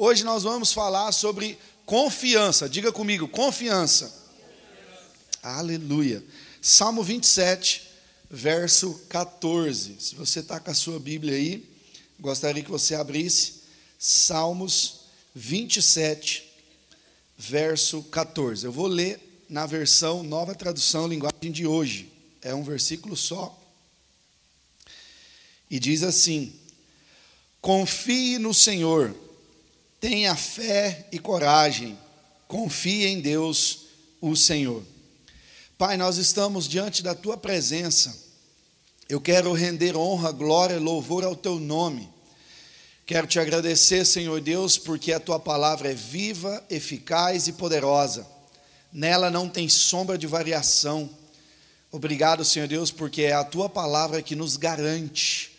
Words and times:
Hoje 0.00 0.22
nós 0.22 0.44
vamos 0.44 0.72
falar 0.72 1.10
sobre 1.10 1.58
confiança. 1.84 2.68
Diga 2.68 2.92
comigo, 2.92 3.26
confiança. 3.26 4.14
Aleluia. 5.42 6.24
Salmo 6.62 7.02
27, 7.02 7.82
verso 8.30 8.94
14. 9.08 9.96
Se 9.98 10.14
você 10.14 10.38
está 10.38 10.60
com 10.60 10.70
a 10.70 10.74
sua 10.74 11.00
Bíblia 11.00 11.34
aí, 11.34 11.68
gostaria 12.20 12.62
que 12.62 12.70
você 12.70 12.94
abrisse 12.94 13.64
Salmos 13.98 15.00
27, 15.34 16.48
verso 17.36 18.00
14. 18.04 18.66
Eu 18.66 18.70
vou 18.70 18.86
ler 18.86 19.44
na 19.48 19.66
versão 19.66 20.22
nova 20.22 20.54
tradução, 20.54 21.08
linguagem 21.08 21.50
de 21.50 21.66
hoje. 21.66 22.12
É 22.40 22.54
um 22.54 22.62
versículo 22.62 23.16
só. 23.16 23.60
E 25.68 25.80
diz 25.80 26.04
assim: 26.04 26.52
Confie 27.60 28.38
no 28.38 28.54
Senhor 28.54 29.12
Tenha 30.00 30.36
fé 30.36 31.08
e 31.10 31.18
coragem, 31.18 31.98
confie 32.46 33.06
em 33.06 33.20
Deus, 33.20 33.86
o 34.20 34.36
Senhor. 34.36 34.82
Pai, 35.76 35.96
nós 35.96 36.18
estamos 36.18 36.68
diante 36.68 37.02
da 37.02 37.14
tua 37.14 37.36
presença. 37.36 38.16
Eu 39.08 39.20
quero 39.20 39.52
render 39.52 39.96
honra, 39.96 40.30
glória 40.30 40.74
e 40.74 40.78
louvor 40.78 41.24
ao 41.24 41.34
teu 41.34 41.58
nome. 41.58 42.08
Quero 43.06 43.26
te 43.26 43.40
agradecer, 43.40 44.04
Senhor 44.04 44.40
Deus, 44.40 44.78
porque 44.78 45.12
a 45.12 45.20
tua 45.20 45.40
palavra 45.40 45.90
é 45.90 45.94
viva, 45.94 46.62
eficaz 46.70 47.48
e 47.48 47.52
poderosa. 47.52 48.26
Nela 48.92 49.30
não 49.30 49.48
tem 49.48 49.68
sombra 49.68 50.16
de 50.16 50.26
variação. 50.26 51.10
Obrigado, 51.90 52.44
Senhor 52.44 52.68
Deus, 52.68 52.90
porque 52.92 53.22
é 53.22 53.32
a 53.32 53.42
tua 53.42 53.68
palavra 53.68 54.22
que 54.22 54.36
nos 54.36 54.56
garante 54.56 55.57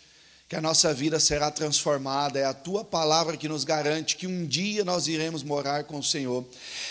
que 0.50 0.56
a 0.56 0.60
nossa 0.60 0.92
vida 0.92 1.20
será 1.20 1.48
transformada. 1.48 2.36
É 2.36 2.44
a 2.44 2.52
tua 2.52 2.84
palavra 2.84 3.36
que 3.36 3.48
nos 3.48 3.62
garante 3.62 4.16
que 4.16 4.26
um 4.26 4.44
dia 4.44 4.84
nós 4.84 5.06
iremos 5.06 5.44
morar 5.44 5.84
com 5.84 6.00
o 6.00 6.02
Senhor. 6.02 6.44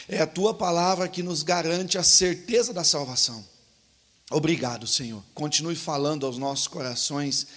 É 0.08 0.22
a 0.22 0.26
tua 0.26 0.54
palavra 0.54 1.10
que 1.10 1.22
nos 1.22 1.44
garante 1.44 1.98
a 1.98 2.04
certeza 2.04 2.72
da 2.72 2.86
salvação. 2.86 3.46
Obrigado, 4.32 4.88
Senhor. 4.88 5.22
Continue 5.34 5.76
falando 5.76 6.26
aos 6.26 6.38
nossos 6.38 6.70
corações, 6.70 7.48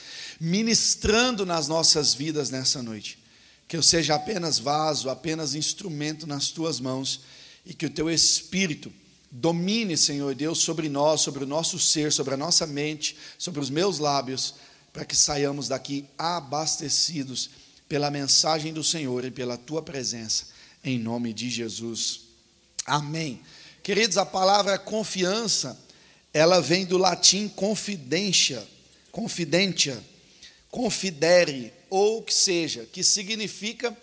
ministrando 0.41 1.47
nas 1.47 1.69
nossas 1.69 2.13
vidas 2.13 2.51
nessa 2.51 2.83
noite. 2.83 3.23
Que 3.69 3.77
eu 3.77 3.83
seja 3.83 4.17
apenas 4.17 4.59
vaso, 4.59 5.09
apenas 5.09 5.55
instrumento 5.55 6.27
nas 6.27 6.49
tuas 6.49 6.81
mãos 6.81 7.21
e 7.65 7.73
que 7.73 7.87
o 7.87 7.91
teu 7.91 8.11
espírito 8.11 8.93
domine, 9.31 9.97
Senhor 9.97 10.35
Deus, 10.35 10.59
sobre 10.59 10.89
nós, 10.89 11.21
sobre 11.21 11.45
o 11.45 11.47
nosso 11.47 11.79
ser, 11.79 12.11
sobre 12.11 12.35
a 12.35 12.37
nossa 12.37 12.67
mente, 12.67 13.17
sobre 13.39 13.61
os 13.61 13.71
meus 13.71 14.01
lábios 14.01 14.57
para 14.93 15.05
que 15.05 15.17
saiamos 15.17 15.69
daqui 15.69 16.05
abastecidos 16.19 17.51
pela 17.89 18.11
mensagem 18.11 18.73
do 18.73 18.85
Senhor 18.85 19.25
e 19.25 19.31
pela 19.31 19.57
tua 19.57 19.83
presença, 19.83 20.47
em 20.85 20.99
nome 20.99 21.33
de 21.33 21.49
Jesus. 21.49 22.23
Amém. 22.85 23.41
Queridos, 23.83 24.17
a 24.17 24.27
palavra 24.27 24.79
confiança, 24.79 25.79
ela 26.33 26.61
vem 26.61 26.85
do 26.85 26.99
latim 26.99 27.49
confidentia, 27.49 28.67
confidentia, 29.11 30.03
confidere, 30.71 31.73
ou 31.91 32.23
que 32.23 32.33
seja, 32.33 32.87
que 32.91 33.05
significa 33.05 33.97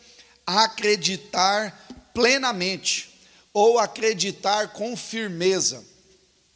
acreditar 0.45 2.11
plenamente, 2.13 3.09
ou 3.53 3.79
acreditar 3.79 4.73
com 4.73 4.95
firmeza. 4.95 5.83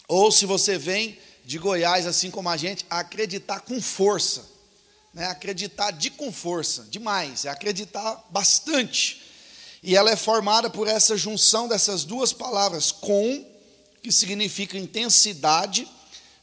Ou 0.08 0.31
se 0.31 0.45
você 0.45 0.78
vem 0.78 1.17
de 1.45 1.58
Goiás, 1.58 2.08
assim 2.08 2.31
como 2.31 2.49
a 2.49 2.58
gente, 2.58 2.86
a 2.89 2.99
acreditar 2.99 3.61
com 3.61 3.81
força. 3.81 4.45
Né? 5.13 5.25
Acreditar 5.25 5.91
de 5.91 6.09
com 6.09 6.31
força, 6.31 6.88
demais, 6.89 7.45
é 7.45 7.49
acreditar 7.49 8.25
bastante. 8.30 9.22
E 9.81 9.95
ela 9.95 10.11
é 10.11 10.16
formada 10.16 10.69
por 10.69 10.88
essa 10.88 11.17
junção 11.17 11.67
dessas 11.67 12.03
duas 12.03 12.31
palavras, 12.31 12.91
com, 12.91 13.45
que 14.02 14.11
significa 14.11 14.77
intensidade, 14.77 15.88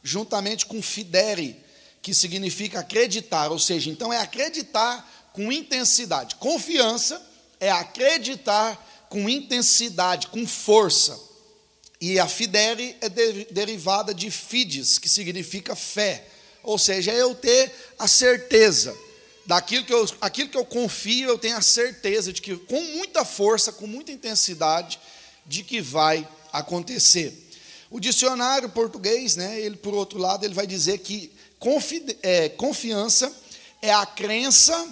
juntamente 0.03 0.65
com 0.65 0.81
fidere, 0.81 1.59
que 2.01 2.13
significa 2.13 2.79
acreditar, 2.79 3.51
ou 3.51 3.59
seja, 3.59 3.89
então 3.89 4.13
é 4.13 4.19
acreditar 4.19 5.29
com 5.33 5.51
intensidade. 5.51 6.35
Confiança 6.35 7.21
é 7.59 7.71
acreditar 7.71 9.07
com 9.09 9.29
intensidade, 9.29 10.27
com 10.27 10.47
força. 10.47 11.19
E 12.01 12.19
a 12.19 12.27
fidere 12.27 12.97
é 12.99 13.07
de, 13.07 13.45
derivada 13.51 14.11
de 14.11 14.31
fides, 14.31 14.97
que 14.97 15.07
significa 15.07 15.75
fé. 15.75 16.25
Ou 16.63 16.79
seja, 16.79 17.11
é 17.11 17.21
eu 17.21 17.35
ter 17.35 17.71
a 17.99 18.07
certeza 18.07 18.97
daquilo 19.45 19.85
que 19.85 19.93
eu, 19.93 20.09
aquilo 20.19 20.49
que 20.49 20.57
eu 20.57 20.65
confio, 20.65 21.29
eu 21.29 21.37
tenho 21.37 21.57
a 21.57 21.61
certeza 21.61 22.33
de 22.33 22.41
que 22.41 22.55
com 22.55 22.81
muita 22.81 23.23
força, 23.23 23.71
com 23.71 23.85
muita 23.85 24.11
intensidade, 24.11 24.99
de 25.45 25.63
que 25.63 25.79
vai 25.79 26.27
acontecer. 26.51 27.37
O 27.89 27.99
dicionário 27.99 28.69
português, 28.69 29.35
né, 29.35 29.59
ele 29.59 29.75
por 29.75 29.93
outro 29.93 30.17
lado, 30.17 30.43
ele 30.43 30.53
vai 30.53 30.65
dizer 30.65 30.99
que 30.99 31.31
é, 32.23 32.49
confiança 32.49 33.31
é 33.81 33.93
a 33.93 34.05
crença 34.05 34.87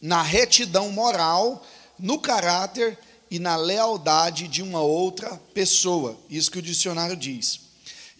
na 0.00 0.22
retidão 0.22 0.90
moral, 0.90 1.66
no 1.98 2.18
caráter 2.18 2.98
e 3.30 3.38
na 3.38 3.56
lealdade 3.56 4.48
de 4.48 4.62
uma 4.62 4.80
outra 4.80 5.36
pessoa. 5.52 6.18
Isso 6.30 6.50
que 6.50 6.58
o 6.58 6.62
dicionário 6.62 7.16
diz. 7.16 7.60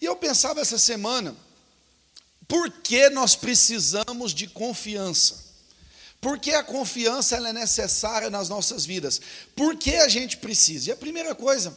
E 0.00 0.04
eu 0.04 0.16
pensava 0.16 0.60
essa 0.60 0.78
semana, 0.78 1.34
por 2.48 2.70
que 2.70 3.08
nós 3.10 3.34
precisamos 3.34 4.32
de 4.32 4.46
confiança? 4.46 5.46
Por 6.20 6.38
que 6.38 6.52
a 6.52 6.62
confiança 6.62 7.36
é 7.36 7.52
necessária 7.52 8.30
nas 8.30 8.48
nossas 8.48 8.84
vidas? 8.84 9.20
Por 9.54 9.76
que 9.76 9.94
a 9.96 10.08
gente 10.08 10.38
precisa? 10.38 10.90
E 10.90 10.92
a 10.92 10.96
primeira 10.96 11.34
coisa 11.34 11.76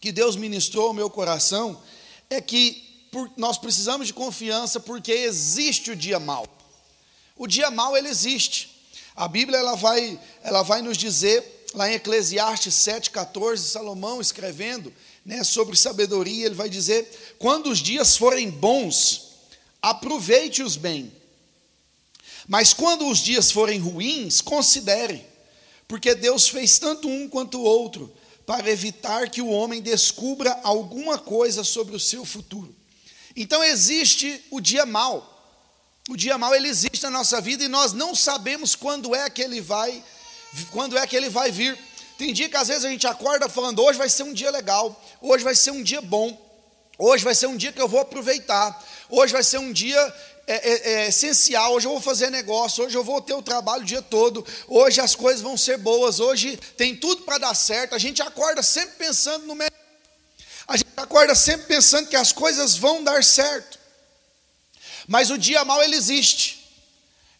que 0.00 0.10
Deus 0.10 0.36
ministrou 0.36 0.88
ao 0.88 0.94
meu 0.94 1.10
coração 1.10 1.80
é 2.28 2.40
que 2.40 3.08
por, 3.12 3.30
nós 3.36 3.58
precisamos 3.58 4.06
de 4.06 4.14
confiança 4.14 4.80
porque 4.80 5.12
existe 5.12 5.90
o 5.90 5.96
dia 5.96 6.18
mal. 6.18 6.46
O 7.36 7.46
dia 7.46 7.70
mal 7.70 7.96
ele 7.96 8.08
existe. 8.08 8.70
A 9.14 9.28
Bíblia 9.28 9.58
ela 9.58 9.74
vai, 9.74 10.18
ela 10.42 10.62
vai 10.62 10.80
nos 10.82 10.96
dizer 10.96 11.59
lá 11.74 11.90
em 11.90 11.94
Eclesiastes 11.94 12.74
7,14, 12.74 13.58
Salomão 13.58 14.20
escrevendo 14.20 14.92
né, 15.24 15.44
sobre 15.44 15.76
sabedoria, 15.76 16.46
ele 16.46 16.54
vai 16.54 16.68
dizer: 16.68 17.36
quando 17.38 17.70
os 17.70 17.78
dias 17.78 18.16
forem 18.16 18.50
bons, 18.50 19.30
aproveite-os 19.80 20.76
bem. 20.76 21.12
Mas 22.48 22.72
quando 22.72 23.06
os 23.06 23.18
dias 23.18 23.50
forem 23.50 23.78
ruins, 23.78 24.40
considere, 24.40 25.24
porque 25.86 26.14
Deus 26.14 26.48
fez 26.48 26.78
tanto 26.78 27.08
um 27.08 27.28
quanto 27.28 27.58
o 27.58 27.64
outro, 27.64 28.12
para 28.44 28.68
evitar 28.68 29.30
que 29.30 29.40
o 29.40 29.50
homem 29.50 29.80
descubra 29.80 30.58
alguma 30.64 31.16
coisa 31.16 31.62
sobre 31.62 31.94
o 31.94 32.00
seu 32.00 32.24
futuro. 32.24 32.74
Então 33.36 33.62
existe 33.62 34.44
o 34.50 34.60
dia 34.60 34.84
mau. 34.84 35.36
O 36.08 36.16
dia 36.16 36.36
mau 36.36 36.52
ele 36.52 36.66
existe 36.66 37.04
na 37.04 37.10
nossa 37.10 37.40
vida 37.40 37.62
e 37.62 37.68
nós 37.68 37.92
não 37.92 38.14
sabemos 38.14 38.74
quando 38.74 39.14
é 39.14 39.30
que 39.30 39.40
ele 39.40 39.60
vai 39.60 40.02
quando 40.70 40.96
é 40.98 41.06
que 41.06 41.16
ele 41.16 41.28
vai 41.28 41.50
vir. 41.50 41.78
Tem 42.18 42.32
dia 42.32 42.48
que 42.48 42.56
às 42.56 42.68
vezes 42.68 42.84
a 42.84 42.90
gente 42.90 43.06
acorda 43.06 43.48
falando: 43.48 43.82
hoje 43.82 43.98
vai 43.98 44.08
ser 44.08 44.24
um 44.24 44.32
dia 44.32 44.50
legal, 44.50 45.00
hoje 45.20 45.42
vai 45.42 45.54
ser 45.54 45.70
um 45.70 45.82
dia 45.82 46.00
bom, 46.02 46.38
hoje 46.98 47.24
vai 47.24 47.34
ser 47.34 47.46
um 47.46 47.56
dia 47.56 47.72
que 47.72 47.80
eu 47.80 47.88
vou 47.88 48.00
aproveitar, 48.00 48.84
hoje 49.08 49.32
vai 49.32 49.42
ser 49.42 49.58
um 49.58 49.72
dia 49.72 49.98
é, 50.46 50.54
é, 50.54 50.92
é, 50.92 51.08
essencial, 51.08 51.72
hoje 51.74 51.86
eu 51.86 51.92
vou 51.92 52.00
fazer 52.00 52.28
negócio, 52.28 52.84
hoje 52.84 52.96
eu 52.96 53.04
vou 53.04 53.22
ter 53.22 53.32
o 53.34 53.40
trabalho 53.40 53.82
o 53.82 53.86
dia 53.86 54.02
todo, 54.02 54.44
hoje 54.68 55.00
as 55.00 55.14
coisas 55.14 55.40
vão 55.40 55.56
ser 55.56 55.78
boas, 55.78 56.20
hoje 56.20 56.58
tem 56.76 56.94
tudo 56.96 57.22
para 57.22 57.38
dar 57.38 57.54
certo. 57.54 57.94
A 57.94 57.98
gente 57.98 58.20
acorda 58.20 58.62
sempre 58.62 58.96
pensando 58.96 59.46
no 59.46 59.54
melhor, 59.54 59.70
a 60.66 60.76
gente 60.76 60.90
acorda 60.96 61.34
sempre 61.34 61.68
pensando 61.68 62.08
que 62.08 62.16
as 62.16 62.32
coisas 62.32 62.76
vão 62.76 63.02
dar 63.02 63.24
certo, 63.24 63.78
mas 65.06 65.30
o 65.30 65.38
dia 65.38 65.64
mal 65.64 65.82
ele 65.82 65.96
existe. 65.96 66.59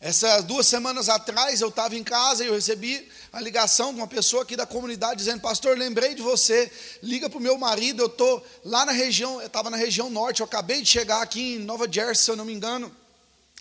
Essas 0.01 0.45
duas 0.45 0.67
semanas 0.67 1.11
atrás 1.11 1.61
eu 1.61 1.69
estava 1.69 1.95
em 1.95 2.03
casa 2.03 2.43
e 2.43 2.47
eu 2.47 2.55
recebi 2.55 3.07
a 3.31 3.39
ligação 3.39 3.93
de 3.93 4.01
uma 4.01 4.07
pessoa 4.07 4.45
aqui 4.45 4.57
da 4.57 4.65
comunidade 4.65 5.17
dizendo: 5.17 5.43
Pastor, 5.43 5.77
lembrei 5.77 6.15
de 6.15 6.23
você, 6.23 6.73
liga 7.03 7.29
para 7.29 7.39
o 7.39 7.43
meu 7.43 7.59
marido. 7.59 8.03
Eu 8.03 8.07
estou 8.07 8.43
lá 8.65 8.87
na 8.87 8.93
região, 8.93 9.43
eu 9.43 9.47
estava 9.47 9.69
na 9.69 9.77
região 9.77 10.09
norte, 10.09 10.41
eu 10.41 10.47
acabei 10.47 10.81
de 10.81 10.89
chegar 10.89 11.21
aqui 11.21 11.57
em 11.57 11.59
Nova 11.59 11.87
Jersey, 11.91 12.25
se 12.25 12.31
eu 12.31 12.37
não 12.37 12.47
me 12.47 12.53
engano. 12.55 12.91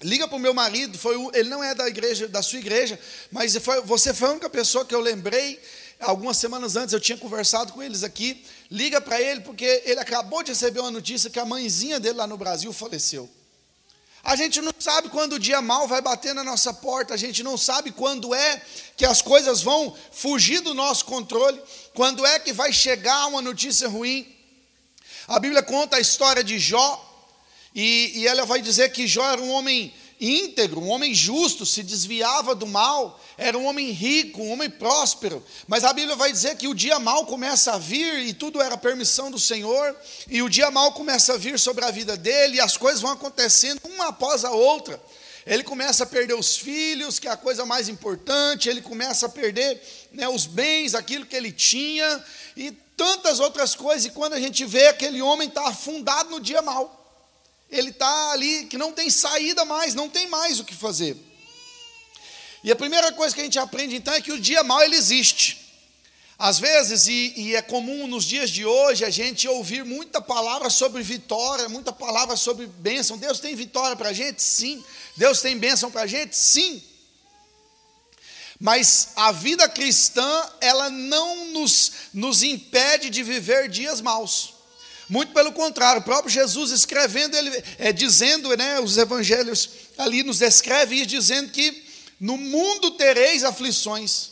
Liga 0.01 0.29
para 0.29 0.37
o 0.37 0.39
meu 0.39 0.53
marido, 0.53 0.97
foi 0.97 1.17
o, 1.17 1.29
ele 1.33 1.49
não 1.49 1.61
é 1.61 1.75
da 1.75 1.89
igreja, 1.89 2.25
da 2.25 2.41
sua 2.41 2.59
igreja, 2.59 2.97
mas 3.29 3.57
foi, 3.57 3.81
você 3.81 4.13
foi 4.13 4.29
a 4.29 4.31
única 4.31 4.49
pessoa 4.49 4.85
que 4.85 4.95
eu 4.95 5.01
lembrei. 5.01 5.61
Algumas 5.99 6.37
semanas 6.37 6.77
antes 6.77 6.93
eu 6.93 7.01
tinha 7.01 7.17
conversado 7.17 7.73
com 7.73 7.83
eles 7.83 8.01
aqui. 8.01 8.45
Liga 8.71 9.01
para 9.01 9.21
ele, 9.21 9.41
porque 9.41 9.83
ele 9.83 9.99
acabou 9.99 10.41
de 10.41 10.51
receber 10.51 10.79
uma 10.79 10.89
notícia 10.89 11.29
que 11.29 11.37
a 11.37 11.43
mãezinha 11.43 11.99
dele 11.99 12.15
lá 12.15 12.25
no 12.25 12.37
Brasil 12.37 12.71
faleceu. 12.71 13.29
A 14.23 14.35
gente 14.35 14.61
não 14.61 14.73
sabe 14.77 15.09
quando 15.09 15.33
o 15.33 15.39
dia 15.39 15.61
mal 15.61 15.87
vai 15.87 16.01
bater 16.01 16.33
na 16.33 16.43
nossa 16.43 16.73
porta, 16.73 17.13
a 17.13 17.17
gente 17.17 17.41
não 17.41 17.57
sabe 17.57 17.91
quando 17.91 18.35
é 18.35 18.61
que 18.97 19.05
as 19.05 19.21
coisas 19.21 19.61
vão 19.61 19.95
fugir 20.11 20.59
do 20.61 20.73
nosso 20.73 21.05
controle, 21.05 21.59
quando 21.93 22.25
é 22.25 22.37
que 22.37 22.51
vai 22.51 22.73
chegar 22.73 23.27
uma 23.27 23.41
notícia 23.41 23.87
ruim. 23.87 24.27
A 25.27 25.39
Bíblia 25.39 25.63
conta 25.63 25.97
a 25.97 26.01
história 26.01 26.43
de 26.43 26.59
Jó, 26.59 27.05
e, 27.73 28.11
e 28.15 28.27
ela 28.27 28.45
vai 28.45 28.61
dizer 28.61 28.91
que 28.91 29.07
Jó 29.07 29.23
era 29.31 29.41
um 29.41 29.51
homem 29.51 29.93
íntegro, 30.19 30.81
um 30.81 30.89
homem 30.89 31.13
justo, 31.13 31.65
se 31.65 31.81
desviava 31.81 32.53
do 32.53 32.67
mal, 32.67 33.19
era 33.37 33.57
um 33.57 33.65
homem 33.65 33.91
rico, 33.91 34.41
um 34.41 34.51
homem 34.51 34.69
próspero. 34.69 35.43
Mas 35.67 35.83
a 35.83 35.93
Bíblia 35.93 36.15
vai 36.15 36.31
dizer 36.31 36.57
que 36.57 36.67
o 36.67 36.75
dia 36.75 36.99
mal 36.99 37.25
começa 37.25 37.73
a 37.73 37.77
vir 37.77 38.19
e 38.19 38.33
tudo 38.33 38.61
era 38.61 38.77
permissão 38.77 39.31
do 39.31 39.39
Senhor, 39.39 39.95
e 40.27 40.41
o 40.41 40.49
dia 40.49 40.69
mal 40.69 40.91
começa 40.91 41.33
a 41.33 41.37
vir 41.37 41.57
sobre 41.57 41.85
a 41.85 41.91
vida 41.91 42.17
dele 42.17 42.57
e 42.57 42.61
as 42.61 42.75
coisas 42.75 43.01
vão 43.01 43.11
acontecendo 43.11 43.79
uma 43.85 44.07
após 44.07 44.43
a 44.43 44.51
outra. 44.51 45.01
Ele 45.45 45.63
começa 45.63 46.03
a 46.03 46.07
perder 46.07 46.35
os 46.35 46.57
filhos, 46.57 47.17
que 47.17 47.27
é 47.27 47.31
a 47.31 47.37
coisa 47.37 47.65
mais 47.65 47.87
importante, 47.87 48.69
ele 48.69 48.81
começa 48.81 49.25
a 49.25 49.29
perder 49.29 49.81
né, 50.11 50.27
os 50.27 50.45
bens, 50.45 50.93
aquilo 50.93 51.25
que 51.25 51.35
ele 51.35 51.51
tinha, 51.51 52.23
e 52.55 52.71
tantas 52.95 53.39
outras 53.39 53.73
coisas. 53.73 54.05
E 54.05 54.11
quando 54.11 54.33
a 54.33 54.39
gente 54.39 54.65
vê 54.65 54.87
aquele 54.87 55.21
homem 55.21 55.47
está 55.47 55.67
afundado 55.67 56.29
no 56.29 56.39
dia 56.39 56.61
mal, 56.61 56.98
ele 57.71 57.89
está 57.89 58.31
ali 58.31 58.65
que 58.65 58.77
não 58.77 58.91
tem 58.91 59.09
saída 59.09 59.63
mais, 59.65 59.93
não 59.93 60.09
tem 60.09 60.27
mais 60.27 60.59
o 60.59 60.63
que 60.63 60.75
fazer. 60.75 61.15
E 62.63 62.71
a 62.71 62.75
primeira 62.75 63.11
coisa 63.11 63.33
que 63.33 63.41
a 63.41 63.43
gente 63.43 63.59
aprende 63.59 63.95
então 63.95 64.13
é 64.13 64.21
que 64.21 64.31
o 64.31 64.39
dia 64.39 64.63
mal 64.63 64.81
ele 64.81 64.95
existe. 64.95 65.69
Às 66.37 66.57
vezes, 66.57 67.07
e, 67.07 67.33
e, 67.35 67.55
é 67.55 67.61
comum 67.61 68.07
nos 68.07 68.23
dias 68.23 68.49
de 68.49 68.65
hoje, 68.65 69.03
a 69.03 69.09
gente 69.09 69.45
ouvir 69.45 69.83
muita 69.83 70.21
palavra 70.21 70.69
sobre 70.69 71.03
vitória, 71.03 71.67
muita 71.67 71.91
palavra 71.91 72.37
sobre 72.37 72.65
bênção. 72.65 73.17
Deus 73.17 73.41
tem 73.41 73.55
vitória 73.55 73.95
para 73.95 74.09
a 74.09 74.13
gente? 74.13 74.41
Sim. 74.41 74.81
Deus 75.17 75.41
tem 75.41 75.57
bênção 75.57 75.91
para 75.91 76.03
a 76.03 76.07
gente? 76.07 76.37
Sim. 76.37 76.81
Mas 78.57 79.09
a 79.17 79.33
vida 79.33 79.67
cristã, 79.67 80.49
ela 80.61 80.89
não 80.89 81.47
nos, 81.47 81.91
nos 82.13 82.41
impede 82.41 83.09
de 83.09 83.21
viver 83.21 83.67
dias 83.67 83.99
maus. 83.99 84.58
Muito 85.09 85.33
pelo 85.33 85.51
contrário, 85.51 86.01
o 86.01 86.03
próprio 86.03 86.31
Jesus 86.31 86.69
escrevendo, 86.69 87.35
ele 87.35 87.63
é, 87.79 87.91
dizendo, 87.91 88.55
né, 88.55 88.79
os 88.79 88.95
evangelhos 88.95 89.69
ali 89.97 90.21
nos 90.21 90.37
descreve 90.37 91.03
dizendo 91.03 91.51
que 91.51 91.83
no 92.19 92.37
mundo 92.37 92.91
tereis 92.91 93.43
aflições. 93.43 94.29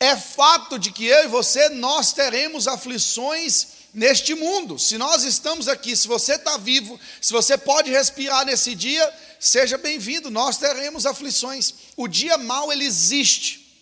É 0.00 0.16
fato 0.16 0.78
de 0.78 0.90
que 0.90 1.06
eu 1.06 1.24
e 1.24 1.28
você, 1.28 1.68
nós 1.68 2.12
teremos 2.12 2.66
aflições 2.66 3.68
neste 3.94 4.34
mundo. 4.34 4.78
Se 4.78 4.98
nós 4.98 5.22
estamos 5.22 5.68
aqui, 5.68 5.96
se 5.96 6.08
você 6.08 6.34
está 6.34 6.56
vivo, 6.56 6.98
se 7.20 7.32
você 7.32 7.56
pode 7.56 7.90
respirar 7.90 8.44
nesse 8.44 8.74
dia, 8.74 9.12
seja 9.38 9.78
bem-vindo, 9.78 10.30
nós 10.30 10.56
teremos 10.56 11.06
aflições. 11.06 11.74
O 11.96 12.08
dia 12.08 12.36
mau, 12.36 12.72
ele 12.72 12.84
existe. 12.84 13.76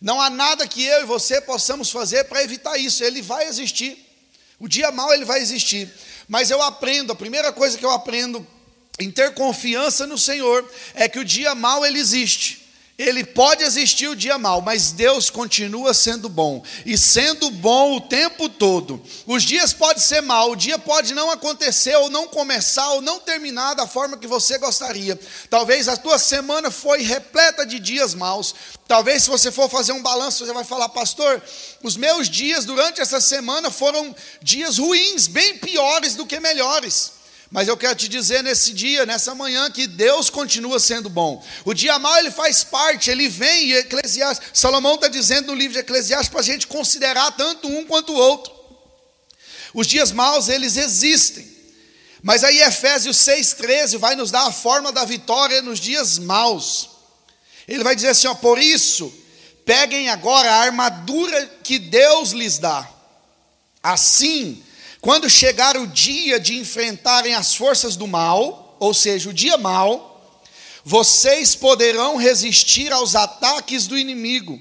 Não 0.00 0.20
há 0.20 0.28
nada 0.30 0.66
que 0.68 0.84
eu 0.84 1.02
e 1.02 1.06
você 1.06 1.40
possamos 1.40 1.90
fazer 1.90 2.24
para 2.24 2.42
evitar 2.42 2.76
isso, 2.78 3.02
ele 3.02 3.22
vai 3.22 3.48
existir. 3.48 4.03
O 4.58 4.68
dia 4.68 4.90
mal 4.92 5.12
ele 5.12 5.24
vai 5.24 5.40
existir, 5.40 5.90
mas 6.28 6.50
eu 6.50 6.62
aprendo, 6.62 7.12
a 7.12 7.16
primeira 7.16 7.52
coisa 7.52 7.76
que 7.76 7.84
eu 7.84 7.90
aprendo 7.90 8.46
em 8.98 9.10
ter 9.10 9.34
confiança 9.34 10.06
no 10.06 10.16
Senhor 10.16 10.68
é 10.94 11.08
que 11.08 11.18
o 11.18 11.24
dia 11.24 11.54
mal 11.54 11.84
ele 11.84 11.98
existe. 11.98 12.63
Ele 12.96 13.24
pode 13.24 13.64
existir 13.64 14.06
o 14.06 14.14
dia 14.14 14.38
mal, 14.38 14.60
mas 14.60 14.92
Deus 14.92 15.28
continua 15.28 15.92
sendo 15.92 16.28
bom, 16.28 16.62
e 16.86 16.96
sendo 16.96 17.50
bom 17.50 17.96
o 17.96 18.00
tempo 18.00 18.48
todo. 18.48 19.02
Os 19.26 19.42
dias 19.42 19.72
podem 19.72 20.00
ser 20.00 20.20
mal, 20.20 20.52
o 20.52 20.56
dia 20.56 20.78
pode 20.78 21.12
não 21.12 21.28
acontecer, 21.28 21.96
ou 21.96 22.08
não 22.08 22.28
começar, 22.28 22.88
ou 22.90 23.02
não 23.02 23.18
terminar 23.18 23.74
da 23.74 23.84
forma 23.84 24.16
que 24.16 24.28
você 24.28 24.58
gostaria. 24.58 25.18
Talvez 25.50 25.88
a 25.88 25.96
tua 25.96 26.20
semana 26.20 26.70
foi 26.70 27.02
repleta 27.02 27.66
de 27.66 27.80
dias 27.80 28.14
maus. 28.14 28.54
Talvez 28.86 29.24
se 29.24 29.30
você 29.30 29.50
for 29.50 29.68
fazer 29.68 29.90
um 29.90 30.02
balanço, 30.02 30.46
você 30.46 30.52
vai 30.52 30.64
falar, 30.64 30.88
pastor, 30.90 31.42
os 31.82 31.96
meus 31.96 32.28
dias 32.28 32.64
durante 32.64 33.00
essa 33.00 33.20
semana 33.20 33.72
foram 33.72 34.14
dias 34.40 34.78
ruins, 34.78 35.26
bem 35.26 35.58
piores 35.58 36.14
do 36.14 36.24
que 36.24 36.38
melhores. 36.38 37.13
Mas 37.54 37.68
eu 37.68 37.76
quero 37.76 37.94
te 37.94 38.08
dizer 38.08 38.42
nesse 38.42 38.72
dia, 38.72 39.06
nessa 39.06 39.32
manhã, 39.32 39.70
que 39.70 39.86
Deus 39.86 40.28
continua 40.28 40.80
sendo 40.80 41.08
bom. 41.08 41.40
O 41.64 41.72
dia 41.72 41.96
mal 42.00 42.18
ele 42.18 42.32
faz 42.32 42.64
parte, 42.64 43.12
ele 43.12 43.28
vem, 43.28 43.66
e 43.68 43.74
Eclesiastes, 43.74 44.48
Salomão 44.52 44.96
está 44.96 45.06
dizendo 45.06 45.46
no 45.46 45.54
livro 45.54 45.74
de 45.74 45.78
Eclesiastes 45.78 46.28
para 46.30 46.40
a 46.40 46.42
gente 46.42 46.66
considerar 46.66 47.30
tanto 47.36 47.68
um 47.68 47.84
quanto 47.84 48.12
o 48.12 48.16
outro. 48.16 48.52
Os 49.72 49.86
dias 49.86 50.10
maus, 50.10 50.48
eles 50.48 50.76
existem. 50.76 51.48
Mas 52.20 52.42
aí 52.42 52.60
Efésios 52.60 53.18
6,13 53.18 53.98
vai 53.98 54.16
nos 54.16 54.32
dar 54.32 54.48
a 54.48 54.52
forma 54.52 54.90
da 54.90 55.04
vitória 55.04 55.62
nos 55.62 55.78
dias 55.78 56.18
maus. 56.18 56.90
Ele 57.68 57.84
vai 57.84 57.94
dizer 57.94 58.08
assim: 58.08 58.26
ó, 58.26 58.34
por 58.34 58.58
isso, 58.58 59.14
peguem 59.64 60.08
agora 60.08 60.50
a 60.50 60.62
armadura 60.62 61.46
que 61.62 61.78
Deus 61.78 62.30
lhes 62.30 62.58
dá. 62.58 62.90
Assim, 63.80 64.60
quando 65.04 65.28
chegar 65.28 65.76
o 65.76 65.86
dia 65.86 66.40
de 66.40 66.56
enfrentarem 66.56 67.34
as 67.34 67.54
forças 67.54 67.94
do 67.94 68.06
mal, 68.06 68.74
ou 68.80 68.94
seja, 68.94 69.28
o 69.28 69.34
dia 69.34 69.58
mal, 69.58 70.40
vocês 70.82 71.54
poderão 71.54 72.16
resistir 72.16 72.90
aos 72.90 73.14
ataques 73.14 73.86
do 73.86 73.98
inimigo. 73.98 74.58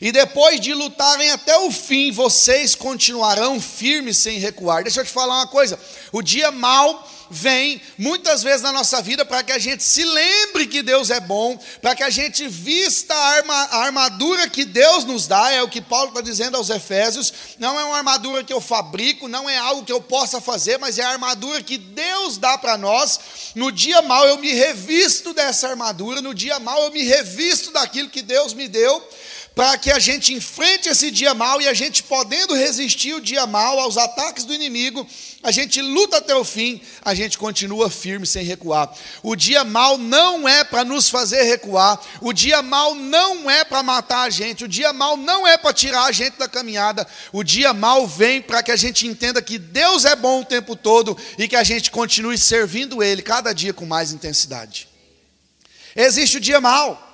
E 0.00 0.10
depois 0.10 0.58
de 0.58 0.74
lutarem 0.74 1.30
até 1.30 1.56
o 1.56 1.70
fim, 1.70 2.10
vocês 2.10 2.74
continuarão 2.74 3.60
firmes 3.60 4.16
sem 4.16 4.40
recuar. 4.40 4.82
Deixa 4.82 5.02
eu 5.02 5.04
te 5.04 5.12
falar 5.12 5.36
uma 5.36 5.46
coisa: 5.46 5.78
o 6.10 6.20
dia 6.20 6.50
mal 6.50 7.08
vem 7.30 7.80
muitas 7.96 8.42
vezes 8.42 8.62
na 8.62 8.72
nossa 8.72 9.00
vida 9.00 9.24
para 9.24 9.42
que 9.42 9.52
a 9.52 9.58
gente 9.58 9.82
se 9.82 10.04
lembre 10.04 10.66
que 10.66 10.82
Deus 10.82 11.10
é 11.10 11.20
bom, 11.20 11.58
para 11.80 11.94
que 11.94 12.02
a 12.02 12.10
gente 12.10 12.48
vista 12.48 13.14
a, 13.14 13.28
arma, 13.36 13.54
a 13.54 13.84
armadura 13.84 14.48
que 14.48 14.64
Deus 14.64 15.04
nos 15.04 15.26
dá, 15.26 15.50
é 15.50 15.62
o 15.62 15.68
que 15.68 15.80
Paulo 15.80 16.08
está 16.08 16.20
dizendo 16.20 16.56
aos 16.56 16.70
Efésios. 16.70 17.32
Não 17.58 17.78
é 17.78 17.84
uma 17.84 17.98
armadura 17.98 18.42
que 18.42 18.52
eu 18.52 18.60
fabrico, 18.60 19.28
não 19.28 19.48
é 19.48 19.56
algo 19.56 19.84
que 19.84 19.92
eu 19.92 20.00
possa 20.00 20.40
fazer, 20.40 20.78
mas 20.78 20.98
é 20.98 21.04
a 21.04 21.10
armadura 21.10 21.62
que 21.62 21.78
Deus 21.78 22.36
dá 22.36 22.58
para 22.58 22.76
nós. 22.76 23.20
No 23.54 23.70
dia 23.70 24.02
mal 24.02 24.26
eu 24.26 24.38
me 24.38 24.52
revisto 24.52 25.32
dessa 25.32 25.68
armadura, 25.68 26.20
no 26.20 26.34
dia 26.34 26.58
mal 26.58 26.82
eu 26.84 26.90
me 26.90 27.02
revisto 27.02 27.70
daquilo 27.70 28.10
que 28.10 28.22
Deus 28.22 28.54
me 28.54 28.68
deu 28.68 29.08
para 29.60 29.76
que 29.76 29.90
a 29.90 29.98
gente 29.98 30.32
enfrente 30.32 30.88
esse 30.88 31.10
dia 31.10 31.34
mal 31.34 31.60
e 31.60 31.68
a 31.68 31.74
gente 31.74 32.02
podendo 32.02 32.54
resistir 32.54 33.12
o 33.12 33.20
dia 33.20 33.46
mal 33.46 33.78
aos 33.78 33.98
ataques 33.98 34.46
do 34.46 34.54
inimigo, 34.54 35.06
a 35.42 35.50
gente 35.50 35.82
luta 35.82 36.16
até 36.16 36.34
o 36.34 36.42
fim, 36.42 36.80
a 37.04 37.14
gente 37.14 37.36
continua 37.36 37.90
firme 37.90 38.26
sem 38.26 38.42
recuar. 38.42 38.90
O 39.22 39.36
dia 39.36 39.62
mal 39.62 39.98
não 39.98 40.48
é 40.48 40.64
para 40.64 40.82
nos 40.82 41.10
fazer 41.10 41.42
recuar, 41.42 42.00
o 42.22 42.32
dia 42.32 42.62
mal 42.62 42.94
não 42.94 43.50
é 43.50 43.62
para 43.62 43.82
matar 43.82 44.22
a 44.22 44.30
gente, 44.30 44.64
o 44.64 44.68
dia 44.68 44.94
mal 44.94 45.18
não 45.18 45.46
é 45.46 45.58
para 45.58 45.74
tirar 45.74 46.04
a 46.04 46.12
gente 46.12 46.38
da 46.38 46.48
caminhada, 46.48 47.06
o 47.30 47.44
dia 47.44 47.74
mal 47.74 48.06
vem 48.06 48.40
para 48.40 48.62
que 48.62 48.72
a 48.72 48.76
gente 48.76 49.06
entenda 49.06 49.42
que 49.42 49.58
Deus 49.58 50.06
é 50.06 50.16
bom 50.16 50.40
o 50.40 50.44
tempo 50.46 50.74
todo 50.74 51.14
e 51.36 51.46
que 51.46 51.56
a 51.56 51.64
gente 51.64 51.90
continue 51.90 52.38
servindo 52.38 53.02
Ele 53.02 53.20
cada 53.20 53.52
dia 53.52 53.74
com 53.74 53.84
mais 53.84 54.10
intensidade. 54.10 54.88
Existe 55.94 56.38
o 56.38 56.40
dia 56.40 56.62
mal. 56.62 57.09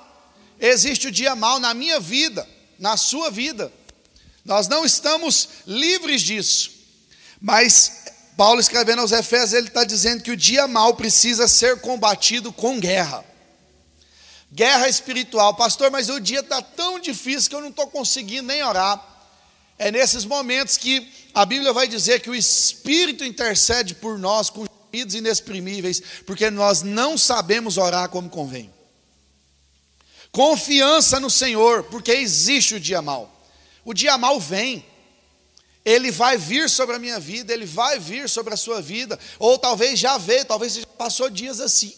Existe 0.60 1.08
o 1.08 1.12
dia 1.12 1.36
mal 1.36 1.60
na 1.60 1.74
minha 1.74 2.00
vida, 2.00 2.48
na 2.78 2.96
sua 2.96 3.30
vida. 3.30 3.72
Nós 4.44 4.68
não 4.68 4.84
estamos 4.84 5.48
livres 5.66 6.22
disso. 6.22 6.70
Mas 7.40 8.04
Paulo 8.36 8.60
escrevendo 8.60 9.00
aos 9.00 9.12
Efésios, 9.12 9.54
ele 9.54 9.68
está 9.68 9.84
dizendo 9.84 10.22
que 10.22 10.30
o 10.30 10.36
dia 10.36 10.68
mal 10.68 10.94
precisa 10.94 11.48
ser 11.48 11.80
combatido 11.80 12.52
com 12.52 12.78
guerra. 12.78 13.24
Guerra 14.52 14.88
espiritual. 14.88 15.54
Pastor, 15.54 15.90
mas 15.90 16.08
o 16.08 16.20
dia 16.20 16.40
está 16.40 16.62
tão 16.62 16.98
difícil 16.98 17.50
que 17.50 17.56
eu 17.56 17.60
não 17.60 17.68
estou 17.68 17.86
conseguindo 17.88 18.48
nem 18.48 18.62
orar. 18.62 19.14
É 19.78 19.90
nesses 19.90 20.24
momentos 20.24 20.76
que 20.76 21.10
a 21.34 21.44
Bíblia 21.44 21.72
vai 21.72 21.86
dizer 21.88 22.20
que 22.20 22.30
o 22.30 22.34
Espírito 22.34 23.24
intercede 23.24 23.94
por 23.94 24.18
nós 24.18 24.48
com 24.48 24.64
gemidos 24.92 25.14
inexprimíveis, 25.14 26.02
porque 26.24 26.50
nós 26.50 26.82
não 26.82 27.18
sabemos 27.18 27.76
orar 27.76 28.08
como 28.08 28.30
convém. 28.30 28.72
Confiança 30.32 31.18
no 31.18 31.30
Senhor, 31.30 31.84
porque 31.84 32.12
existe 32.12 32.74
o 32.74 32.80
dia 32.80 33.00
mal. 33.00 33.32
O 33.84 33.94
dia 33.94 34.18
mal 34.18 34.38
vem. 34.38 34.84
Ele 35.84 36.10
vai 36.10 36.36
vir 36.36 36.68
sobre 36.68 36.96
a 36.96 36.98
minha 36.98 37.20
vida, 37.20 37.52
ele 37.52 37.64
vai 37.64 37.98
vir 37.98 38.28
sobre 38.28 38.52
a 38.52 38.56
sua 38.56 38.82
vida, 38.82 39.18
ou 39.38 39.56
talvez 39.56 39.98
já 39.98 40.18
veio, 40.18 40.44
talvez 40.44 40.72
você 40.72 40.80
já 40.80 40.86
passou 40.86 41.30
dias 41.30 41.60
assim. 41.60 41.94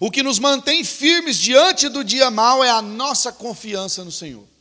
O 0.00 0.10
que 0.10 0.22
nos 0.22 0.38
mantém 0.38 0.82
firmes 0.82 1.36
diante 1.36 1.88
do 1.88 2.02
dia 2.02 2.30
mal 2.30 2.64
é 2.64 2.70
a 2.70 2.80
nossa 2.80 3.30
confiança 3.30 4.02
no 4.02 4.12
Senhor 4.12 4.55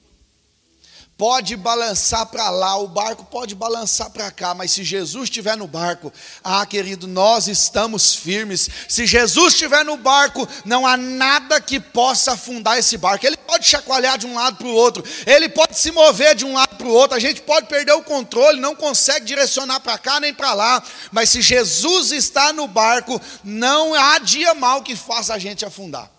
pode 1.17 1.55
balançar 1.55 2.25
para 2.25 2.49
lá, 2.49 2.77
o 2.77 2.87
barco 2.87 3.23
pode 3.25 3.55
balançar 3.55 4.09
para 4.09 4.29
cá, 4.31 4.53
mas 4.53 4.71
se 4.71 4.83
Jesus 4.83 5.25
estiver 5.25 5.55
no 5.55 5.65
barco, 5.65 6.11
ah, 6.43 6.65
querido, 6.65 7.07
nós 7.07 7.47
estamos 7.47 8.15
firmes. 8.15 8.69
Se 8.89 9.05
Jesus 9.05 9.53
estiver 9.53 9.85
no 9.85 9.95
barco, 9.95 10.47
não 10.65 10.85
há 10.85 10.97
nada 10.97 11.61
que 11.61 11.79
possa 11.79 12.33
afundar 12.33 12.77
esse 12.77 12.97
barco. 12.97 13.25
Ele 13.25 13.37
pode 13.37 13.65
chacoalhar 13.65 14.17
de 14.17 14.27
um 14.27 14.35
lado 14.35 14.57
para 14.57 14.67
o 14.67 14.73
outro, 14.73 15.03
ele 15.25 15.47
pode 15.47 15.79
se 15.79 15.91
mover 15.91 16.35
de 16.35 16.45
um 16.45 16.53
lado 16.53 16.75
para 16.75 16.87
o 16.87 16.91
outro, 16.91 17.15
a 17.15 17.19
gente 17.19 17.41
pode 17.41 17.67
perder 17.67 17.93
o 17.93 18.03
controle, 18.03 18.59
não 18.59 18.75
consegue 18.75 19.25
direcionar 19.25 19.79
para 19.79 19.97
cá 19.97 20.19
nem 20.19 20.33
para 20.33 20.53
lá, 20.53 20.83
mas 21.11 21.29
se 21.29 21.41
Jesus 21.41 22.11
está 22.11 22.51
no 22.51 22.67
barco, 22.67 23.21
não 23.43 23.93
há 23.93 24.19
dia 24.19 24.53
mal 24.53 24.83
que 24.83 24.95
faça 24.95 25.33
a 25.33 25.39
gente 25.39 25.63
afundar. 25.63 26.11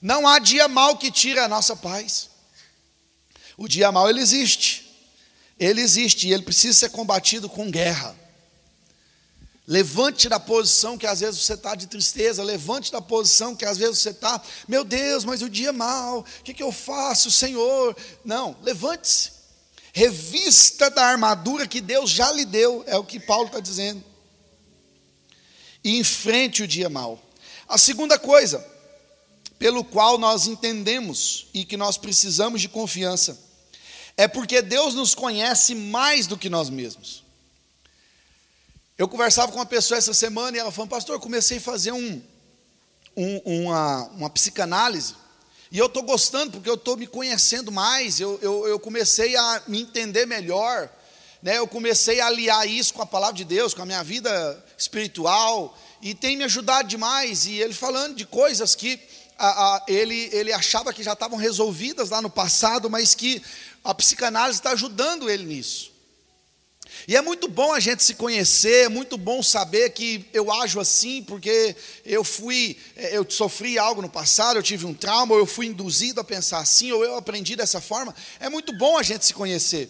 Não 0.00 0.28
há 0.28 0.38
dia 0.38 0.68
mal 0.68 0.96
que 0.96 1.10
tire 1.10 1.40
a 1.40 1.48
nossa 1.48 1.74
paz. 1.74 2.27
O 3.58 3.66
dia 3.66 3.90
mal 3.90 4.08
ele 4.08 4.20
existe. 4.20 4.88
Ele 5.58 5.80
existe 5.80 6.28
e 6.28 6.32
ele 6.32 6.44
precisa 6.44 6.78
ser 6.78 6.90
combatido 6.90 7.48
com 7.48 7.68
guerra. 7.68 8.16
Levante 9.66 10.28
da 10.28 10.38
posição 10.38 10.96
que 10.96 11.06
às 11.06 11.20
vezes 11.20 11.42
você 11.42 11.54
está 11.54 11.74
de 11.74 11.88
tristeza, 11.88 12.42
levante 12.42 12.92
da 12.92 13.02
posição 13.02 13.56
que 13.56 13.66
às 13.66 13.76
vezes 13.76 13.98
você 13.98 14.10
está, 14.10 14.40
meu 14.66 14.84
Deus, 14.84 15.24
mas 15.24 15.42
o 15.42 15.50
dia 15.50 15.70
é 15.70 15.72
mal, 15.72 16.20
o 16.20 16.42
que, 16.42 16.54
que 16.54 16.62
eu 16.62 16.72
faço, 16.72 17.30
Senhor? 17.30 17.94
Não, 18.24 18.56
levante-se, 18.62 19.32
revista 19.92 20.88
da 20.88 21.04
armadura 21.04 21.66
que 21.66 21.82
Deus 21.82 22.08
já 22.08 22.32
lhe 22.32 22.46
deu, 22.46 22.82
é 22.86 22.96
o 22.96 23.04
que 23.04 23.20
Paulo 23.20 23.48
está 23.48 23.60
dizendo, 23.60 24.02
e 25.84 25.98
enfrente 25.98 26.62
o 26.62 26.68
dia 26.68 26.88
mal. 26.88 27.20
A 27.68 27.76
segunda 27.76 28.18
coisa, 28.18 28.64
pelo 29.58 29.84
qual 29.84 30.16
nós 30.16 30.46
entendemos 30.46 31.48
e 31.52 31.66
que 31.66 31.76
nós 31.76 31.98
precisamos 31.98 32.62
de 32.62 32.70
confiança, 32.70 33.47
é 34.18 34.26
porque 34.26 34.60
Deus 34.60 34.94
nos 34.94 35.14
conhece 35.14 35.76
mais 35.76 36.26
do 36.26 36.36
que 36.36 36.50
nós 36.50 36.68
mesmos. 36.68 37.22
Eu 38.98 39.06
conversava 39.06 39.52
com 39.52 39.58
uma 39.58 39.64
pessoa 39.64 39.96
essa 39.96 40.12
semana 40.12 40.56
e 40.56 40.60
ela 40.60 40.72
falou, 40.72 40.88
pastor, 40.88 41.14
eu 41.14 41.20
comecei 41.20 41.58
a 41.58 41.60
fazer 41.60 41.92
um, 41.92 42.20
um, 43.16 43.36
uma, 43.44 44.08
uma 44.08 44.28
psicanálise 44.28 45.14
e 45.70 45.78
eu 45.78 45.86
estou 45.86 46.02
gostando 46.02 46.50
porque 46.50 46.68
eu 46.68 46.74
estou 46.74 46.96
me 46.96 47.06
conhecendo 47.06 47.70
mais, 47.70 48.18
eu, 48.18 48.40
eu, 48.42 48.66
eu, 48.66 48.80
comecei 48.80 49.36
a 49.36 49.62
me 49.68 49.82
entender 49.82 50.26
melhor, 50.26 50.90
né? 51.40 51.58
eu 51.58 51.68
comecei 51.68 52.20
a 52.20 52.26
aliar 52.26 52.66
isso 52.66 52.94
com 52.94 53.02
a 53.02 53.06
palavra 53.06 53.36
de 53.36 53.44
Deus, 53.44 53.72
com 53.72 53.82
a 53.82 53.86
minha 53.86 54.02
vida 54.02 54.64
espiritual, 54.76 55.78
e 56.02 56.12
tem 56.12 56.36
me 56.36 56.42
ajudado 56.42 56.88
demais. 56.88 57.46
E 57.46 57.60
ele 57.60 57.72
falando 57.72 58.16
de 58.16 58.26
coisas 58.26 58.74
que 58.74 58.98
a, 59.38 59.76
a, 59.76 59.84
ele, 59.86 60.28
ele 60.32 60.52
achava 60.52 60.92
que 60.92 61.02
já 61.02 61.12
estavam 61.12 61.38
resolvidas 61.38 62.10
lá 62.10 62.20
no 62.20 62.28
passado, 62.28 62.90
mas 62.90 63.14
que 63.14 63.40
a 63.88 63.94
psicanálise 63.94 64.58
está 64.58 64.72
ajudando 64.72 65.30
ele 65.30 65.44
nisso. 65.44 65.90
E 67.06 67.16
é 67.16 67.22
muito 67.22 67.48
bom 67.48 67.72
a 67.72 67.80
gente 67.80 68.04
se 68.04 68.12
conhecer, 68.12 68.84
é 68.84 68.88
muito 68.90 69.16
bom 69.16 69.42
saber 69.42 69.88
que 69.94 70.26
eu 70.30 70.52
ajo 70.52 70.78
assim 70.78 71.22
porque 71.22 71.74
eu 72.04 72.22
fui, 72.22 72.76
eh, 72.94 73.16
eu 73.16 73.24
sofri 73.30 73.78
algo 73.78 74.02
no 74.02 74.10
passado, 74.10 74.58
eu 74.58 74.62
tive 74.62 74.84
um 74.84 74.92
trauma, 74.92 75.32
ou 75.32 75.38
eu 75.40 75.46
fui 75.46 75.64
induzido 75.64 76.20
a 76.20 76.24
pensar 76.24 76.58
assim, 76.58 76.92
ou 76.92 77.02
eu 77.02 77.16
aprendi 77.16 77.56
dessa 77.56 77.80
forma. 77.80 78.14
É 78.38 78.50
muito 78.50 78.76
bom 78.76 78.98
a 78.98 79.02
gente 79.02 79.24
se 79.24 79.32
conhecer. 79.32 79.88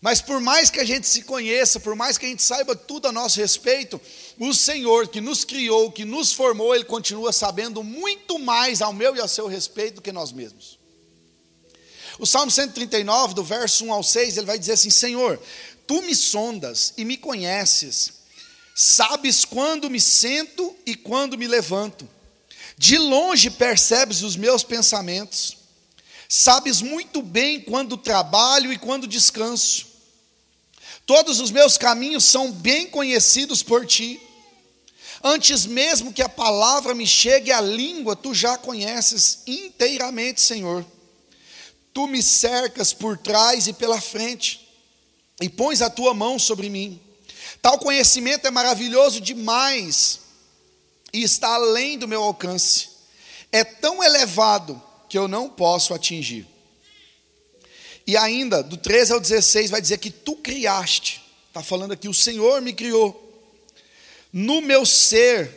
Mas 0.00 0.20
por 0.20 0.40
mais 0.40 0.68
que 0.68 0.80
a 0.80 0.84
gente 0.84 1.06
se 1.06 1.22
conheça, 1.22 1.78
por 1.78 1.94
mais 1.94 2.18
que 2.18 2.26
a 2.26 2.28
gente 2.28 2.42
saiba 2.42 2.74
tudo 2.74 3.06
a 3.06 3.12
nosso 3.12 3.38
respeito, 3.38 4.00
o 4.36 4.52
Senhor 4.52 5.06
que 5.06 5.20
nos 5.20 5.44
criou, 5.44 5.92
que 5.92 6.04
nos 6.04 6.32
formou, 6.32 6.74
Ele 6.74 6.84
continua 6.84 7.32
sabendo 7.32 7.84
muito 7.84 8.36
mais 8.36 8.82
ao 8.82 8.92
meu 8.92 9.14
e 9.14 9.20
ao 9.20 9.28
seu 9.28 9.46
respeito 9.46 9.96
do 9.96 10.02
que 10.02 10.10
nós 10.10 10.32
mesmos. 10.32 10.76
O 12.18 12.26
Salmo 12.26 12.50
139, 12.50 13.34
do 13.34 13.44
verso 13.44 13.84
1 13.84 13.92
ao 13.92 14.02
6, 14.02 14.36
ele 14.36 14.46
vai 14.46 14.58
dizer 14.58 14.72
assim: 14.72 14.90
Senhor, 14.90 15.40
Tu 15.86 16.02
me 16.02 16.14
sondas 16.14 16.92
e 16.96 17.04
me 17.04 17.16
conheces, 17.16 18.12
sabes 18.74 19.44
quando 19.44 19.88
me 19.88 20.00
sento 20.00 20.74
e 20.84 20.96
quando 20.96 21.38
me 21.38 21.46
levanto, 21.46 22.08
de 22.76 22.98
longe 22.98 23.50
percebes 23.50 24.22
os 24.22 24.34
meus 24.34 24.64
pensamentos, 24.64 25.56
sabes 26.28 26.82
muito 26.82 27.22
bem 27.22 27.60
quando 27.60 27.96
trabalho 27.96 28.72
e 28.72 28.78
quando 28.78 29.06
descanso. 29.06 29.86
Todos 31.06 31.38
os 31.38 31.52
meus 31.52 31.78
caminhos 31.78 32.24
são 32.24 32.50
bem 32.50 32.88
conhecidos 32.88 33.62
por 33.62 33.86
ti. 33.86 34.20
Antes 35.22 35.64
mesmo 35.64 36.12
que 36.12 36.20
a 36.20 36.28
palavra 36.28 36.96
me 36.96 37.06
chegue 37.06 37.52
à 37.52 37.60
língua, 37.60 38.16
tu 38.16 38.34
já 38.34 38.58
conheces 38.58 39.42
inteiramente, 39.46 40.40
Senhor. 40.40 40.84
Tu 41.96 42.06
me 42.06 42.22
cercas 42.22 42.92
por 42.92 43.16
trás 43.16 43.66
e 43.66 43.72
pela 43.72 43.98
frente 43.98 44.68
e 45.40 45.48
pões 45.48 45.80
a 45.80 45.88
tua 45.88 46.12
mão 46.12 46.38
sobre 46.38 46.68
mim. 46.68 47.00
Tal 47.62 47.78
conhecimento 47.78 48.46
é 48.46 48.50
maravilhoso 48.50 49.18
demais 49.18 50.20
e 51.10 51.22
está 51.22 51.54
além 51.54 51.96
do 51.96 52.06
meu 52.06 52.22
alcance. 52.22 52.90
É 53.50 53.64
tão 53.64 54.04
elevado 54.04 54.78
que 55.08 55.16
eu 55.16 55.26
não 55.26 55.48
posso 55.48 55.94
atingir. 55.94 56.46
E 58.06 58.14
ainda, 58.14 58.62
do 58.62 58.76
13 58.76 59.14
ao 59.14 59.18
16, 59.18 59.70
vai 59.70 59.80
dizer 59.80 59.96
que 59.96 60.10
tu 60.10 60.36
criaste. 60.36 61.22
Está 61.48 61.62
falando 61.62 61.92
aqui, 61.92 62.10
o 62.10 62.12
Senhor 62.12 62.60
me 62.60 62.74
criou 62.74 63.48
no 64.30 64.60
meu 64.60 64.84
ser 64.84 65.50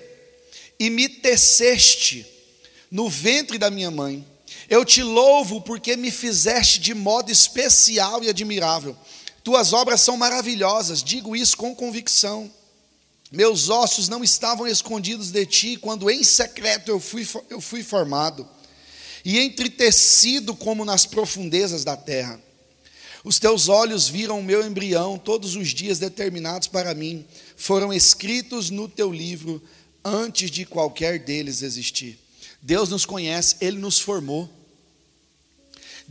e 0.79 0.89
me 0.89 1.10
teceste 1.10 2.25
no 2.89 3.10
ventre 3.10 3.58
da 3.58 3.69
minha 3.69 3.91
mãe. 3.91 4.25
Eu 4.69 4.85
te 4.85 5.01
louvo 5.01 5.61
porque 5.61 5.97
me 5.97 6.11
fizeste 6.11 6.79
de 6.79 6.93
modo 6.93 7.31
especial 7.31 8.23
e 8.23 8.29
admirável. 8.29 8.95
Tuas 9.43 9.73
obras 9.73 10.01
são 10.01 10.15
maravilhosas, 10.15 11.03
digo 11.03 11.35
isso 11.35 11.57
com 11.57 11.75
convicção. 11.75 12.51
Meus 13.31 13.69
ossos 13.69 14.07
não 14.07 14.23
estavam 14.23 14.67
escondidos 14.67 15.31
de 15.31 15.45
ti 15.45 15.75
quando 15.75 16.09
em 16.09 16.23
secreto 16.23 16.89
eu 16.89 16.99
fui, 16.99 17.27
eu 17.49 17.59
fui 17.59 17.81
formado, 17.81 18.47
e 19.25 19.39
entretecido 19.39 20.55
como 20.55 20.85
nas 20.85 21.05
profundezas 21.05 21.83
da 21.83 21.97
terra. 21.97 22.39
Os 23.23 23.38
teus 23.38 23.69
olhos 23.69 24.07
viram 24.07 24.39
o 24.39 24.43
meu 24.43 24.65
embrião, 24.65 25.17
todos 25.17 25.55
os 25.55 25.69
dias 25.69 25.99
determinados 25.99 26.67
para 26.67 26.93
mim 26.93 27.25
foram 27.57 27.91
escritos 27.91 28.69
no 28.69 28.88
teu 28.88 29.11
livro 29.11 29.61
antes 30.03 30.49
de 30.49 30.65
qualquer 30.65 31.19
deles 31.19 31.61
existir. 31.61 32.19
Deus 32.61 32.89
nos 32.89 33.05
conhece, 33.05 33.55
Ele 33.61 33.77
nos 33.77 33.99
formou. 33.99 34.58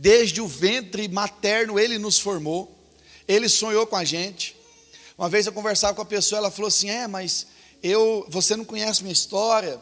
Desde 0.01 0.39
o 0.39 0.47
ventre 0.47 1.09
materno, 1.09 1.77
Ele 1.77 1.97
nos 1.97 2.17
formou. 2.17 2.73
Ele 3.27 3.49
sonhou 3.49 3.85
com 3.85 3.97
a 3.97 4.05
gente. 4.05 4.55
Uma 5.17 5.27
vez 5.27 5.45
eu 5.45 5.51
conversava 5.51 5.93
com 5.93 6.01
a 6.01 6.05
pessoa, 6.05 6.39
ela 6.39 6.49
falou 6.49 6.69
assim: 6.69 6.89
"É, 6.89 7.05
mas 7.05 7.47
eu, 7.83 8.25
você 8.29 8.55
não 8.55 8.63
conhece 8.63 9.01
minha 9.03 9.11
história. 9.11 9.77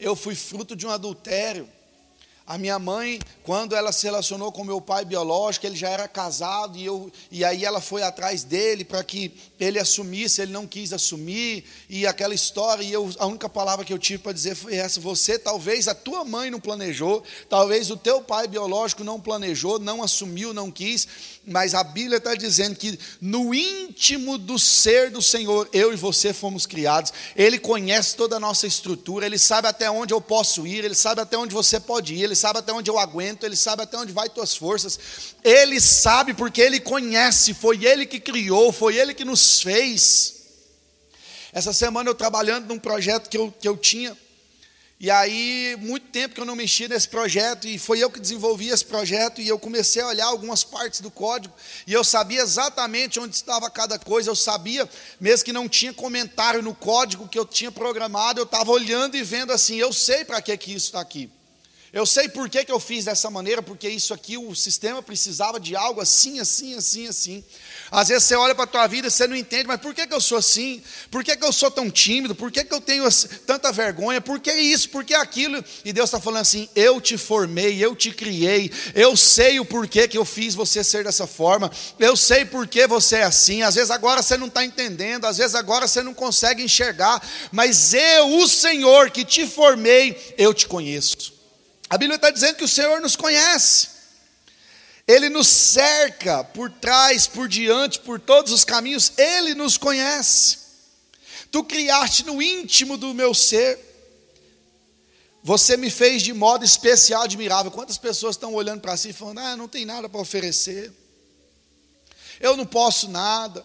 Eu 0.00 0.16
fui 0.16 0.34
fruto 0.34 0.74
de 0.74 0.86
um 0.86 0.90
adultério. 0.90 1.68
A 2.48 2.56
minha 2.56 2.78
mãe, 2.78 3.20
quando 3.42 3.76
ela 3.76 3.92
se 3.92 4.06
relacionou 4.06 4.50
com 4.50 4.64
meu 4.64 4.80
pai 4.80 5.04
biológico, 5.04 5.66
ele 5.66 5.76
já 5.76 5.90
era 5.90 6.08
casado 6.08 6.78
e, 6.78 6.84
eu, 6.86 7.12
e 7.30 7.44
aí 7.44 7.62
ela 7.62 7.78
foi 7.78 8.02
atrás 8.02 8.42
dele 8.42 8.86
para 8.86 9.04
que 9.04 9.30
ele 9.60 9.78
assumisse, 9.78 10.40
ele 10.40 10.50
não 10.50 10.66
quis 10.66 10.94
assumir, 10.94 11.62
e 11.90 12.06
aquela 12.06 12.34
história, 12.34 12.82
e 12.82 12.90
eu, 12.90 13.14
a 13.18 13.26
única 13.26 13.50
palavra 13.50 13.84
que 13.84 13.92
eu 13.92 13.98
tive 13.98 14.22
para 14.22 14.32
dizer 14.32 14.54
foi 14.54 14.76
essa: 14.76 14.98
você, 14.98 15.38
talvez 15.38 15.88
a 15.88 15.94
tua 15.94 16.24
mãe 16.24 16.50
não 16.50 16.58
planejou, 16.58 17.22
talvez 17.50 17.90
o 17.90 17.98
teu 17.98 18.22
pai 18.22 18.48
biológico 18.48 19.04
não 19.04 19.20
planejou, 19.20 19.78
não 19.78 20.02
assumiu, 20.02 20.54
não 20.54 20.70
quis, 20.70 21.06
mas 21.46 21.74
a 21.74 21.84
Bíblia 21.84 22.16
está 22.16 22.34
dizendo 22.34 22.76
que 22.76 22.98
no 23.20 23.54
íntimo 23.54 24.38
do 24.38 24.58
ser 24.58 25.10
do 25.10 25.20
Senhor, 25.20 25.68
eu 25.70 25.92
e 25.92 25.96
você 25.96 26.32
fomos 26.32 26.64
criados, 26.64 27.12
Ele 27.36 27.58
conhece 27.58 28.16
toda 28.16 28.36
a 28.36 28.40
nossa 28.40 28.66
estrutura, 28.66 29.26
Ele 29.26 29.38
sabe 29.38 29.68
até 29.68 29.90
onde 29.90 30.14
eu 30.14 30.20
posso 30.20 30.66
ir, 30.66 30.84
Ele 30.84 30.94
sabe 30.94 31.20
até 31.20 31.36
onde 31.36 31.54
você 31.54 31.78
pode 31.78 32.14
ir, 32.14 32.22
Ele 32.22 32.37
sabe 32.38 32.60
até 32.60 32.72
onde 32.72 32.90
eu 32.90 32.98
aguento, 32.98 33.44
Ele 33.44 33.56
sabe 33.56 33.82
até 33.82 33.98
onde 33.98 34.12
vai 34.12 34.28
tuas 34.28 34.56
forças. 34.56 34.98
Ele 35.44 35.80
sabe 35.80 36.32
porque 36.32 36.60
Ele 36.60 36.80
conhece, 36.80 37.52
foi 37.52 37.84
Ele 37.84 38.06
que 38.06 38.20
criou, 38.20 38.72
foi 38.72 38.96
Ele 38.96 39.12
que 39.12 39.24
nos 39.24 39.60
fez. 39.60 40.34
Essa 41.52 41.72
semana 41.72 42.08
eu 42.08 42.14
trabalhando 42.14 42.68
num 42.68 42.78
projeto 42.78 43.28
que 43.28 43.36
eu, 43.36 43.52
que 43.52 43.68
eu 43.68 43.76
tinha, 43.76 44.16
e 45.00 45.12
aí, 45.12 45.76
muito 45.78 46.08
tempo 46.08 46.34
que 46.34 46.40
eu 46.40 46.44
não 46.44 46.56
mexia 46.56 46.88
nesse 46.88 47.06
projeto, 47.06 47.68
e 47.68 47.78
foi 47.78 48.00
eu 48.00 48.10
que 48.10 48.18
desenvolvi 48.18 48.68
esse 48.68 48.84
projeto, 48.84 49.40
e 49.40 49.46
eu 49.46 49.56
comecei 49.56 50.02
a 50.02 50.08
olhar 50.08 50.26
algumas 50.26 50.64
partes 50.64 51.00
do 51.00 51.08
código, 51.08 51.54
e 51.86 51.92
eu 51.92 52.02
sabia 52.02 52.42
exatamente 52.42 53.20
onde 53.20 53.36
estava 53.36 53.70
cada 53.70 53.96
coisa, 53.96 54.28
eu 54.28 54.34
sabia, 54.34 54.90
mesmo 55.20 55.44
que 55.44 55.52
não 55.52 55.68
tinha 55.68 55.94
comentário 55.94 56.62
no 56.62 56.74
código 56.74 57.28
que 57.28 57.38
eu 57.38 57.44
tinha 57.44 57.70
programado, 57.70 58.40
eu 58.40 58.44
estava 58.44 58.72
olhando 58.72 59.16
e 59.16 59.22
vendo 59.22 59.52
assim, 59.52 59.76
eu 59.76 59.92
sei 59.92 60.24
para 60.24 60.42
que, 60.42 60.56
que 60.56 60.74
isso 60.74 60.86
está 60.86 61.00
aqui. 61.00 61.30
Eu 61.90 62.04
sei 62.04 62.28
por 62.28 62.50
que, 62.50 62.64
que 62.66 62.72
eu 62.72 62.78
fiz 62.78 63.06
dessa 63.06 63.30
maneira, 63.30 63.62
porque 63.62 63.88
isso 63.88 64.12
aqui, 64.12 64.36
o 64.36 64.54
sistema 64.54 65.02
precisava 65.02 65.58
de 65.58 65.74
algo 65.74 66.02
assim, 66.02 66.38
assim, 66.38 66.74
assim, 66.74 67.08
assim. 67.08 67.44
Às 67.90 68.08
vezes 68.08 68.24
você 68.24 68.36
olha 68.36 68.54
para 68.54 68.64
a 68.64 68.66
tua 68.66 68.86
vida 68.86 69.08
e 69.08 69.10
você 69.10 69.26
não 69.26 69.34
entende, 69.34 69.66
mas 69.66 69.80
por 69.80 69.94
que, 69.94 70.06
que 70.06 70.12
eu 70.12 70.20
sou 70.20 70.36
assim? 70.36 70.82
Por 71.10 71.24
que, 71.24 71.34
que 71.34 71.44
eu 71.44 71.52
sou 71.52 71.70
tão 71.70 71.90
tímido? 71.90 72.34
Por 72.34 72.52
que, 72.52 72.62
que 72.62 72.74
eu 72.74 72.80
tenho 72.80 73.08
tanta 73.46 73.72
vergonha? 73.72 74.20
Por 74.20 74.38
que 74.38 74.52
isso? 74.52 74.90
Por 74.90 75.02
que 75.02 75.14
aquilo? 75.14 75.64
E 75.82 75.90
Deus 75.90 76.10
está 76.10 76.20
falando 76.20 76.42
assim: 76.42 76.68
eu 76.76 77.00
te 77.00 77.16
formei, 77.16 77.82
eu 77.82 77.96
te 77.96 78.10
criei, 78.10 78.70
eu 78.94 79.16
sei 79.16 79.58
o 79.58 79.64
porquê 79.64 80.06
que 80.06 80.18
eu 80.18 80.26
fiz 80.26 80.54
você 80.54 80.84
ser 80.84 81.04
dessa 81.04 81.26
forma, 81.26 81.72
eu 81.98 82.14
sei 82.14 82.44
por 82.44 82.66
que 82.66 82.86
você 82.86 83.16
é 83.16 83.22
assim. 83.22 83.62
Às 83.62 83.76
vezes 83.76 83.90
agora 83.90 84.22
você 84.22 84.36
não 84.36 84.48
está 84.48 84.62
entendendo, 84.62 85.24
às 85.24 85.38
vezes 85.38 85.54
agora 85.54 85.88
você 85.88 86.02
não 86.02 86.12
consegue 86.12 86.62
enxergar, 86.62 87.26
mas 87.50 87.94
eu, 87.94 88.40
o 88.40 88.46
Senhor 88.46 89.10
que 89.10 89.24
te 89.24 89.46
formei, 89.46 90.34
eu 90.36 90.52
te 90.52 90.66
conheço. 90.66 91.37
A 91.90 91.96
Bíblia 91.96 92.16
está 92.16 92.30
dizendo 92.30 92.56
que 92.56 92.64
o 92.64 92.68
Senhor 92.68 93.00
nos 93.00 93.16
conhece. 93.16 93.88
Ele 95.06 95.30
nos 95.30 95.46
cerca 95.46 96.44
por 96.44 96.70
trás, 96.70 97.26
por 97.26 97.48
diante, 97.48 97.98
por 98.00 98.20
todos 98.20 98.52
os 98.52 98.62
caminhos, 98.62 99.12
Ele 99.16 99.54
nos 99.54 99.78
conhece. 99.78 100.58
Tu 101.50 101.64
criaste 101.64 102.26
no 102.26 102.42
íntimo 102.42 102.98
do 102.98 103.14
meu 103.14 103.32
ser, 103.32 103.88
você 105.42 105.78
me 105.78 105.88
fez 105.88 106.22
de 106.22 106.34
modo 106.34 106.62
especial, 106.62 107.22
admirável. 107.22 107.70
Quantas 107.70 107.96
pessoas 107.96 108.36
estão 108.36 108.52
olhando 108.52 108.82
para 108.82 108.98
si 108.98 109.08
e 109.08 109.12
falando: 109.14 109.38
Ah, 109.38 109.56
não 109.56 109.66
tem 109.66 109.86
nada 109.86 110.10
para 110.10 110.20
oferecer, 110.20 110.92
eu 112.38 112.54
não 112.54 112.66
posso 112.66 113.08
nada, 113.08 113.64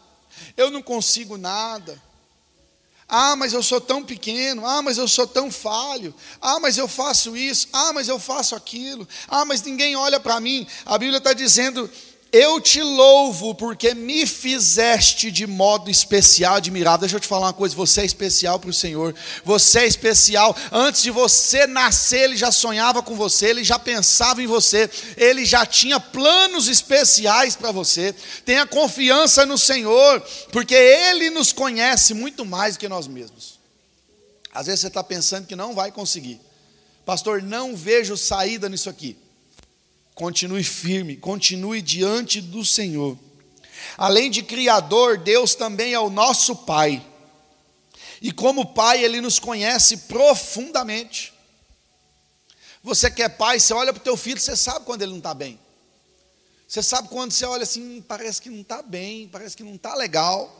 eu 0.56 0.72
não 0.72 0.82
consigo 0.82 1.38
nada. 1.38 2.02
Ah, 3.16 3.36
mas 3.36 3.54
eu 3.54 3.62
sou 3.62 3.80
tão 3.80 4.04
pequeno. 4.04 4.66
Ah, 4.66 4.82
mas 4.82 4.98
eu 4.98 5.08
sou 5.08 5.28
tão 5.28 5.52
falho. 5.52 6.12
Ah, 6.42 6.60
mas 6.60 6.80
eu 6.80 6.88
faço 6.88 7.38
isso. 7.38 7.68
Ah, 7.72 7.94
mas 7.94 8.08
eu 8.08 8.18
faço 8.18 8.56
aquilo. 8.56 9.08
Ah, 9.28 9.46
mas 9.46 9.62
ninguém 9.62 9.96
olha 9.96 10.20
para 10.20 10.40
mim. 10.40 10.66
A 10.84 10.98
Bíblia 10.98 11.20
está 11.20 11.32
dizendo 11.32 11.88
eu 12.34 12.60
te 12.60 12.82
louvo 12.82 13.54
porque 13.54 13.94
me 13.94 14.26
fizeste 14.26 15.30
de 15.30 15.46
modo 15.46 15.92
especial, 15.92 16.56
admirável. 16.56 17.02
Deixa 17.02 17.16
eu 17.16 17.20
te 17.20 17.28
falar 17.28 17.46
uma 17.46 17.54
coisa: 17.54 17.76
você 17.76 18.02
é 18.02 18.06
especial 18.06 18.60
para 18.60 18.72
o 18.72 18.74
Senhor. 18.74 19.14
Você 19.46 19.82
é 19.82 19.86
especial. 19.86 20.58
Antes 20.72 21.04
de 21.04 21.12
você 21.12 21.68
nascer, 21.68 22.24
Ele 22.24 22.36
já 22.36 22.52
sonhava 22.52 23.04
com 23.04 23.16
você, 23.16 23.46
Ele 23.46 23.64
já 23.64 23.78
pensava 23.78 24.42
em 24.42 24.48
você, 24.48 24.90
Ele 25.16 25.46
já 25.46 25.64
tinha 25.64 26.00
planos 26.00 26.68
especiais 26.68 27.56
para 27.56 27.72
você. 27.72 28.16
Tenha 28.44 28.66
confiança 28.66 29.46
no 29.46 29.58
Senhor, 29.58 30.20
porque 30.52 30.74
Ele 30.74 31.30
nos 31.30 31.54
conhece 31.54 32.16
muito 32.16 32.44
mais 32.44 32.76
do 32.76 32.80
que 32.80 32.90
nós 32.90 33.06
mesmos. 33.06 33.60
Às 34.52 34.66
vezes 34.66 34.82
você 34.82 34.88
está 34.88 35.04
pensando 35.04 35.46
que 35.46 35.56
não 35.56 35.76
vai 35.76 35.92
conseguir, 35.92 36.42
pastor. 37.06 37.44
Não 37.44 37.76
vejo 37.76 38.18
saída 38.18 38.68
nisso 38.68 38.90
aqui. 38.90 39.23
Continue 40.16 40.64
firme, 40.64 41.18
continue 41.18 41.82
diante 41.82 42.40
do 42.42 42.64
Senhor. 42.64 43.18
Além 43.98 44.30
de 44.30 44.44
Criador, 44.44 45.18
Deus 45.18 45.56
também 45.56 45.94
é 45.94 46.00
o 46.00 46.10
nosso 46.10 46.56
Pai. 46.56 47.06
E 48.22 48.32
como 48.32 48.74
Pai, 48.74 49.04
Ele 49.04 49.20
nos 49.20 49.40
conhece 49.40 49.98
profundamente. 49.98 51.34
Você 52.84 53.10
que 53.10 53.24
é 53.24 53.30
pai, 53.30 53.62
você 53.62 53.74
olha 53.74 53.94
para 53.94 54.02
o 54.02 54.04
teu 54.04 54.18
filho, 54.18 54.38
você 54.38 54.58
sabe 54.58 54.86
quando 54.86 55.02
ele 55.02 55.12
não 55.12 55.20
está 55.20 55.34
bem. 55.34 55.58
Você 56.68 56.84
sabe 56.84 57.08
quando 57.08 57.32
você 57.32 57.46
olha 57.46 57.64
assim, 57.64 58.04
parece 58.06 58.42
que 58.42 58.50
não 58.50 58.60
está 58.60 58.82
bem, 58.82 59.30
parece 59.30 59.56
que 59.56 59.64
não 59.64 59.76
está 59.76 59.96
legal. 59.96 60.54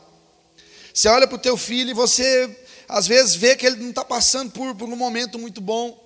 Você 0.92 1.06
olha 1.08 1.26
para 1.26 1.36
o 1.36 1.40
teu 1.40 1.56
filho 1.58 1.90
e 1.90 1.92
você, 1.92 2.66
às 2.88 3.06
vezes, 3.06 3.34
vê 3.34 3.54
que 3.54 3.66
ele 3.66 3.76
não 3.76 3.90
está 3.90 4.04
passando 4.04 4.50
por, 4.52 4.74
por 4.74 4.88
um 4.88 4.96
momento 4.96 5.38
muito 5.38 5.60
bom. 5.60 6.00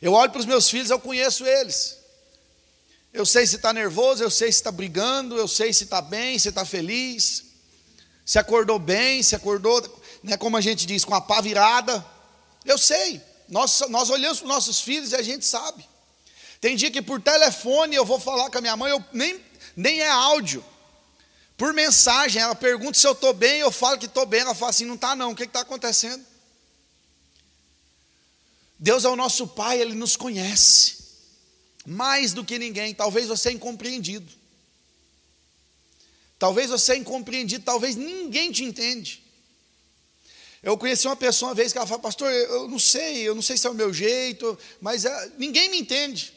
Eu 0.00 0.12
olho 0.12 0.30
para 0.30 0.40
os 0.40 0.46
meus 0.46 0.70
filhos, 0.70 0.90
eu 0.90 1.00
conheço 1.00 1.44
eles. 1.44 1.98
Eu 3.12 3.26
sei 3.26 3.46
se 3.46 3.56
está 3.56 3.74
nervoso, 3.74 4.22
eu 4.22 4.30
sei 4.30 4.50
se 4.50 4.58
está 4.58 4.72
brigando, 4.72 5.36
eu 5.36 5.46
sei 5.46 5.70
se 5.72 5.84
está 5.84 6.00
bem, 6.00 6.38
se 6.38 6.48
está 6.48 6.64
feliz, 6.64 7.44
se 8.24 8.38
acordou 8.38 8.78
bem, 8.78 9.22
se 9.22 9.36
acordou, 9.36 10.02
né, 10.22 10.38
como 10.38 10.56
a 10.56 10.62
gente 10.62 10.86
diz, 10.86 11.04
com 11.04 11.14
a 11.14 11.20
pá 11.20 11.42
virada. 11.42 12.04
Eu 12.64 12.78
sei. 12.78 13.20
Nós, 13.48 13.82
nós 13.90 14.08
olhamos 14.08 14.38
para 14.38 14.46
os 14.46 14.54
nossos 14.54 14.80
filhos 14.80 15.12
e 15.12 15.16
a 15.16 15.20
gente 15.20 15.44
sabe. 15.44 15.86
Tem 16.58 16.74
dia 16.74 16.90
que 16.90 17.02
por 17.02 17.20
telefone 17.20 17.94
eu 17.94 18.04
vou 18.04 18.18
falar 18.18 18.48
com 18.48 18.56
a 18.56 18.60
minha 18.62 18.76
mãe, 18.76 18.90
eu, 18.90 19.04
nem, 19.12 19.38
nem 19.76 20.00
é 20.00 20.08
áudio. 20.08 20.64
Por 21.58 21.74
mensagem, 21.74 22.40
ela 22.40 22.54
pergunta 22.54 22.98
se 22.98 23.06
eu 23.06 23.12
estou 23.12 23.34
bem, 23.34 23.60
eu 23.60 23.70
falo 23.70 23.98
que 23.98 24.06
estou 24.06 24.24
bem, 24.24 24.40
ela 24.40 24.54
fala 24.54 24.70
assim, 24.70 24.86
não 24.86 24.94
está 24.94 25.14
não, 25.14 25.32
o 25.32 25.36
que 25.36 25.42
está 25.42 25.60
acontecendo? 25.60 26.24
Deus 28.78 29.04
é 29.04 29.08
o 29.08 29.16
nosso 29.16 29.46
Pai, 29.48 29.80
Ele 29.82 29.94
nos 29.94 30.16
conhece 30.16 31.01
mais 31.84 32.32
do 32.32 32.44
que 32.44 32.58
ninguém. 32.58 32.94
Talvez 32.94 33.28
você 33.28 33.50
é 33.50 33.52
incompreendido. 33.52 34.30
Talvez 36.38 36.70
você 36.70 36.92
é 36.92 36.96
incompreendido, 36.96 37.64
talvez 37.64 37.94
ninguém 37.94 38.50
te 38.50 38.64
entende. 38.64 39.22
Eu 40.62 40.76
conheci 40.78 41.06
uma 41.06 41.16
pessoa 41.16 41.50
uma 41.50 41.54
vez 41.54 41.72
que 41.72 41.78
ela 41.78 41.86
falou, 41.86 42.02
pastor, 42.02 42.30
eu 42.30 42.68
não 42.68 42.78
sei, 42.78 43.18
eu 43.18 43.34
não 43.34 43.42
sei 43.42 43.56
se 43.56 43.66
é 43.66 43.70
o 43.70 43.74
meu 43.74 43.92
jeito, 43.92 44.58
mas 44.80 45.04
é, 45.04 45.30
ninguém 45.38 45.70
me 45.70 45.78
entende. 45.78 46.32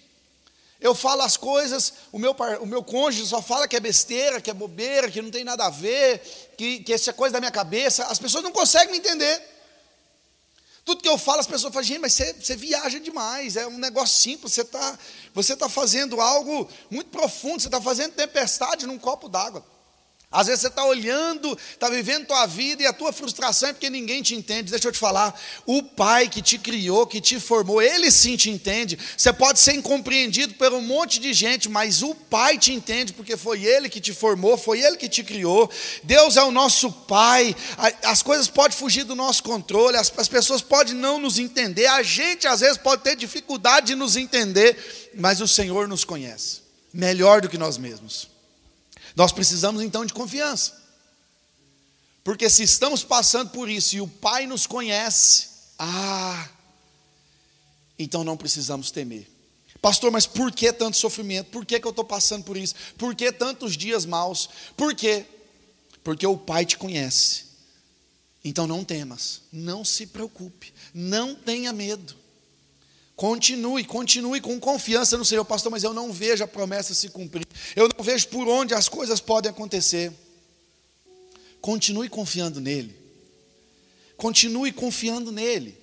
Eu 0.80 0.94
falo 0.94 1.22
as 1.22 1.38
coisas, 1.38 1.94
o 2.12 2.20
meu, 2.20 2.36
o 2.60 2.66
meu 2.66 2.84
cônjuge 2.84 3.28
só 3.28 3.42
fala 3.42 3.68
que 3.68 3.75
é 3.75 3.80
besteira, 3.80 4.42
que 4.42 4.50
é 4.50 4.54
bobeira, 4.54 5.10
que 5.10 5.22
não 5.22 5.32
tem 5.32 5.44
nada 5.44 5.66
a 5.66 5.70
ver, 5.70 6.22
que, 6.58 6.80
que 6.80 6.94
isso 6.94 7.10
é 7.10 7.14
coisa 7.14 7.34
da 7.34 7.40
minha 7.40 7.52
cabeça. 7.52 8.04
As 8.06 8.20
pessoas 8.20 8.44
não 8.44 8.52
conseguem 8.52 8.92
me 8.92 8.98
entender. 8.98 9.42
Tudo 10.86 11.01
que 11.01 11.10
eu 11.10 11.18
falo, 11.18 11.39
as 11.39 11.48
pessoas 11.48 11.74
falam, 11.74 11.88
gente, 11.88 11.98
mas 11.98 12.13
você, 12.13 12.32
você 12.34 12.56
viaja 12.56 13.00
demais, 13.00 13.56
é 13.58 13.65
um 13.65 13.80
negócio 13.80 14.20
simples, 14.20 14.54
você 14.54 14.62
está 14.62 15.00
você 15.34 15.56
tá 15.56 15.68
fazendo 15.68 16.22
algo 16.22 16.70
muito 16.92 17.10
profundo, 17.10 17.60
você 17.60 17.68
está 17.68 17.82
fazendo 17.82 18.13
tempestade 18.13 18.86
num 18.86 19.00
copo 19.00 19.27
d'água. 19.27 19.65
Às 20.32 20.48
vezes 20.48 20.61
você 20.61 20.68
está 20.68 20.83
olhando, 20.85 21.57
está 21.72 21.90
vivendo 21.90 22.27
tua 22.27 22.46
vida 22.46 22.83
e 22.83 22.85
a 22.85 22.92
tua 22.92 23.14
frustração 23.14 23.70
é 23.70 23.74
porque 23.74 23.90
ninguém 23.90 24.22
te 24.22 24.35
entende. 24.35 24.72
Deixa 24.72 24.88
eu 24.88 24.92
te 24.92 25.00
falar, 25.00 25.40
o 25.66 25.81
Pai 25.81 26.27
que 26.27 26.42
te 26.42 26.57
criou, 26.57 27.07
que 27.07 27.22
te 27.22 27.40
formou, 27.40 27.81
Ele 27.81 28.11
sim 28.11 28.35
te 28.35 28.50
entende. 28.50 28.98
Você 29.16 29.31
pode 29.31 29.59
ser 29.59 29.74
incompreendido 29.74 30.53
por 30.55 30.74
um 30.74 30.81
monte 30.81 31.20
de 31.20 31.33
gente, 31.33 31.70
mas 31.70 32.01
o 32.03 32.14
Pai 32.14 32.57
te 32.57 32.74
entende 32.74 33.14
porque 33.14 33.38
foi 33.38 33.64
Ele 33.64 33.88
que 33.88 34.01
te 34.01 34.14
formou, 34.14 34.57
foi 34.57 34.81
Ele 34.81 34.98
que 34.98 35.07
te 35.07 35.24
criou. 35.24 35.70
Deus 36.03 36.35
é 36.35 36.44
o 36.44 36.51
nosso 36.51 36.92
Pai. 36.92 37.55
As 38.03 38.22
coisas 38.22 38.48
podem 38.48 38.77
fugir 38.77 39.03
do 39.03 39.16
nosso 39.16 39.44
controle, 39.44 39.96
as, 39.96 40.11
as 40.18 40.27
pessoas 40.27 40.61
podem 40.61 40.94
não 40.94 41.20
nos 41.20 41.40
entender, 41.40 41.85
a 41.85 42.03
gente 42.03 42.46
às 42.48 42.59
vezes 42.59 42.77
pode 42.77 43.03
ter 43.03 43.16
dificuldade 43.16 43.88
de 43.88 43.96
nos 43.96 44.18
entender, 44.18 45.11
mas 45.16 45.40
o 45.40 45.48
Senhor 45.48 45.88
nos 45.88 46.03
conhece 46.03 46.66
melhor 46.94 47.42
do 47.42 47.50
que 47.50 47.57
nós 47.57 47.77
mesmos. 47.77 48.35
Nós 49.16 49.32
precisamos 49.32 49.82
então 49.82 50.06
de 50.06 50.14
confiança. 50.14 50.84
Porque 52.24 52.50
se 52.50 52.64
estamos 52.64 53.04
passando 53.04 53.51
por 53.51 53.70
isso 53.70 53.96
e 53.96 54.01
o 54.01 54.08
Pai 54.08 54.48
nos 54.48 54.66
conhece, 54.66 55.48
ah, 55.78 56.50
então 57.98 58.24
não 58.24 58.36
precisamos 58.36 58.92
temer. 58.92 59.30
Pastor, 59.82 60.12
mas 60.12 60.25
por 60.25 60.51
que 60.51 60.74
tanto 60.74 60.98
sofrimento? 60.98 61.51
Por 61.51 61.66
que, 61.66 61.80
que 61.80 61.86
eu 61.86 61.92
estou 61.92 62.04
passando 62.04 62.44
por 62.44 62.58
isso? 62.58 62.74
Por 62.98 63.14
que 63.14 63.32
tantos 63.32 63.78
dias 63.78 64.06
maus? 64.06 64.50
Por 64.75 64.96
quê? 64.96 65.25
Porque 66.04 66.25
o 66.25 66.38
Pai 66.38 66.66
te 66.66 66.78
conhece. 66.78 67.46
Então 68.44 68.68
não 68.68 68.84
temas, 68.84 69.42
não 69.51 69.86
se 69.86 70.08
preocupe, 70.08 70.74
não 70.94 71.36
tenha 71.36 71.72
medo. 71.72 72.16
Continue, 73.16 73.86
continue 73.86 74.42
com 74.42 74.60
confiança 74.60 75.18
no 75.18 75.24
Senhor, 75.24 75.46
pastor, 75.46 75.72
mas 75.72 75.84
eu 75.84 75.94
não 75.94 76.12
vejo 76.12 76.44
a 76.44 76.48
promessa 76.48 76.94
se 76.94 77.10
cumprir. 77.10 77.48
Eu 77.75 77.88
não 77.96 78.04
vejo 78.04 78.28
por 78.28 78.48
onde 78.48 78.74
as 78.74 78.90
coisas 78.90 79.22
podem 79.22 79.50
acontecer. 79.50 80.12
Continue 81.62 82.10
confiando 82.10 82.60
nele. 82.60 82.96
Continue 84.18 84.72
confiando 84.72 85.32
nele. 85.32 85.78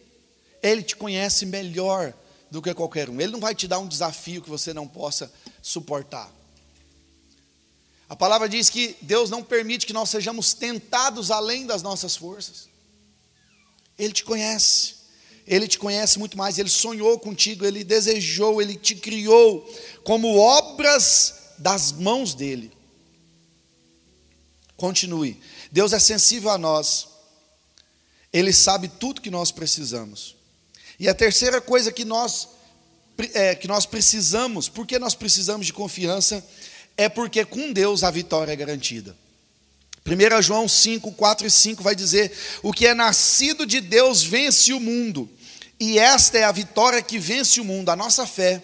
Ele 0.62 0.82
te 0.82 0.94
conhece 0.94 1.46
melhor 1.46 2.14
do 2.50 2.60
que 2.60 2.74
qualquer 2.74 3.08
um. 3.08 3.18
Ele 3.18 3.32
não 3.32 3.40
vai 3.40 3.54
te 3.54 3.66
dar 3.66 3.78
um 3.78 3.88
desafio 3.88 4.42
que 4.42 4.50
você 4.50 4.74
não 4.74 4.86
possa 4.86 5.32
suportar. 5.62 6.30
A 8.10 8.14
palavra 8.14 8.46
diz 8.46 8.68
que 8.68 8.94
Deus 9.00 9.30
não 9.30 9.42
permite 9.42 9.86
que 9.86 9.92
nós 9.94 10.10
sejamos 10.10 10.52
tentados 10.52 11.30
além 11.30 11.64
das 11.64 11.82
nossas 11.82 12.14
forças. 12.14 12.68
Ele 13.98 14.12
te 14.12 14.22
conhece. 14.22 15.01
Ele 15.46 15.66
te 15.66 15.78
conhece 15.78 16.18
muito 16.18 16.36
mais, 16.36 16.58
ele 16.58 16.68
sonhou 16.68 17.18
contigo, 17.18 17.64
ele 17.64 17.82
desejou, 17.82 18.62
ele 18.62 18.76
te 18.76 18.94
criou 18.94 19.68
como 20.04 20.36
obras 20.36 21.34
das 21.58 21.92
mãos 21.92 22.34
dele. 22.34 22.70
Continue. 24.76 25.40
Deus 25.70 25.92
é 25.92 25.98
sensível 25.98 26.50
a 26.50 26.58
nós. 26.58 27.08
Ele 28.32 28.52
sabe 28.52 28.88
tudo 28.88 29.20
que 29.20 29.30
nós 29.30 29.50
precisamos. 29.50 30.36
E 30.98 31.08
a 31.08 31.14
terceira 31.14 31.60
coisa 31.60 31.92
que 31.92 32.04
nós 32.04 32.48
é, 33.34 33.54
que 33.54 33.68
nós 33.68 33.84
precisamos, 33.84 34.68
porque 34.68 34.98
nós 34.98 35.14
precisamos 35.14 35.66
de 35.66 35.72
confiança, 35.72 36.44
é 36.96 37.08
porque 37.08 37.44
com 37.44 37.72
Deus 37.72 38.02
a 38.02 38.10
vitória 38.10 38.52
é 38.52 38.56
garantida. 38.56 39.16
1 40.04 40.42
João 40.42 40.68
5, 40.68 41.12
4 41.12 41.46
e 41.46 41.50
5 41.50 41.82
vai 41.82 41.94
dizer: 41.94 42.32
O 42.62 42.72
que 42.72 42.86
é 42.86 42.94
nascido 42.94 43.64
de 43.64 43.80
Deus 43.80 44.22
vence 44.22 44.72
o 44.72 44.80
mundo, 44.80 45.30
e 45.78 45.98
esta 45.98 46.38
é 46.38 46.44
a 46.44 46.52
vitória 46.52 47.00
que 47.00 47.18
vence 47.18 47.60
o 47.60 47.64
mundo, 47.64 47.90
a 47.90 47.96
nossa 47.96 48.26
fé. 48.26 48.62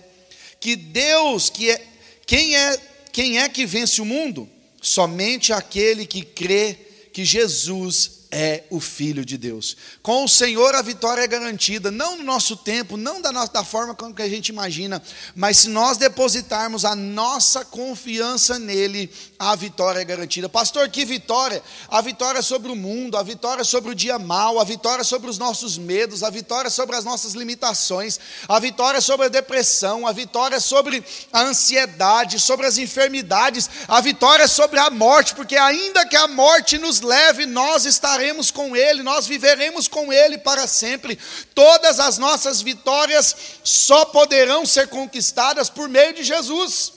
Que 0.61 0.75
Deus, 0.75 1.49
que 1.49 1.71
é 1.71 1.83
quem 2.27 2.57
é 2.57 2.81
quem 3.13 3.39
é 3.39 3.49
que 3.49 3.65
vence 3.65 4.01
o 4.01 4.05
mundo? 4.05 4.49
Somente 4.83 5.53
aquele 5.53 6.07
que 6.07 6.23
crê 6.23 6.77
que 7.13 7.25
Jesus 7.25 8.18
é 8.31 8.65
o 8.71 8.79
Filho 8.79 9.25
de 9.25 9.39
Deus. 9.39 9.77
Com 10.03 10.25
o 10.25 10.29
Senhor 10.29 10.75
a 10.75 10.83
vitória 10.83 11.23
é 11.23 11.27
garantida, 11.27 11.91
não 11.91 12.17
no 12.17 12.25
nosso 12.25 12.57
tempo, 12.57 12.97
não 12.97 13.23
da, 13.23 13.33
nossa, 13.33 13.53
da 13.53 13.65
forma 13.65 13.95
como 13.95 14.15
que 14.15 14.23
a 14.23 14.29
gente 14.29 14.51
imagina, 14.51 15.03
mas 15.35 15.59
se 15.59 15.69
nós 15.69 15.97
depositarmos 15.97 16.85
a 16.85 16.95
nossa 16.95 17.65
confiança 17.65 18.59
nele, 18.59 19.11
a 19.39 19.57
vitória 19.57 20.01
é 20.01 20.05
garantida. 20.05 20.49
Pastor, 20.49 20.89
que 20.91 21.05
vitória? 21.05 21.63
A 21.89 22.03
vitória 22.03 22.43
sobre 22.43 22.71
o 22.71 22.77
mundo, 22.77 23.17
a 23.17 23.23
vitória 23.23 23.65
sobre 23.65 23.93
o 23.93 23.95
dia 23.95 24.19
mal, 24.19 24.59
a 24.61 24.65
vitória 24.65 25.05
sobre 25.05 25.31
os 25.31 25.39
nossos 25.39 25.79
medos, 25.79 26.23
a 26.23 26.29
vitória 26.29 26.71
sobre 26.71 26.97
as 26.97 27.05
nossas 27.05 27.33
limitações, 27.33 28.21
a 28.47 28.59
vitória 28.59 29.01
sobre 29.01 29.27
a 29.27 29.31
depressão, 29.31 30.07
a 30.07 30.13
vitória 30.13 30.61
sobre 30.61 31.03
a 31.33 31.43
ansiedade, 31.43 32.39
sobre 32.39 32.67
as 32.67 32.77
enfermidades, 32.77 33.71
a 33.87 34.01
vitória 34.01 34.47
sobre 34.47 34.79
a 34.79 34.91
morte, 34.91 35.35
porque 35.35 35.57
ainda 35.57 36.07
que 36.07 36.17
a 36.17 36.29
morte 36.29 36.77
nos 36.77 37.01
leve, 37.01 37.47
nós 37.47 37.87
estaremos 37.87 38.18
estaremos 38.19 38.51
com 38.51 38.77
Ele, 38.77 39.03
nós 39.03 39.27
viveremos 39.27 39.87
com 39.87 40.13
Ele 40.13 40.39
para 40.39 40.67
sempre. 40.67 41.17
Todas 41.55 42.01
as 42.01 42.19
nossas 42.19 42.61
vitórias 42.61 43.35
só 43.63 44.05
poderão 44.07 44.67
ser 44.67 44.89
conquistadas 44.89 45.71
por 45.71 45.89
meio 45.89 46.13
de 46.13 46.25
Jesus. 46.25 46.95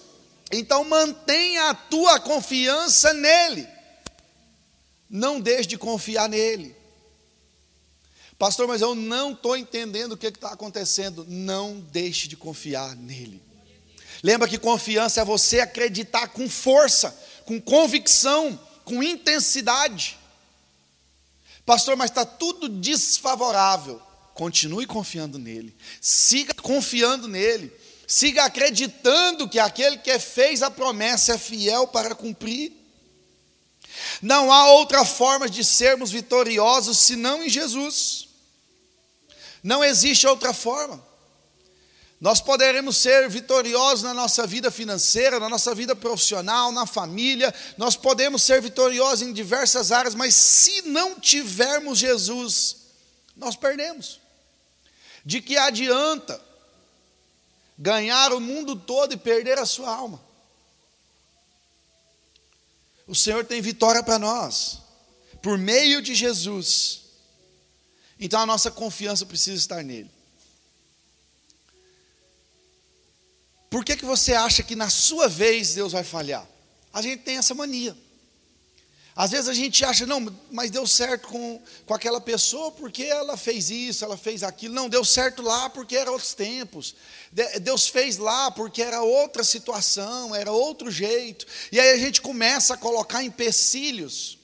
Então 0.52 0.84
mantenha 0.84 1.70
a 1.70 1.74
tua 1.76 2.20
confiança 2.20 3.14
nele. 3.14 3.68
Não 5.08 5.40
deixe 5.40 5.70
de 5.70 5.78
confiar 5.78 6.28
nele. 6.28 6.76
Pastor, 8.40 8.68
mas 8.68 8.82
eu 8.82 8.96
não 8.96 9.34
estou 9.34 9.56
entendendo 9.56 10.14
o 10.14 10.18
que 10.18 10.28
está 10.28 10.50
acontecendo. 10.50 11.26
Não 11.30 11.80
deixe 11.80 12.28
de 12.28 12.36
confiar 12.36 12.96
nele. 12.96 13.42
Lembra 14.24 14.48
que 14.48 14.58
confiança 14.58 15.22
é 15.22 15.26
você 15.26 15.60
acreditar 15.60 16.30
com 16.30 16.50
força, 16.50 17.16
com 17.46 17.62
convicção, 17.62 18.60
com 18.84 19.04
intensidade. 19.04 20.21
Pastor, 21.72 21.96
mas 21.96 22.12
está 22.12 22.26
tudo 22.26 22.68
desfavorável. 22.68 24.02
Continue 24.34 24.86
confiando 24.86 25.40
nele. 25.40 25.74
Siga 26.02 26.54
confiando 26.54 27.30
nele. 27.30 27.72
Siga 28.06 28.44
acreditando 28.44 29.48
que 29.48 29.58
aquele 29.58 29.98
que 30.00 30.20
fez 30.20 30.62
a 30.62 30.70
promessa 30.70 31.36
é 31.36 31.38
fiel 31.38 31.88
para 31.88 32.14
cumprir. 32.14 32.74
Não 34.22 34.52
há 34.52 34.70
outra 34.74 35.06
forma 35.06 35.48
de 35.50 35.64
sermos 35.64 36.12
vitoriosos 36.12 36.98
senão 36.98 37.42
em 37.42 37.48
Jesus. 37.48 38.28
Não 39.64 39.82
existe 39.82 40.28
outra 40.28 40.52
forma. 40.52 41.02
Nós 42.22 42.40
poderemos 42.40 42.98
ser 42.98 43.28
vitoriosos 43.28 44.04
na 44.04 44.14
nossa 44.14 44.46
vida 44.46 44.70
financeira, 44.70 45.40
na 45.40 45.50
nossa 45.50 45.74
vida 45.74 45.96
profissional, 45.96 46.72
na 46.72 46.86
família, 46.86 47.52
nós 47.80 47.96
podemos 47.96 48.44
ser 48.44 48.62
vitoriosos 48.62 49.24
em 49.24 49.34
diversas 49.34 49.92
áreas, 49.92 50.14
mas 50.14 50.36
se 50.36 50.84
não 50.84 51.20
tivermos 51.20 51.98
Jesus, 51.98 52.78
nós 53.36 53.56
perdemos. 53.56 54.20
De 55.26 55.42
que 55.42 55.58
adianta 55.58 56.40
ganhar 57.76 58.32
o 58.34 58.40
mundo 58.40 58.76
todo 58.76 59.14
e 59.14 59.18
perder 59.18 59.58
a 59.58 59.66
sua 59.66 59.92
alma? 59.92 60.24
O 63.08 63.16
Senhor 63.16 63.44
tem 63.44 63.64
vitória 63.64 64.04
para 64.04 64.20
nós, 64.20 64.78
por 65.42 65.58
meio 65.58 66.04
de 66.04 66.14
Jesus. 66.14 67.02
Então 68.20 68.42
a 68.42 68.46
nossa 68.46 68.70
confiança 68.70 69.26
precisa 69.26 69.58
estar 69.58 69.84
nele. 69.84 70.21
Por 73.72 73.86
que, 73.86 73.96
que 73.96 74.04
você 74.04 74.34
acha 74.34 74.62
que 74.62 74.76
na 74.76 74.90
sua 74.90 75.30
vez 75.30 75.74
Deus 75.74 75.94
vai 75.94 76.04
falhar? 76.04 76.46
A 76.92 77.02
gente 77.02 77.24
tem 77.24 77.38
essa 77.38 77.56
mania. 77.56 77.96
Às 79.16 79.32
vezes 79.32 79.48
a 79.48 79.54
gente 79.54 79.86
acha, 79.86 80.06
não, 80.06 80.28
mas 80.52 80.70
deu 80.70 80.86
certo 80.86 81.30
com, 81.30 81.62
com 81.86 81.94
aquela 81.94 82.20
pessoa 82.20 82.70
porque 82.74 83.04
ela 83.04 83.38
fez 83.38 83.70
isso, 83.70 84.04
ela 84.04 84.18
fez 84.18 84.44
aquilo. 84.44 84.74
Não, 84.74 84.90
deu 84.90 85.06
certo 85.06 85.42
lá 85.42 85.70
porque 85.70 85.96
eram 85.96 86.12
outros 86.12 86.34
tempos. 86.34 86.96
Deus 87.62 87.88
fez 87.88 88.18
lá 88.18 88.52
porque 88.52 88.82
era 88.82 89.02
outra 89.02 89.42
situação, 89.42 90.36
era 90.36 90.52
outro 90.52 90.92
jeito. 90.92 91.46
E 91.72 91.80
aí 91.80 91.92
a 91.92 91.98
gente 91.98 92.20
começa 92.20 92.74
a 92.74 92.78
colocar 92.78 93.24
empecilhos 93.24 94.38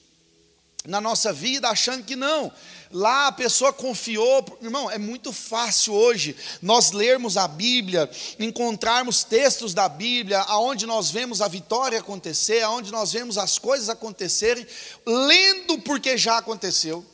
na 0.88 1.00
nossa 1.00 1.32
vida, 1.32 1.68
achando 1.68 2.02
que 2.02 2.16
não, 2.16 2.50
Lá 2.90 3.26
a 3.26 3.32
pessoa 3.32 3.70
confiou, 3.70 4.42
irmão, 4.62 4.90
é 4.90 4.96
muito 4.96 5.30
fácil 5.30 5.92
hoje 5.92 6.34
nós 6.62 6.90
lermos 6.90 7.36
a 7.36 7.46
Bíblia, 7.46 8.08
encontrarmos 8.38 9.22
textos 9.22 9.74
da 9.74 9.86
Bíblia, 9.90 10.40
aonde 10.40 10.86
nós 10.86 11.10
vemos 11.10 11.42
a 11.42 11.48
vitória 11.48 11.98
acontecer, 11.98 12.62
aonde 12.62 12.90
nós 12.90 13.12
vemos 13.12 13.36
as 13.36 13.58
coisas 13.58 13.90
acontecerem, 13.90 14.66
lendo 15.04 15.78
porque 15.80 16.16
já 16.16 16.38
aconteceu. 16.38 17.04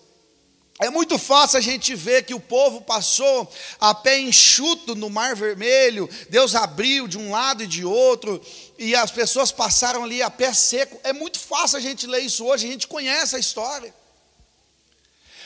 É 0.81 0.91
muito 0.91 1.19
fácil 1.19 1.59
a 1.59 1.61
gente 1.61 1.95
ver 1.95 2.25
que 2.25 2.35
o 2.35 2.41
povo 2.41 2.81
passou 2.81 3.51
a 3.79 3.95
pé 3.95 4.19
enxuto 4.19 4.97
no 4.97 5.09
Mar 5.09 5.37
Vermelho, 5.37 6.11
Deus 6.29 6.57
abriu 6.57 7.07
de 7.07 7.17
um 7.17 7.31
lado 7.31 7.63
e 7.63 7.67
de 7.67 7.85
outro, 7.85 8.41
e 8.77 8.95
as 8.95 9.11
pessoas 9.13 9.53
passaram 9.53 10.03
ali 10.03 10.21
a 10.21 10.29
pé 10.29 10.53
seco. 10.53 10.99
É 11.05 11.13
muito 11.13 11.39
fácil 11.39 11.79
a 11.79 11.81
gente 11.81 12.09
ler 12.09 12.21
isso 12.21 12.45
hoje, 12.45 12.67
a 12.67 12.71
gente 12.71 12.89
conhece 12.89 13.37
a 13.37 13.39
história. 13.39 13.95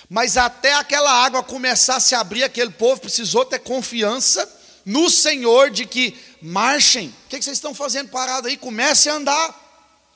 Mas 0.09 0.39
até 0.39 0.73
aquela 0.73 1.13
água 1.13 1.43
começar 1.43 1.97
a 1.97 2.01
se 2.01 2.15
abrir, 2.15 2.43
aquele 2.43 2.71
povo 2.71 3.03
precisou 3.03 3.45
ter 3.45 3.59
confiança 3.59 4.51
no 4.83 5.11
Senhor 5.11 5.71
de 5.71 5.85
que 5.85 6.19
marchem. 6.41 7.09
O 7.27 7.29
que 7.29 7.43
vocês 7.43 7.59
estão 7.59 7.75
fazendo 7.75 8.09
parado 8.09 8.49
aí? 8.49 8.57
Comece 8.57 9.11
a 9.11 9.15
andar. 9.15 9.69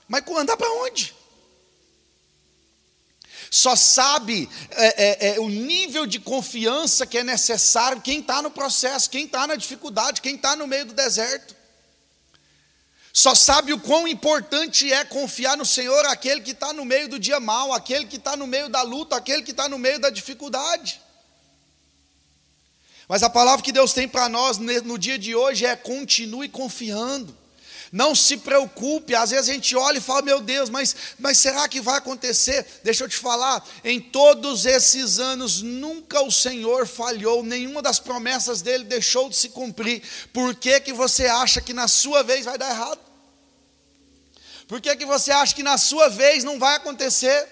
Mas 0.08 0.24
andar 0.28 0.56
para 0.56 0.72
onde? 0.82 1.14
Só 3.54 3.76
sabe 3.76 4.48
é, 4.70 4.86
é, 4.86 5.34
é, 5.34 5.40
o 5.40 5.46
nível 5.46 6.06
de 6.06 6.18
confiança 6.18 7.06
que 7.06 7.18
é 7.18 7.22
necessário 7.22 8.00
quem 8.00 8.20
está 8.20 8.40
no 8.40 8.50
processo, 8.50 9.10
quem 9.10 9.26
está 9.26 9.46
na 9.46 9.56
dificuldade, 9.56 10.22
quem 10.22 10.36
está 10.36 10.56
no 10.56 10.66
meio 10.66 10.86
do 10.86 10.94
deserto. 10.94 11.54
Só 13.12 13.34
sabe 13.34 13.74
o 13.74 13.78
quão 13.78 14.08
importante 14.08 14.90
é 14.90 15.04
confiar 15.04 15.54
no 15.54 15.66
Senhor 15.66 16.02
aquele 16.06 16.40
que 16.40 16.52
está 16.52 16.72
no 16.72 16.86
meio 16.86 17.10
do 17.10 17.18
dia 17.18 17.38
mal, 17.38 17.74
aquele 17.74 18.06
que 18.06 18.16
está 18.16 18.34
no 18.34 18.46
meio 18.46 18.70
da 18.70 18.80
luta, 18.80 19.16
aquele 19.16 19.42
que 19.42 19.50
está 19.50 19.68
no 19.68 19.78
meio 19.78 19.98
da 20.00 20.08
dificuldade. 20.08 20.98
Mas 23.06 23.22
a 23.22 23.28
palavra 23.28 23.62
que 23.62 23.70
Deus 23.70 23.92
tem 23.92 24.08
para 24.08 24.30
nós 24.30 24.56
no 24.56 24.98
dia 24.98 25.18
de 25.18 25.36
hoje 25.36 25.66
é 25.66 25.76
continue 25.76 26.48
confiando. 26.48 27.36
Não 27.92 28.14
se 28.14 28.38
preocupe, 28.38 29.14
às 29.14 29.32
vezes 29.32 29.50
a 29.50 29.52
gente 29.52 29.76
olha 29.76 29.98
e 29.98 30.00
fala, 30.00 30.22
meu 30.22 30.40
Deus, 30.40 30.70
mas, 30.70 30.96
mas 31.18 31.36
será 31.36 31.68
que 31.68 31.78
vai 31.78 31.98
acontecer? 31.98 32.66
Deixa 32.82 33.04
eu 33.04 33.08
te 33.08 33.18
falar, 33.18 33.62
em 33.84 34.00
todos 34.00 34.64
esses 34.64 35.18
anos, 35.18 35.60
nunca 35.60 36.22
o 36.22 36.32
Senhor 36.32 36.86
falhou, 36.86 37.42
nenhuma 37.42 37.82
das 37.82 38.00
promessas 38.00 38.62
dele 38.62 38.84
deixou 38.84 39.28
de 39.28 39.36
se 39.36 39.50
cumprir. 39.50 40.02
Por 40.32 40.54
que, 40.54 40.80
que 40.80 40.92
você 40.94 41.26
acha 41.26 41.60
que 41.60 41.74
na 41.74 41.86
sua 41.86 42.22
vez 42.22 42.46
vai 42.46 42.56
dar 42.56 42.70
errado? 42.70 43.00
Por 44.66 44.80
que, 44.80 44.96
que 44.96 45.04
você 45.04 45.30
acha 45.30 45.54
que 45.54 45.62
na 45.62 45.76
sua 45.76 46.08
vez 46.08 46.44
não 46.44 46.58
vai 46.58 46.76
acontecer? 46.76 47.46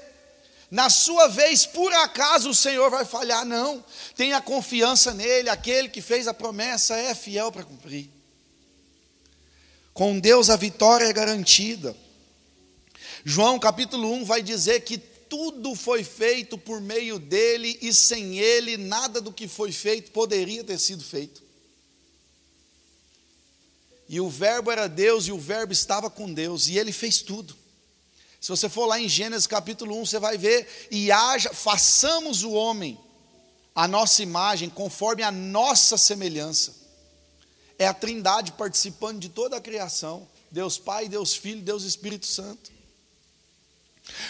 Na 0.71 0.89
sua 0.89 1.29
vez, 1.29 1.67
por 1.67 1.93
acaso 1.93 2.49
o 2.49 2.55
Senhor 2.55 2.89
vai 2.91 3.05
falhar? 3.05 3.45
Não, 3.45 3.85
tenha 4.17 4.41
confiança 4.41 5.13
nele, 5.13 5.51
aquele 5.51 5.91
que 5.91 6.01
fez 6.01 6.27
a 6.27 6.33
promessa 6.33 6.97
é 6.97 7.15
fiel 7.15 7.53
para 7.53 7.63
cumprir. 7.63 8.20
Com 10.01 10.19
Deus 10.19 10.49
a 10.49 10.57
vitória 10.57 11.05
é 11.05 11.13
garantida. 11.13 11.95
João 13.23 13.59
capítulo 13.59 14.11
1 14.15 14.25
vai 14.25 14.43
dizer 14.43 14.81
que 14.81 14.97
tudo 14.97 15.75
foi 15.75 16.03
feito 16.03 16.57
por 16.57 16.81
meio 16.81 17.19
dele 17.19 17.79
e 17.83 17.93
sem 17.93 18.39
ele 18.39 18.79
nada 18.79 19.21
do 19.21 19.31
que 19.31 19.47
foi 19.47 19.71
feito 19.71 20.11
poderia 20.11 20.65
ter 20.65 20.79
sido 20.79 21.05
feito. 21.05 21.43
E 24.09 24.19
o 24.23 24.31
Verbo 24.31 24.71
era 24.71 24.89
Deus 24.89 25.27
e 25.27 25.33
o 25.33 25.39
Verbo 25.39 25.75
estava 25.75 26.09
com 26.09 26.33
Deus 26.33 26.67
e 26.67 26.79
ele 26.79 26.93
fez 26.93 27.21
tudo. 27.21 27.55
Se 28.41 28.49
você 28.49 28.71
for 28.71 28.87
lá 28.87 28.99
em 28.99 29.07
Gênesis 29.07 29.47
capítulo 29.47 30.01
1, 30.01 30.07
você 30.07 30.19
vai 30.19 30.39
ver 30.39 30.89
e 30.91 31.13
haja, 31.13 31.53
façamos 31.53 32.43
o 32.43 32.53
homem 32.53 32.99
a 33.75 33.87
nossa 33.87 34.23
imagem 34.23 34.71
conforme 34.71 35.23
a 35.23 35.31
nossa 35.31 35.99
semelhança. 35.99 36.80
É 37.81 37.87
a 37.87 37.95
Trindade 37.95 38.53
participando 38.53 39.19
de 39.19 39.31
toda 39.31 39.57
a 39.57 39.61
criação. 39.61 40.29
Deus 40.51 40.77
Pai, 40.77 41.09
Deus 41.09 41.35
Filho, 41.35 41.63
Deus 41.63 41.83
Espírito 41.83 42.27
Santo. 42.27 42.71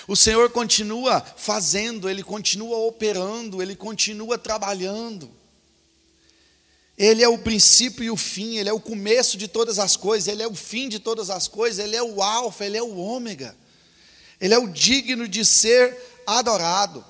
O 0.07 0.15
Senhor 0.15 0.49
continua 0.51 1.21
fazendo, 1.21 2.09
Ele 2.09 2.23
continua 2.23 2.77
operando, 2.87 3.61
Ele 3.61 3.75
continua 3.75 4.39
trabalhando. 4.39 5.29
Ele 6.97 7.25
é 7.25 7.29
o 7.29 7.39
princípio 7.39 8.05
e 8.05 8.11
o 8.13 8.17
fim, 8.17 8.57
Ele 8.57 8.69
é 8.69 8.73
o 8.73 8.79
começo 8.79 9.37
de 9.37 9.49
todas 9.49 9.81
as 9.81 9.97
coisas, 9.97 10.29
Ele 10.29 10.45
é 10.45 10.47
o 10.47 10.55
fim 10.55 10.89
de 10.89 11.01
todas 11.01 11.29
as 11.29 11.49
coisas, 11.49 11.85
Ele 11.85 11.97
é 11.97 12.03
o 12.05 12.23
Alfa, 12.23 12.65
Ele 12.65 12.77
é 12.77 12.83
o 12.83 12.97
Ômega. 12.99 13.57
Ele 14.41 14.55
é 14.55 14.59
o 14.59 14.69
digno 14.69 15.27
de 15.27 15.45
ser 15.45 15.99
adorado. 16.25 17.05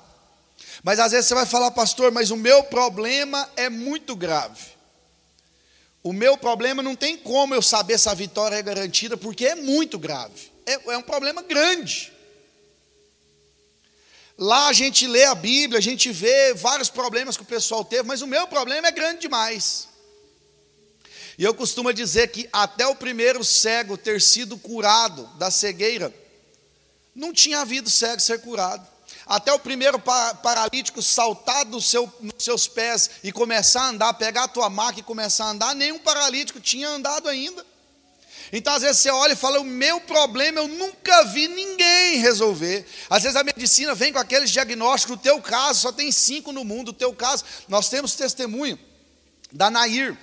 Mas 0.81 0.97
às 0.97 1.11
vezes 1.11 1.27
você 1.27 1.35
vai 1.35 1.45
falar, 1.45 1.69
pastor, 1.69 2.11
mas 2.11 2.31
o 2.31 2.35
meu 2.35 2.63
problema 2.63 3.47
é 3.55 3.69
muito 3.69 4.15
grave. 4.15 4.80
O 6.03 6.11
meu 6.11 6.35
problema 6.37 6.81
não 6.81 6.95
tem 6.95 7.15
como 7.15 7.53
eu 7.53 7.61
saber 7.61 7.99
se 7.99 8.09
a 8.09 8.13
vitória 8.13 8.55
é 8.55 8.61
garantida, 8.61 9.15
porque 9.15 9.45
é 9.45 9.55
muito 9.55 9.99
grave. 9.99 10.51
É, 10.65 10.93
é 10.93 10.97
um 10.97 11.01
problema 11.01 11.41
grande. 11.43 12.11
Lá 14.37 14.67
a 14.67 14.73
gente 14.73 15.05
lê 15.05 15.25
a 15.25 15.35
Bíblia, 15.35 15.77
a 15.77 15.81
gente 15.81 16.11
vê 16.11 16.53
vários 16.55 16.89
problemas 16.89 17.37
que 17.37 17.43
o 17.43 17.45
pessoal 17.45 17.85
teve, 17.85 18.03
mas 18.03 18.23
o 18.23 18.27
meu 18.27 18.47
problema 18.47 18.87
é 18.87 18.91
grande 18.91 19.21
demais. 19.21 19.87
E 21.37 21.43
eu 21.43 21.53
costumo 21.53 21.93
dizer 21.93 22.29
que 22.29 22.49
até 22.51 22.87
o 22.87 22.95
primeiro 22.95 23.43
cego 23.43 23.97
ter 23.97 24.19
sido 24.19 24.57
curado 24.57 25.27
da 25.37 25.51
cegueira, 25.51 26.13
não 27.13 27.31
tinha 27.31 27.59
havido 27.59 27.89
cego 27.89 28.19
ser 28.19 28.41
curado 28.41 28.87
até 29.31 29.53
o 29.53 29.57
primeiro 29.57 29.97
paralítico 29.97 31.01
saltar 31.01 31.63
do 31.63 31.79
seu, 31.79 32.11
seus 32.37 32.67
pés 32.67 33.09
e 33.23 33.31
começar 33.31 33.83
a 33.83 33.87
andar, 33.87 34.13
pegar 34.15 34.43
a 34.43 34.47
tua 34.49 34.69
maca 34.69 34.99
e 34.99 35.03
começar 35.03 35.45
a 35.45 35.49
andar, 35.51 35.73
nenhum 35.73 35.99
paralítico 35.99 36.59
tinha 36.59 36.89
andado 36.89 37.29
ainda. 37.29 37.65
Então, 38.51 38.73
às 38.73 38.81
vezes, 38.81 39.01
você 39.01 39.09
olha 39.09 39.31
e 39.31 39.37
fala: 39.37 39.61
O 39.61 39.63
meu 39.63 40.01
problema 40.01 40.59
eu 40.59 40.67
nunca 40.67 41.23
vi 41.23 41.47
ninguém 41.47 42.17
resolver. 42.17 42.85
Às 43.09 43.23
vezes, 43.23 43.37
a 43.37 43.43
medicina 43.45 43.95
vem 43.95 44.11
com 44.11 44.19
aqueles 44.19 44.51
diagnósticos. 44.51 45.15
No 45.15 45.21
teu 45.23 45.41
caso, 45.41 45.79
só 45.79 45.93
tem 45.93 46.11
cinco 46.11 46.51
no 46.51 46.65
mundo. 46.65 46.87
No 46.87 46.93
teu 46.93 47.13
caso, 47.13 47.45
nós 47.69 47.87
temos 47.87 48.15
testemunho 48.15 48.77
da 49.49 49.71
Nair, 49.71 50.17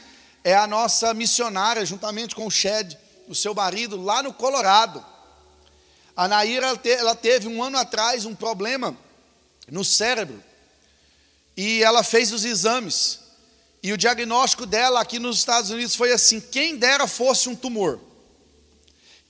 é 0.45 0.55
a 0.55 0.67
nossa 0.67 1.15
missionária, 1.15 1.87
juntamente 1.87 2.35
com 2.35 2.47
o 2.47 2.51
Shed, 2.51 2.99
o 3.27 3.35
seu 3.35 3.55
marido, 3.55 3.99
lá 3.99 4.23
no 4.23 4.35
Colorado. 4.35 5.03
A 6.19 6.27
Naira 6.27 6.67
ela, 6.67 6.77
te, 6.77 6.91
ela 6.91 7.15
teve 7.15 7.47
um 7.47 7.63
ano 7.63 7.79
atrás 7.79 8.25
um 8.25 8.35
problema 8.35 8.99
no 9.71 9.85
cérebro. 9.85 10.43
e 11.57 11.81
ela 11.81 12.03
fez 12.03 12.33
os 12.33 12.45
exames. 12.45 13.21
E 13.81 13.93
o 13.93 13.97
diagnóstico 13.97 14.67
dela 14.67 15.01
aqui 15.01 15.21
nos 15.21 15.39
Estados 15.39 15.71
Unidos 15.71 15.95
foi 15.95 16.11
assim: 16.11 16.41
quem 16.41 16.77
dera 16.77 17.07
fosse 17.07 17.49
um 17.49 17.55
tumor. 17.55 18.01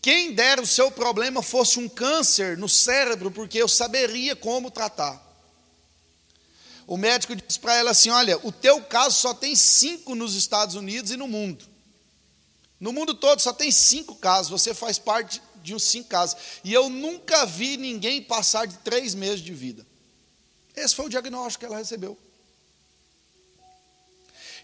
Quem 0.01 0.33
dera 0.33 0.62
o 0.62 0.66
seu 0.66 0.90
problema 0.90 1.42
fosse 1.42 1.79
um 1.79 1.90
câncer 1.90 2.57
no 2.57 2.70
cérebro, 2.70 3.31
porque 3.31 3.59
eu 3.59 3.68
saberia 3.68 4.35
como 4.35 4.70
tratar. 4.70 5.22
O 6.87 6.96
médico 6.96 7.37
disse 7.37 7.61
para 7.61 7.74
ela 7.77 7.90
assim: 7.90 8.09
Olha, 8.09 8.38
o 8.42 8.51
teu 8.51 8.81
caso 8.81 9.14
só 9.14 9.35
tem 9.35 9.55
cinco 9.55 10.14
nos 10.14 10.35
Estados 10.35 10.74
Unidos 10.74 11.11
e 11.11 11.18
no 11.18 11.29
mundo. 11.29 11.66
No 12.81 12.94
mundo 12.94 13.12
todo 13.12 13.40
só 13.40 13.53
tem 13.53 13.70
cinco 13.70 14.14
casos, 14.14 14.48
você 14.48 14.72
faz 14.72 14.98
parte 14.98 15.42
de 15.68 15.74
uns 15.74 15.85
cinco 15.85 16.09
casos. 16.09 16.37
E 16.64 16.72
eu 16.72 16.88
nunca 16.88 17.46
vi 17.46 17.76
ninguém 17.76 18.22
passar 18.22 18.66
de 18.66 18.76
três 18.78 19.14
meses 19.14 19.40
de 19.40 19.52
vida. 19.52 19.87
Esse 20.74 20.94
foi 20.94 21.07
o 21.07 21.09
diagnóstico 21.09 21.61
que 21.61 21.66
ela 21.66 21.78
recebeu. 21.78 22.16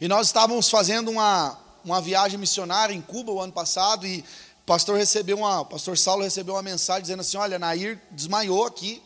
E 0.00 0.08
nós 0.08 0.26
estávamos 0.28 0.68
fazendo 0.68 1.10
uma, 1.10 1.58
uma 1.84 2.00
viagem 2.00 2.38
missionária 2.38 2.94
em 2.94 3.00
Cuba 3.00 3.32
o 3.32 3.40
ano 3.40 3.52
passado 3.52 4.06
e 4.06 4.20
o 4.20 4.66
pastor 4.66 4.96
recebeu 4.96 5.38
uma, 5.38 5.60
o 5.60 5.66
pastor 5.66 5.96
Saulo 5.96 6.22
recebeu 6.22 6.54
uma 6.54 6.62
mensagem 6.62 7.02
dizendo 7.02 7.20
assim: 7.20 7.36
"Olha, 7.36 7.58
Nair 7.58 8.00
desmaiou 8.10 8.64
aqui 8.64 9.02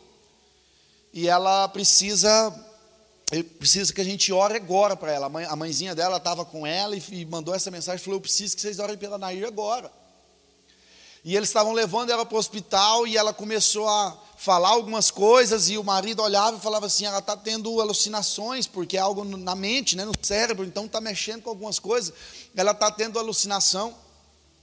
e 1.13 1.27
ela 1.27 1.67
precisa 1.67 2.65
precisa 3.59 3.93
que 3.93 4.01
a 4.01 4.03
gente 4.03 4.33
ore 4.33 4.55
agora 4.55 4.95
para 4.95 5.11
ela. 5.11 5.27
A 5.47 5.55
mãezinha 5.55 5.93
dela 5.93 6.17
estava 6.17 6.43
com 6.43 6.65
ela 6.65 6.95
e 6.95 7.25
mandou 7.25 7.53
essa 7.53 7.69
mensagem, 7.69 8.03
falou: 8.03 8.17
"Eu 8.17 8.21
preciso 8.21 8.55
que 8.55 8.61
vocês 8.61 8.79
orem 8.79 8.97
pela 8.97 9.17
Nair 9.17 9.45
agora". 9.45 9.91
E 11.23 11.35
eles 11.35 11.49
estavam 11.49 11.73
levando 11.73 12.11
ela 12.11 12.25
para 12.25 12.35
o 12.35 12.39
hospital 12.39 13.05
e 13.05 13.17
ela 13.17 13.33
começou 13.33 13.87
a 13.87 14.17
falar 14.37 14.69
algumas 14.69 15.11
coisas 15.11 15.69
e 15.69 15.77
o 15.77 15.83
marido 15.83 16.21
olhava 16.21 16.55
e 16.55 16.61
falava 16.61 16.85
assim, 16.85 17.05
ela 17.05 17.19
está 17.19 17.35
tendo 17.35 17.81
alucinações, 17.81 18.65
porque 18.65 18.95
é 18.95 18.99
algo 19.01 19.25
na 19.25 19.53
mente, 19.53 19.97
né, 19.97 20.05
no 20.05 20.13
cérebro, 20.21 20.65
então 20.65 20.85
está 20.85 21.01
mexendo 21.01 21.41
com 21.41 21.49
algumas 21.49 21.77
coisas, 21.77 22.13
ela 22.55 22.71
está 22.71 22.89
tendo 22.89 23.19
alucinação. 23.19 23.93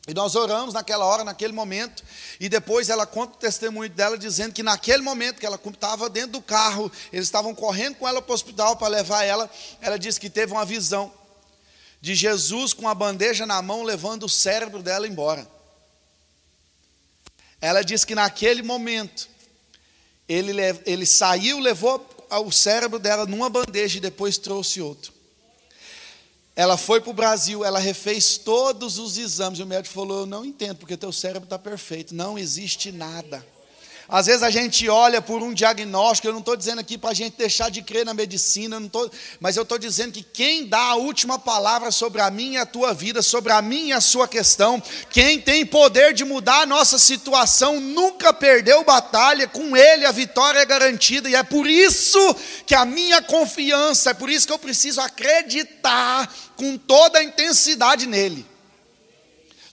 E 0.09 0.14
nós 0.14 0.35
oramos 0.35 0.73
naquela 0.73 1.05
hora, 1.05 1.25
naquele 1.25 1.53
momento, 1.53 2.03
e 2.40 2.49
depois 2.49 2.88
ela 2.88 3.05
conta 3.05 3.35
o 3.35 3.38
testemunho 3.38 3.90
dela 3.90 4.16
dizendo 4.16 4.55
que 4.55 4.62
naquele 4.62 5.03
momento 5.03 5.40
que 5.40 5.45
ela 5.45 5.61
estava 5.62 6.09
dentro 6.09 6.31
do 6.33 6.40
carro, 6.40 6.90
eles 7.12 7.27
estavam 7.27 7.55
correndo 7.55 7.97
com 7.97 8.09
ela 8.09 8.23
para 8.23 8.31
o 8.31 8.35
hospital 8.35 8.77
para 8.77 8.88
levar 8.88 9.25
ela, 9.25 9.51
ela 9.81 9.99
disse 9.99 10.19
que 10.19 10.31
teve 10.31 10.53
uma 10.53 10.64
visão 10.64 11.12
de 12.01 12.14
Jesus 12.14 12.73
com 12.73 12.88
a 12.88 12.95
bandeja 12.95 13.45
na 13.45 13.61
mão 13.61 13.83
levando 13.83 14.23
o 14.23 14.29
cérebro 14.29 14.81
dela 14.81 15.09
embora. 15.09 15.56
Ela 17.61 17.83
diz 17.83 18.05
que 18.05 18.14
naquele 18.14 18.62
momento 18.62 19.29
ele, 20.29 20.53
ele 20.85 21.07
saiu, 21.07 21.59
levou 21.59 22.05
o 22.31 22.51
cérebro 22.51 22.99
dela 22.99 23.27
numa 23.27 23.49
bandeja 23.49 23.99
e 23.99 24.01
depois 24.01 24.38
trouxe 24.38 24.81
outro. 24.81 25.12
Ela 26.55 26.79
foi 26.79 27.03
para 27.03 27.11
o 27.11 27.14
Brasil, 27.14 27.62
ela 27.62 27.79
refez 27.79 28.38
todos 28.38 28.99
os 28.99 29.19
exames. 29.19 29.59
E 29.59 29.62
o 29.62 29.66
médico 29.66 29.95
falou: 29.95 30.21
Eu 30.21 30.27
não 30.27 30.42
entendo, 30.42 30.79
porque 30.79 30.97
teu 30.97 31.12
cérebro 31.12 31.45
está 31.45 31.59
perfeito. 31.59 32.14
Não 32.14 32.38
existe 32.38 32.90
nada. 32.90 33.47
Às 34.09 34.27
vezes 34.27 34.42
a 34.45 34.51
gente 34.51 34.88
olha 34.88 35.21
por 35.21 35.42
um 35.42 35.53
diagnóstico, 35.53 36.29
eu 36.29 36.33
não 36.33 36.38
estou 36.38 36.57
dizendo 36.57 36.79
aqui 36.81 36.97
para 36.97 37.11
a 37.11 37.14
gente 37.14 37.37
deixar 37.37 37.71
de 37.71 37.83
crer 37.83 38.05
na 38.05 38.14
medicina, 38.14 38.79
não 38.79 38.88
tô, 38.88 39.11
mas 39.40 39.57
eu 39.57 39.64
estou 39.64 39.79
dizendo 39.79 40.12
que 40.12 40.23
quem 40.23 40.66
dá 40.66 40.79
a 40.79 40.95
última 40.95 41.40
palavra 41.40 41.90
sobre 41.90 42.21
a 42.21 42.31
minha 42.31 42.61
e 42.61 42.62
a 42.62 42.66
tua 42.66 42.95
vida, 42.95 43.21
sobre 43.21 43.53
a 43.53 43.61
minha 43.61 43.88
e 43.88 43.92
a 43.92 44.01
sua 44.01 44.29
questão, 44.29 44.81
quem 45.11 45.40
tem 45.40 45.66
poder 45.66 46.14
de 46.14 46.25
mudar 46.25 46.62
a 46.62 46.66
nossa 46.66 47.01
situação, 47.01 47.81
nunca 47.81 48.33
perdeu 48.33 48.85
batalha, 48.85 49.49
com 49.49 49.77
ele 49.77 50.07
a 50.07 50.12
vitória 50.12 50.61
é 50.61 50.64
garantida, 50.64 51.29
e 51.29 51.35
é 51.35 51.42
por 51.42 51.66
isso 51.66 52.19
que 52.64 52.77
a 52.77 52.85
minha 52.85 53.21
confiança, 53.21 54.11
é 54.11 54.14
por 54.14 54.31
isso 54.31 54.47
que 54.47 54.53
eu 54.53 54.59
preciso 54.59 55.01
acreditar 55.01 56.33
com 56.55 56.79
toda 56.79 57.19
a 57.19 57.25
intensidade 57.25 58.07
nele 58.07 58.56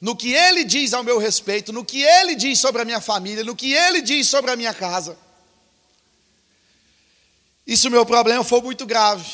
no 0.03 0.17
que 0.17 0.33
ele 0.33 0.65
diz 0.65 0.93
ao 0.93 1.01
meu 1.01 1.17
respeito, 1.17 1.71
no 1.71 1.85
que 1.85 2.03
ele 2.03 2.35
diz 2.35 2.59
sobre 2.59 2.81
a 2.81 2.85
minha 2.85 2.99
família, 2.99 3.41
no 3.41 3.55
que 3.55 3.71
ele 3.71 4.01
diz 4.01 4.27
sobre 4.27 4.51
a 4.51 4.55
minha 4.57 4.73
casa. 4.73 5.17
E 7.65 7.77
se 7.77 7.87
o 7.87 7.91
meu 7.91 8.05
problema 8.05 8.43
for 8.43 8.61
muito 8.61 8.85
grave, 8.85 9.25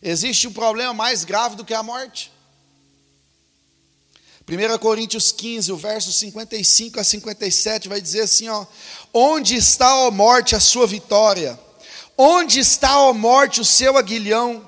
existe 0.00 0.48
um 0.48 0.52
problema 0.54 0.94
mais 0.94 1.22
grave 1.22 1.54
do 1.54 1.66
que 1.66 1.74
a 1.74 1.82
morte? 1.82 2.32
1 4.48 4.78
Coríntios 4.78 5.30
15, 5.32 5.70
o 5.70 5.76
verso 5.76 6.10
55 6.14 6.98
a 6.98 7.04
57 7.04 7.90
vai 7.90 8.00
dizer 8.00 8.22
assim: 8.22 8.48
ó, 8.48 8.64
Onde 9.12 9.54
está, 9.54 10.06
a 10.06 10.10
morte, 10.10 10.56
a 10.56 10.60
sua 10.60 10.86
vitória? 10.86 11.60
Onde 12.16 12.58
está, 12.58 12.94
a 13.06 13.12
morte, 13.12 13.60
o 13.60 13.66
seu 13.66 13.98
aguilhão? 13.98 14.66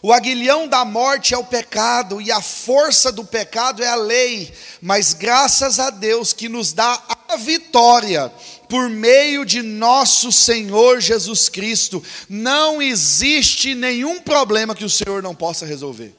O 0.00 0.12
aguilhão 0.12 0.68
da 0.68 0.84
morte 0.84 1.34
é 1.34 1.38
o 1.38 1.44
pecado 1.44 2.20
e 2.20 2.30
a 2.30 2.40
força 2.40 3.10
do 3.10 3.24
pecado 3.24 3.82
é 3.82 3.88
a 3.88 3.96
lei, 3.96 4.52
mas 4.80 5.12
graças 5.12 5.80
a 5.80 5.90
Deus 5.90 6.32
que 6.32 6.48
nos 6.48 6.72
dá 6.72 7.02
a 7.28 7.36
vitória 7.36 8.32
por 8.68 8.88
meio 8.88 9.44
de 9.44 9.60
nosso 9.60 10.30
Senhor 10.30 11.00
Jesus 11.00 11.48
Cristo. 11.48 12.02
Não 12.28 12.80
existe 12.80 13.74
nenhum 13.74 14.20
problema 14.20 14.74
que 14.74 14.84
o 14.84 14.90
Senhor 14.90 15.20
não 15.20 15.34
possa 15.34 15.66
resolver. 15.66 16.14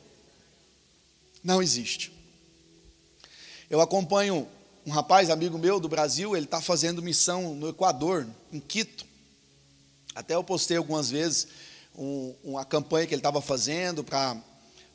Não 1.41 1.61
existe. 1.61 2.11
Eu 3.69 3.79
acompanho 3.79 4.45
um 4.85 4.91
rapaz, 4.91 5.29
amigo 5.29 5.57
meu 5.57 5.79
do 5.79 5.87
Brasil, 5.87 6.35
ele 6.35 6.45
está 6.45 6.59
fazendo 6.59 7.01
missão 7.01 7.53
no 7.53 7.69
Equador, 7.69 8.27
em 8.51 8.59
Quito. 8.59 9.05
Até 10.15 10.35
eu 10.35 10.43
postei 10.43 10.75
algumas 10.75 11.09
vezes 11.09 11.47
um, 11.99 12.33
uma 12.45 12.63
campanha 12.63 13.05
que 13.05 13.13
ele 13.13 13.19
estava 13.19 13.41
fazendo 13.41 14.05
para 14.05 14.41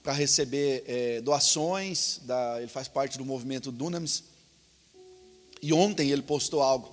receber 0.07 0.83
é, 0.87 1.21
doações, 1.21 2.21
da, 2.23 2.57
ele 2.59 2.69
faz 2.69 2.89
parte 2.89 3.19
do 3.19 3.27
movimento 3.27 3.71
Dunamis. 3.71 4.25
E 5.61 5.71
ontem 5.71 6.11
ele 6.11 6.23
postou 6.23 6.63
algo, 6.63 6.91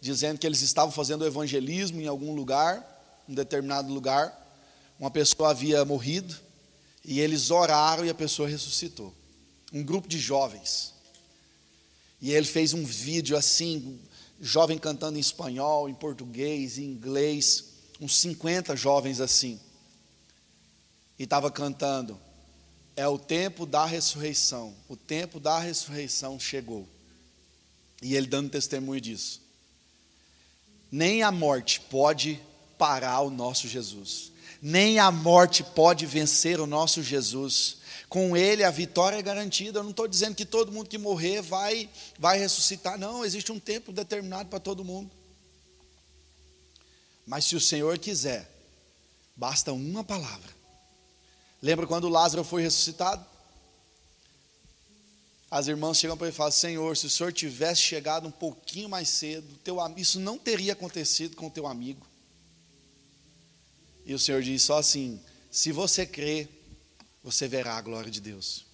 dizendo 0.00 0.38
que 0.38 0.46
eles 0.46 0.62
estavam 0.62 0.90
fazendo 0.90 1.26
evangelismo 1.26 2.00
em 2.00 2.06
algum 2.06 2.34
lugar, 2.34 3.22
em 3.28 3.34
determinado 3.34 3.92
lugar, 3.92 4.40
uma 4.98 5.10
pessoa 5.10 5.50
havia 5.50 5.84
morrido, 5.84 6.34
e 7.04 7.20
eles 7.20 7.50
oraram 7.50 8.04
e 8.06 8.08
a 8.08 8.14
pessoa 8.14 8.48
ressuscitou. 8.48 9.12
Um 9.70 9.82
grupo 9.82 10.08
de 10.08 10.18
jovens. 10.18 10.94
E 12.18 12.32
ele 12.32 12.46
fez 12.46 12.72
um 12.72 12.82
vídeo 12.82 13.36
assim, 13.36 14.00
jovem 14.40 14.78
cantando 14.78 15.18
em 15.18 15.20
espanhol, 15.20 15.86
em 15.86 15.94
português, 15.94 16.78
em 16.78 16.84
inglês, 16.84 17.73
uns 18.00 18.16
50 18.18 18.76
jovens 18.76 19.20
assim, 19.20 19.60
e 21.18 21.24
estava 21.24 21.50
cantando: 21.50 22.18
É 22.96 23.06
o 23.06 23.18
tempo 23.18 23.66
da 23.66 23.84
ressurreição, 23.84 24.74
o 24.88 24.96
tempo 24.96 25.38
da 25.38 25.58
ressurreição 25.58 26.38
chegou. 26.38 26.88
E 28.02 28.14
ele 28.14 28.26
dando 28.26 28.50
testemunho 28.50 29.00
disso. 29.00 29.40
Nem 30.90 31.22
a 31.22 31.32
morte 31.32 31.80
pode 31.80 32.40
parar 32.76 33.20
o 33.20 33.30
nosso 33.30 33.66
Jesus, 33.66 34.30
nem 34.60 34.98
a 34.98 35.10
morte 35.10 35.62
pode 35.62 36.06
vencer 36.06 36.60
o 36.60 36.66
nosso 36.66 37.02
Jesus. 37.02 37.78
Com 38.08 38.36
ele 38.36 38.62
a 38.62 38.70
vitória 38.70 39.16
é 39.16 39.22
garantida. 39.22 39.80
Eu 39.80 39.82
não 39.82 39.90
estou 39.90 40.06
dizendo 40.06 40.36
que 40.36 40.44
todo 40.44 40.70
mundo 40.70 40.88
que 40.88 40.98
morrer 40.98 41.42
vai, 41.42 41.88
vai 42.16 42.38
ressuscitar, 42.38 42.96
não. 42.96 43.24
Existe 43.24 43.50
um 43.50 43.58
tempo 43.58 43.92
determinado 43.92 44.48
para 44.48 44.60
todo 44.60 44.84
mundo. 44.84 45.10
Mas 47.26 47.44
se 47.46 47.56
o 47.56 47.60
Senhor 47.60 47.98
quiser, 47.98 48.50
basta 49.34 49.72
uma 49.72 50.04
palavra. 50.04 50.52
Lembra 51.62 51.86
quando 51.86 52.08
Lázaro 52.08 52.44
foi 52.44 52.62
ressuscitado? 52.62 53.24
As 55.50 55.68
irmãs 55.68 55.98
chegam 55.98 56.16
para 56.16 56.26
ele 56.26 56.34
e 56.34 56.36
falam: 56.36 56.52
Senhor, 56.52 56.96
se 56.96 57.06
o 57.06 57.10
Senhor 57.10 57.32
tivesse 57.32 57.80
chegado 57.80 58.26
um 58.26 58.30
pouquinho 58.30 58.88
mais 58.88 59.08
cedo, 59.08 59.56
teu, 59.62 59.78
isso 59.96 60.18
não 60.18 60.36
teria 60.36 60.72
acontecido 60.72 61.36
com 61.36 61.46
o 61.46 61.50
teu 61.50 61.66
amigo. 61.66 62.04
E 64.04 64.12
o 64.12 64.18
Senhor 64.18 64.42
diz 64.42 64.62
só 64.62 64.78
assim: 64.78 65.20
se 65.50 65.72
você 65.72 66.04
crê, 66.04 66.48
você 67.22 67.48
verá 67.48 67.76
a 67.76 67.80
glória 67.80 68.10
de 68.10 68.20
Deus. 68.20 68.66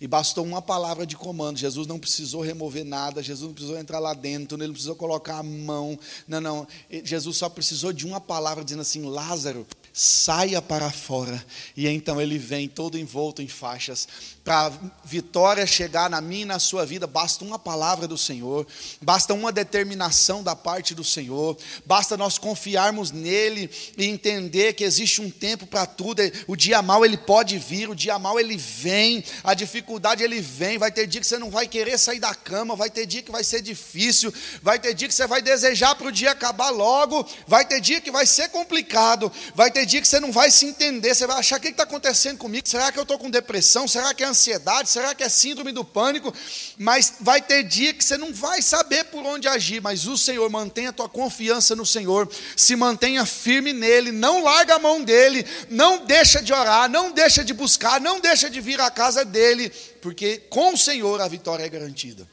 E 0.00 0.06
bastou 0.06 0.44
uma 0.44 0.62
palavra 0.62 1.06
de 1.06 1.16
comando. 1.16 1.58
Jesus 1.58 1.86
não 1.86 1.98
precisou 1.98 2.42
remover 2.42 2.84
nada, 2.84 3.22
Jesus 3.22 3.46
não 3.46 3.54
precisou 3.54 3.78
entrar 3.78 3.98
lá 3.98 4.14
dentro, 4.14 4.56
ele 4.56 4.66
não 4.66 4.72
precisou 4.72 4.96
colocar 4.96 5.38
a 5.38 5.42
mão. 5.42 5.98
Não, 6.26 6.40
não. 6.40 6.68
Jesus 7.04 7.36
só 7.36 7.48
precisou 7.48 7.92
de 7.92 8.06
uma 8.06 8.20
palavra 8.20 8.64
dizendo 8.64 8.82
assim: 8.82 9.04
Lázaro, 9.04 9.66
saia 9.92 10.62
para 10.62 10.90
fora. 10.90 11.44
E 11.76 11.86
então 11.88 12.20
ele 12.20 12.38
vem 12.38 12.68
todo 12.68 12.98
envolto 12.98 13.42
em 13.42 13.48
faixas. 13.48 14.08
Para 14.44 14.66
a 14.66 14.72
vitória 15.04 15.66
chegar 15.66 16.08
na 16.08 16.20
minha 16.20 16.42
e 16.42 16.46
na 16.46 16.58
sua 16.58 16.86
vida, 16.86 17.06
basta 17.06 17.44
uma 17.44 17.58
palavra 17.58 18.08
do 18.08 18.16
Senhor, 18.16 18.66
basta 19.00 19.34
uma 19.34 19.52
determinação 19.52 20.42
da 20.42 20.56
parte 20.56 20.94
do 20.94 21.04
Senhor, 21.04 21.56
basta 21.84 22.16
nós 22.16 22.38
confiarmos 22.38 23.10
nele 23.10 23.70
e 23.98 24.06
entender 24.06 24.72
que 24.72 24.82
existe 24.82 25.20
um 25.20 25.30
tempo 25.30 25.66
para 25.66 25.84
tudo. 25.84 26.22
O 26.46 26.56
dia 26.56 26.80
mal 26.80 27.04
ele 27.04 27.18
pode 27.18 27.58
vir, 27.58 27.90
o 27.90 27.94
dia 27.94 28.18
mal 28.18 28.40
ele 28.40 28.56
vem, 28.56 29.22
a 29.44 29.52
dificuldade 29.52 30.22
ele 30.22 30.40
vem. 30.40 30.78
Vai 30.78 30.90
ter 30.90 31.06
dia 31.06 31.20
que 31.20 31.26
você 31.26 31.38
não 31.38 31.50
vai 31.50 31.68
querer 31.68 31.98
sair 31.98 32.18
da 32.18 32.34
cama, 32.34 32.74
vai 32.74 32.88
ter 32.88 33.04
dia 33.04 33.22
que 33.22 33.30
vai 33.30 33.44
ser 33.44 33.60
difícil, 33.60 34.32
vai 34.62 34.78
ter 34.78 34.94
dia 34.94 35.06
que 35.06 35.14
você 35.14 35.26
vai 35.26 35.42
desejar 35.42 35.94
para 35.94 36.08
o 36.08 36.12
dia 36.12 36.30
acabar 36.30 36.70
logo, 36.70 37.28
vai 37.46 37.64
ter 37.64 37.80
dia 37.80 38.00
que 38.00 38.10
vai 38.10 38.24
ser 38.24 38.48
complicado, 38.48 39.30
vai 39.54 39.70
ter 39.70 39.79
ter 39.80 39.86
dia 39.86 40.00
que 40.00 40.08
você 40.08 40.20
não 40.20 40.30
vai 40.30 40.50
se 40.50 40.66
entender, 40.66 41.14
você 41.14 41.26
vai 41.26 41.38
achar 41.38 41.58
o 41.58 41.60
que 41.60 41.68
está 41.68 41.84
acontecendo 41.84 42.36
comigo? 42.36 42.68
Será 42.68 42.92
que 42.92 42.98
eu 42.98 43.02
estou 43.02 43.18
com 43.18 43.30
depressão? 43.30 43.88
Será 43.88 44.12
que 44.12 44.22
é 44.22 44.26
ansiedade? 44.26 44.90
Será 44.90 45.14
que 45.14 45.22
é 45.22 45.28
síndrome 45.28 45.72
do 45.72 45.84
pânico? 45.84 46.34
Mas 46.76 47.14
vai 47.20 47.40
ter 47.40 47.62
dia 47.62 47.94
que 47.94 48.04
você 48.04 48.18
não 48.18 48.32
vai 48.32 48.60
saber 48.60 49.04
por 49.04 49.24
onde 49.24 49.48
agir, 49.48 49.80
mas 49.80 50.06
o 50.06 50.18
Senhor 50.18 50.48
mantenha 50.50 50.90
a 50.90 50.92
tua 50.92 51.08
confiança 51.08 51.74
no 51.74 51.86
Senhor, 51.86 52.30
se 52.56 52.76
mantenha 52.76 53.24
firme 53.24 53.72
nele, 53.72 54.12
não 54.12 54.42
larga 54.42 54.74
a 54.74 54.78
mão 54.78 55.02
dele, 55.02 55.46
não 55.70 56.04
deixa 56.04 56.42
de 56.42 56.52
orar, 56.52 56.88
não 56.88 57.10
deixa 57.10 57.42
de 57.42 57.54
buscar, 57.54 58.00
não 58.00 58.20
deixa 58.20 58.50
de 58.50 58.60
vir 58.60 58.80
à 58.80 58.90
casa 58.90 59.24
dele, 59.24 59.70
porque 60.02 60.38
com 60.50 60.74
o 60.74 60.78
Senhor 60.78 61.20
a 61.20 61.28
vitória 61.28 61.64
é 61.64 61.68
garantida. 61.68 62.28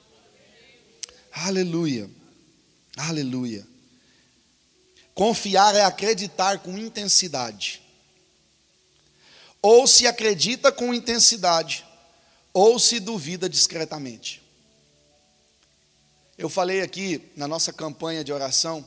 Aleluia. 1.32 2.10
Aleluia. 2.98 3.77
Confiar 5.17 5.73
é 5.73 5.82
acreditar 5.82 6.60
com 6.60 6.77
intensidade. 6.77 7.82
Ou 9.60 9.88
se 9.88 10.06
acredita 10.06 10.71
com 10.71 10.93
intensidade, 10.93 11.84
ou 12.53 12.77
se 12.77 12.99
duvida 12.99 13.49
discretamente. 13.49 14.43
Eu 16.38 16.47
falei 16.47 16.84
aqui 16.84 17.32
na 17.36 17.47
nossa 17.47 17.73
campanha 17.73 18.23
de 18.23 18.32
oração, 18.32 18.86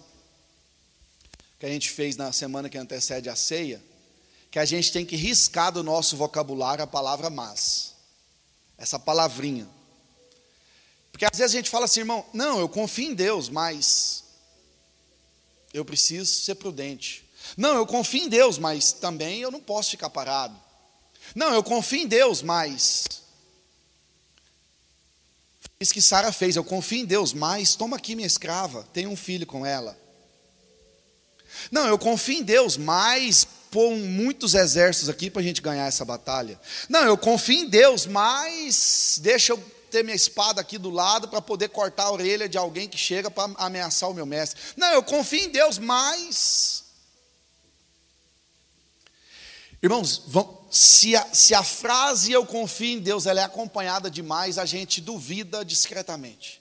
que 1.59 1.67
a 1.67 1.69
gente 1.69 1.91
fez 1.91 2.17
na 2.17 2.31
semana 2.31 2.69
que 2.69 2.79
antecede 2.79 3.29
a 3.29 3.35
ceia, 3.35 3.83
que 4.53 4.61
a 4.61 4.65
gente 4.65 4.93
tem 4.93 5.05
que 5.05 5.17
riscar 5.17 5.73
do 5.73 5.83
nosso 5.83 6.17
vocabulário 6.17 6.85
a 6.85 6.87
palavra 6.87 7.29
mas. 7.29 7.93
Essa 8.79 9.01
palavrinha. 9.01 9.69
Porque 11.11 11.25
às 11.25 11.37
vezes 11.37 11.53
a 11.53 11.59
gente 11.59 11.69
fala 11.69 11.87
assim, 11.87 12.01
irmão, 12.01 12.25
não, 12.33 12.61
eu 12.61 12.69
confio 12.69 13.11
em 13.11 13.15
Deus, 13.15 13.49
mas 13.49 14.30
eu 15.73 15.85
preciso 15.85 16.31
ser 16.31 16.57
prudente. 16.57 17.25
Não, 17.57 17.75
eu 17.75 17.87
confio 17.87 18.25
em 18.25 18.29
Deus, 18.29 18.59
mas 18.59 18.93
também 18.93 19.41
eu 19.41 19.51
não 19.51 19.61
posso 19.61 19.91
ficar 19.91 20.11
parado. 20.11 20.57
Não, 21.35 21.53
eu 21.55 21.63
confio 21.63 22.01
em 22.01 22.07
Deus, 22.07 22.43
mas. 22.43 23.05
Isso 25.79 25.95
que 25.95 26.03
Sara 26.03 26.33
fez, 26.33 26.57
eu 26.57 26.65
confio 26.65 26.99
em 26.99 27.05
Deus, 27.05 27.33
mas 27.33 27.75
toma 27.75 27.97
aqui 27.97 28.15
minha 28.15 28.27
escrava, 28.27 28.87
tenho 28.93 29.11
um 29.11 29.17
filho 29.17 29.47
com 29.47 29.65
ela. 29.65 29.99
Não, 31.71 31.87
eu 31.87 31.99
confio 31.99 32.39
em 32.39 32.43
Deus, 32.43 32.77
mas 32.77 33.47
pôr 33.71 33.97
muitos 33.97 34.55
exércitos 34.55 35.09
aqui 35.09 35.31
para 35.31 35.41
a 35.41 35.45
gente 35.45 35.63
ganhar 35.63 35.87
essa 35.87 36.05
batalha. 36.05 36.61
Não, 36.89 37.05
eu 37.05 37.17
confio 37.17 37.61
em 37.61 37.69
Deus, 37.69 38.07
mas 38.07 39.19
deixa 39.23 39.53
eu 39.53 39.80
ter 39.91 40.05
minha 40.05 40.17
espada 40.17 40.61
aqui 40.61 40.79
do 40.79 40.91
lado 40.91 41.29
para 41.29 41.43
poder 41.43 41.69
cortar 41.69 42.05
a 42.05 42.13
orelha 42.13 42.49
de 42.49 42.57
alguém 42.57 42.89
que 42.89 42.97
chega 42.97 43.31
para 43.31 43.53
ameaçar 43.57 44.09
o 44.09 44.15
meu 44.15 44.25
mestre. 44.25 44.61
Não, 44.77 44.93
eu 44.93 45.03
confio 45.03 45.45
em 45.45 45.49
Deus, 45.51 45.79
mas. 45.79 46.85
Irmãos, 49.83 50.23
se 50.71 51.17
a, 51.17 51.35
se 51.35 51.55
a 51.55 51.63
frase 51.63 52.33
eu 52.33 52.47
confio 52.47 52.99
em 52.99 53.01
Deus 53.01 53.27
ela 53.27 53.41
é 53.41 53.45
acompanhada 53.45 54.11
demais, 54.11 54.59
a 54.59 54.65
gente 54.65 55.01
duvida 55.01 55.65
discretamente. 55.65 56.61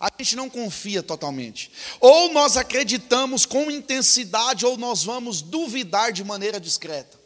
A 0.00 0.10
gente 0.18 0.34
não 0.34 0.48
confia 0.48 1.02
totalmente. 1.02 1.70
Ou 2.00 2.32
nós 2.32 2.56
acreditamos 2.56 3.44
com 3.44 3.70
intensidade, 3.70 4.64
ou 4.64 4.78
nós 4.78 5.04
vamos 5.04 5.42
duvidar 5.42 6.10
de 6.10 6.24
maneira 6.24 6.58
discreta. 6.58 7.20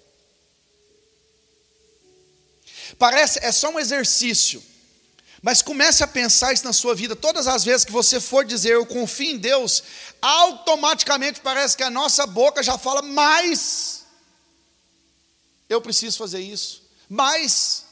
Parece, 2.99 3.39
é 3.43 3.53
só 3.53 3.71
um 3.71 3.79
exercício. 3.79 4.63
Mas 5.45 5.61
comece 5.61 6.03
a 6.03 6.07
pensar 6.07 6.55
isso 6.55 6.65
na 6.65 6.73
sua 6.73 6.95
vida. 6.95 7.15
Todas 7.15 7.47
as 7.47 7.63
vezes 7.63 7.85
que 7.85 7.93
você 7.93 8.19
for 8.19 8.47
dizer 8.47 8.71
eu 8.71 8.87
confio 8.87 9.33
em 9.33 9.37
Deus, 9.37 9.83
automaticamente 10.23 11.41
parece 11.41 11.77
que 11.77 11.83
a 11.83 11.91
nossa 11.91 12.27
boca 12.27 12.63
já 12.63 12.79
fala 12.79 13.03
mais. 13.03 14.07
Eu 15.69 15.83
preciso 15.83 16.17
fazer 16.17 16.41
isso. 16.41 16.83
Mas 17.11 17.85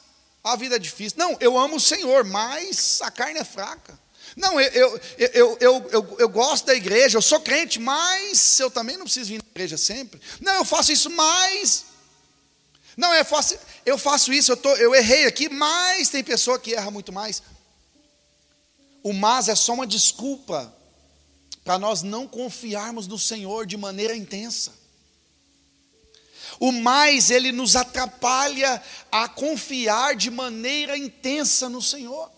a 0.42 0.56
vida 0.56 0.76
é 0.76 0.78
difícil. 0.78 1.18
Não, 1.18 1.36
eu 1.40 1.58
amo 1.58 1.76
o 1.76 1.80
Senhor, 1.80 2.24
mas 2.24 3.02
a 3.02 3.10
carne 3.10 3.40
é 3.40 3.44
fraca. 3.44 4.00
Não, 4.34 4.58
eu, 4.58 4.98
eu, 5.18 5.58
eu, 5.60 5.88
eu, 5.90 6.16
eu, 6.20 6.28
gosto 6.30 6.64
da 6.64 6.74
igreja, 6.74 7.18
eu 7.18 7.22
sou 7.22 7.38
crente, 7.38 7.78
mas 7.78 8.58
eu 8.60 8.70
também 8.70 8.96
não 8.96 9.04
preciso 9.04 9.28
vir 9.28 9.42
na 9.42 9.50
igreja 9.50 9.76
sempre. 9.76 10.18
Não, 10.40 10.54
eu 10.54 10.64
faço 10.64 10.90
isso, 10.90 11.10
mas. 11.10 11.84
Não, 12.96 13.12
eu 13.14 13.24
faço, 13.24 13.58
eu 13.86 13.96
faço 13.96 14.32
isso, 14.32 14.52
eu, 14.52 14.56
tô, 14.56 14.74
eu 14.76 14.94
errei 14.94 15.26
aqui, 15.26 15.48
mas 15.48 16.08
tem 16.08 16.22
pessoa 16.22 16.58
que 16.58 16.74
erra 16.74 16.90
muito 16.90 17.12
mais. 17.12 17.42
O 19.02 19.12
mas 19.12 19.48
é 19.48 19.54
só 19.54 19.72
uma 19.72 19.86
desculpa 19.86 20.72
para 21.64 21.78
nós 21.78 22.02
não 22.02 22.26
confiarmos 22.26 23.06
no 23.06 23.18
Senhor 23.18 23.66
de 23.66 23.76
maneira 23.76 24.16
intensa. 24.16 24.72
O 26.60 26.70
mais, 26.70 27.30
ele 27.30 27.50
nos 27.50 27.76
atrapalha 27.76 28.82
a 29.10 29.28
confiar 29.28 30.14
de 30.14 30.30
maneira 30.30 30.96
intensa 30.96 31.68
no 31.68 31.80
Senhor. 31.80 32.30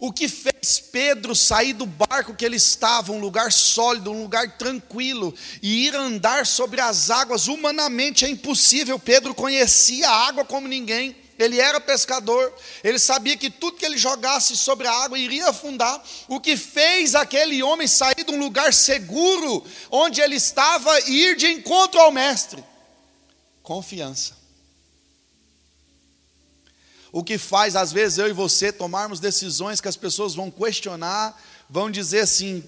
O 0.00 0.12
que 0.12 0.28
fez 0.28 0.78
Pedro 0.78 1.34
sair 1.34 1.72
do 1.72 1.84
barco 1.84 2.34
que 2.34 2.44
ele 2.44 2.56
estava, 2.56 3.10
um 3.10 3.18
lugar 3.18 3.50
sólido, 3.50 4.12
um 4.12 4.22
lugar 4.22 4.56
tranquilo, 4.56 5.34
e 5.60 5.86
ir 5.86 5.94
andar 5.94 6.46
sobre 6.46 6.80
as 6.80 7.10
águas, 7.10 7.48
humanamente 7.48 8.24
é 8.24 8.28
impossível. 8.28 8.96
Pedro 8.98 9.34
conhecia 9.34 10.08
a 10.08 10.28
água 10.28 10.44
como 10.44 10.68
ninguém, 10.68 11.16
ele 11.36 11.60
era 11.60 11.80
pescador, 11.80 12.52
ele 12.82 12.98
sabia 12.98 13.36
que 13.36 13.50
tudo 13.50 13.76
que 13.76 13.84
ele 13.84 13.98
jogasse 13.98 14.56
sobre 14.56 14.86
a 14.86 14.92
água 14.92 15.18
iria 15.18 15.48
afundar. 15.48 16.00
O 16.28 16.38
que 16.38 16.56
fez 16.56 17.16
aquele 17.16 17.60
homem 17.62 17.88
sair 17.88 18.24
de 18.24 18.30
um 18.32 18.38
lugar 18.38 18.72
seguro, 18.72 19.64
onde 19.90 20.20
ele 20.20 20.36
estava, 20.36 20.96
e 21.08 21.26
ir 21.26 21.36
de 21.36 21.46
encontro 21.48 22.00
ao 22.00 22.12
Mestre? 22.12 22.62
Confiança. 23.64 24.37
O 27.10 27.24
que 27.24 27.38
faz, 27.38 27.74
às 27.74 27.92
vezes, 27.92 28.18
eu 28.18 28.28
e 28.28 28.32
você 28.32 28.70
tomarmos 28.70 29.20
decisões 29.20 29.80
que 29.80 29.88
as 29.88 29.96
pessoas 29.96 30.34
vão 30.34 30.50
questionar, 30.50 31.40
vão 31.68 31.90
dizer 31.90 32.20
assim: 32.20 32.62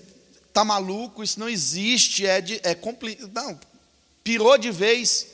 tá 0.53 0.65
maluco, 0.65 1.23
isso 1.23 1.39
não 1.39 1.49
existe, 1.49 2.27
é, 2.27 2.41
de, 2.41 2.61
é 2.63 2.75
complicado. 2.75 3.31
Não, 3.35 3.59
pirou 4.25 4.57
de 4.57 4.71
vez, 4.71 5.27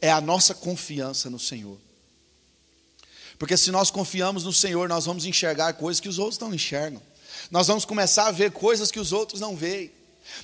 é 0.00 0.10
a 0.10 0.20
nossa 0.20 0.54
confiança 0.54 1.30
no 1.30 1.38
Senhor. 1.38 1.78
Porque 3.38 3.56
se 3.56 3.70
nós 3.70 3.90
confiamos 3.90 4.42
no 4.42 4.52
Senhor, 4.52 4.88
nós 4.88 5.06
vamos 5.06 5.24
enxergar 5.24 5.72
coisas 5.74 6.00
que 6.00 6.08
os 6.08 6.18
outros 6.18 6.40
não 6.40 6.52
enxergam. 6.52 7.00
Nós 7.50 7.68
vamos 7.68 7.84
começar 7.84 8.26
a 8.26 8.32
ver 8.32 8.50
coisas 8.50 8.90
que 8.90 8.98
os 8.98 9.12
outros 9.12 9.40
não 9.40 9.56
veem. 9.56 9.92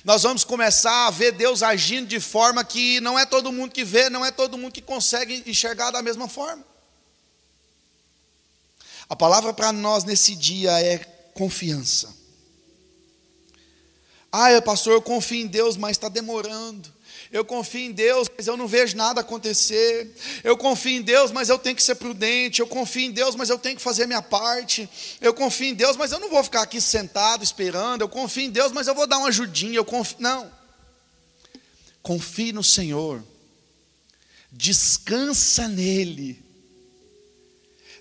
Nós 0.03 0.23
vamos 0.23 0.43
começar 0.43 1.07
a 1.07 1.11
ver 1.11 1.33
Deus 1.33 1.61
agindo 1.61 2.07
de 2.07 2.19
forma 2.19 2.63
que 2.63 2.99
não 3.01 3.19
é 3.19 3.25
todo 3.25 3.51
mundo 3.51 3.71
que 3.71 3.83
vê, 3.83 4.09
não 4.09 4.25
é 4.25 4.31
todo 4.31 4.57
mundo 4.57 4.71
que 4.71 4.81
consegue 4.81 5.43
enxergar 5.45 5.91
da 5.91 6.01
mesma 6.01 6.27
forma. 6.27 6.63
A 9.09 9.15
palavra 9.15 9.53
para 9.53 9.71
nós 9.71 10.03
nesse 10.03 10.35
dia 10.35 10.71
é 10.81 10.97
confiança. 11.33 12.13
Ah, 14.31 14.61
pastor, 14.61 14.93
eu 14.93 15.01
confio 15.01 15.41
em 15.41 15.47
Deus, 15.47 15.77
mas 15.77 15.91
está 15.91 16.09
demorando. 16.09 16.93
Eu 17.31 17.43
confio 17.43 17.81
em 17.81 17.91
Deus, 17.91 18.29
mas 18.35 18.47
eu 18.47 18.55
não 18.55 18.67
vejo 18.67 18.95
nada 18.95 19.21
acontecer. 19.21 20.13
Eu 20.43 20.57
confio 20.57 20.91
em 20.91 21.01
Deus, 21.01 21.31
mas 21.31 21.49
eu 21.49 21.59
tenho 21.59 21.75
que 21.75 21.83
ser 21.83 21.95
prudente. 21.95 22.61
Eu 22.61 22.67
confio 22.67 23.03
em 23.03 23.11
Deus, 23.11 23.35
mas 23.35 23.49
eu 23.49 23.57
tenho 23.57 23.75
que 23.75 23.81
fazer 23.81 24.07
minha 24.07 24.21
parte. 24.21 24.89
Eu 25.19 25.33
confio 25.33 25.67
em 25.67 25.73
Deus, 25.73 25.97
mas 25.97 26.11
eu 26.11 26.19
não 26.19 26.29
vou 26.29 26.43
ficar 26.43 26.61
aqui 26.61 26.79
sentado 26.79 27.43
esperando. 27.43 28.01
Eu 28.01 28.09
confio 28.09 28.43
em 28.43 28.49
Deus, 28.49 28.71
mas 28.71 28.87
eu 28.87 28.95
vou 28.95 29.07
dar 29.07 29.17
uma 29.17 29.27
ajudinha. 29.27 29.75
Eu 29.75 29.85
confio... 29.85 30.17
Não. 30.19 30.51
Confie 32.01 32.53
no 32.53 32.63
Senhor. 32.63 33.23
Descansa 34.51 35.67
nele 35.67 36.44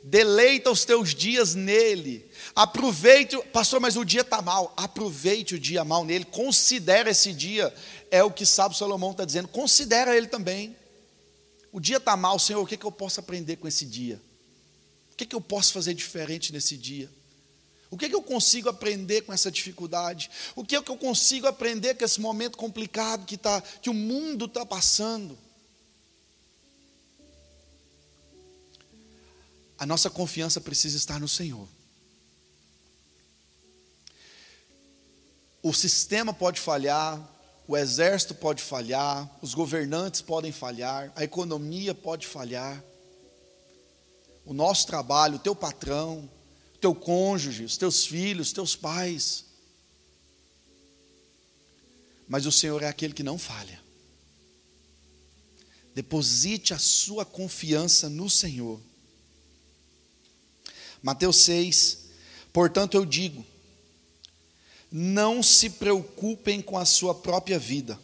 deleita 0.04 0.70
os 0.70 0.84
teus 0.84 1.14
dias 1.14 1.54
nele. 1.54 2.30
Aproveite, 2.54 3.38
pastor, 3.52 3.80
mas 3.80 3.96
o 3.96 4.04
dia 4.04 4.20
está 4.20 4.42
mal. 4.42 4.72
Aproveite 4.76 5.54
o 5.54 5.58
dia 5.58 5.82
mal 5.82 6.04
nele, 6.04 6.26
considere 6.26 7.10
esse 7.10 7.32
dia. 7.32 7.74
É 8.10 8.22
o 8.22 8.30
que 8.30 8.44
Sábio 8.44 8.76
Salomão 8.76 9.12
está 9.12 9.24
dizendo. 9.24 9.48
Considera 9.48 10.14
ele 10.14 10.26
também. 10.26 10.76
O 11.72 11.81
dia 11.81 11.96
está 11.96 12.16
mal, 12.16 12.38
Senhor, 12.38 12.62
o 12.62 12.66
que, 12.66 12.76
que 12.76 12.85
eu 12.85 12.92
posso 12.92 13.18
aprender 13.18 13.56
com 13.56 13.66
esse 13.66 13.87
dia? 13.87 14.20
O 15.12 15.16
que, 15.16 15.26
que 15.26 15.35
eu 15.35 15.40
posso 15.40 15.72
fazer 15.72 15.94
diferente 15.94 16.52
nesse 16.52 16.76
dia? 16.76 17.10
O 17.90 17.96
que, 17.96 18.08
que 18.08 18.14
eu 18.14 18.22
consigo 18.22 18.68
aprender 18.68 19.22
com 19.22 19.33
essa 19.33 19.50
dificuldade? 19.50 20.31
O 20.54 20.64
que, 20.64 20.81
que 20.81 20.90
eu 20.90 20.96
consigo 20.96 21.46
aprender 21.46 21.94
com 21.94 22.04
esse 22.04 22.20
momento 22.20 22.58
complicado 22.58 23.24
que, 23.24 23.37
tá, 23.37 23.60
que 23.81 23.88
o 23.88 23.94
mundo 23.94 24.44
está 24.44 24.66
passando? 24.66 25.38
A 29.79 29.87
nossa 29.87 30.08
confiança 30.08 30.60
precisa 30.60 30.96
estar 30.96 31.20
no 31.20 31.29
Senhor. 31.29 31.68
O 35.62 35.72
sistema 35.72 36.33
pode 36.33 36.60
falhar, 36.60 37.18
o 37.66 37.77
exército 37.77 38.35
pode 38.35 38.62
falhar, 38.62 39.29
os 39.40 39.54
governantes 39.54 40.20
podem 40.20 40.52
falhar, 40.52 41.10
a 41.16 41.25
economia 41.25 41.94
pode 41.94 42.27
falhar, 42.27 42.85
o 44.44 44.52
nosso 44.52 44.87
trabalho, 44.87 45.37
o 45.37 45.38
teu 45.38 45.56
patrão, 45.56 46.31
o 46.75 46.79
teu 46.79 46.94
cônjuge, 46.94 47.64
os 47.64 47.79
teus 47.79 48.04
filhos, 48.04 48.48
os 48.48 48.52
teus 48.52 48.77
pais. 48.77 49.46
Mas 52.29 52.44
o 52.44 52.52
Senhor 52.52 52.83
é 52.83 52.88
aquele 52.88 53.14
que 53.14 53.22
não 53.22 53.38
falha. 53.38 53.83
Deposite 55.94 56.75
a 56.75 56.79
sua 56.79 57.25
confiança 57.25 58.08
no 58.10 58.29
Senhor. 58.29 58.81
Mateus 61.05 61.37
6, 61.37 61.98
portanto 62.50 62.94
eu 62.94 63.05
digo, 63.05 63.44
não 64.90 65.42
se 65.42 65.69
preocupem 65.69 66.63
com 66.63 66.79
a 66.79 66.87
sua 66.87 67.15
própria 67.15 67.59
vida. 67.59 68.00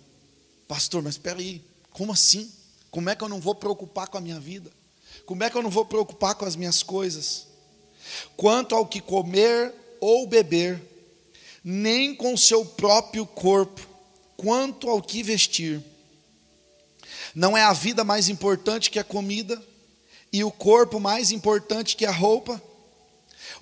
Pastor, 0.68 1.02
mas 1.02 1.14
espera 1.14 1.38
aí, 1.38 1.64
como 1.92 2.12
assim? 2.12 2.52
Como 2.90 3.08
é 3.08 3.16
que 3.16 3.24
eu 3.24 3.28
não 3.30 3.40
vou 3.40 3.54
preocupar 3.54 4.06
com 4.08 4.18
a 4.18 4.20
minha 4.20 4.38
vida? 4.38 4.70
Como 5.24 5.42
é 5.42 5.48
que 5.48 5.56
eu 5.56 5.62
não 5.62 5.70
vou 5.70 5.86
preocupar 5.86 6.34
com 6.34 6.44
as 6.44 6.54
minhas 6.54 6.82
coisas? 6.82 7.46
Quanto 8.36 8.74
ao 8.74 8.84
que 8.84 9.00
comer 9.00 9.72
ou 9.98 10.26
beber, 10.26 10.78
nem 11.64 12.14
com 12.14 12.34
o 12.34 12.38
seu 12.38 12.66
próprio 12.66 13.24
corpo, 13.24 13.80
quanto 14.36 14.90
ao 14.90 15.00
que 15.00 15.22
vestir. 15.22 15.82
Não 17.34 17.56
é 17.56 17.62
a 17.62 17.72
vida 17.72 18.04
mais 18.04 18.28
importante 18.28 18.90
que 18.90 18.98
a 18.98 19.04
comida, 19.04 19.58
e 20.30 20.44
o 20.44 20.50
corpo 20.50 21.00
mais 21.00 21.32
importante 21.32 21.96
que 21.96 22.04
a 22.04 22.12
roupa? 22.12 22.62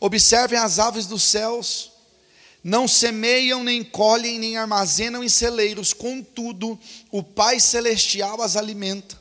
Observem 0.01 0.59
as 0.59 0.78
aves 0.78 1.07
dos 1.07 1.22
céus, 1.22 1.91
não 2.62 2.89
semeiam, 2.89 3.62
nem 3.62 3.82
colhem, 3.82 4.39
nem 4.39 4.57
armazenam 4.57 5.22
em 5.22 5.28
celeiros, 5.28 5.93
contudo, 5.93 6.78
o 7.11 7.22
Pai 7.22 7.61
Celestial 7.61 8.43
as 8.43 8.57
alimenta. 8.57 9.18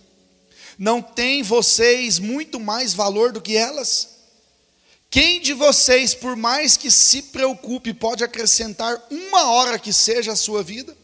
Não 0.77 1.01
tem 1.01 1.41
vocês 1.41 2.19
muito 2.19 2.59
mais 2.59 2.93
valor 2.93 3.31
do 3.31 3.41
que 3.41 3.55
elas? 3.55 4.17
Quem 5.09 5.39
de 5.39 5.53
vocês, 5.53 6.13
por 6.13 6.35
mais 6.35 6.75
que 6.75 6.91
se 6.91 7.23
preocupe, 7.23 7.93
pode 7.93 8.23
acrescentar 8.23 9.01
uma 9.09 9.49
hora 9.51 9.79
que 9.79 9.93
seja 9.93 10.33
a 10.33 10.35
sua 10.35 10.61
vida? 10.61 10.95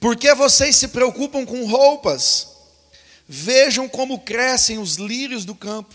Porque 0.00 0.34
vocês 0.34 0.76
se 0.76 0.88
preocupam 0.88 1.44
com 1.44 1.66
roupas? 1.66 2.48
Vejam 3.28 3.88
como 3.88 4.20
crescem 4.20 4.78
os 4.78 4.96
lírios 4.96 5.44
do 5.44 5.54
campo 5.54 5.94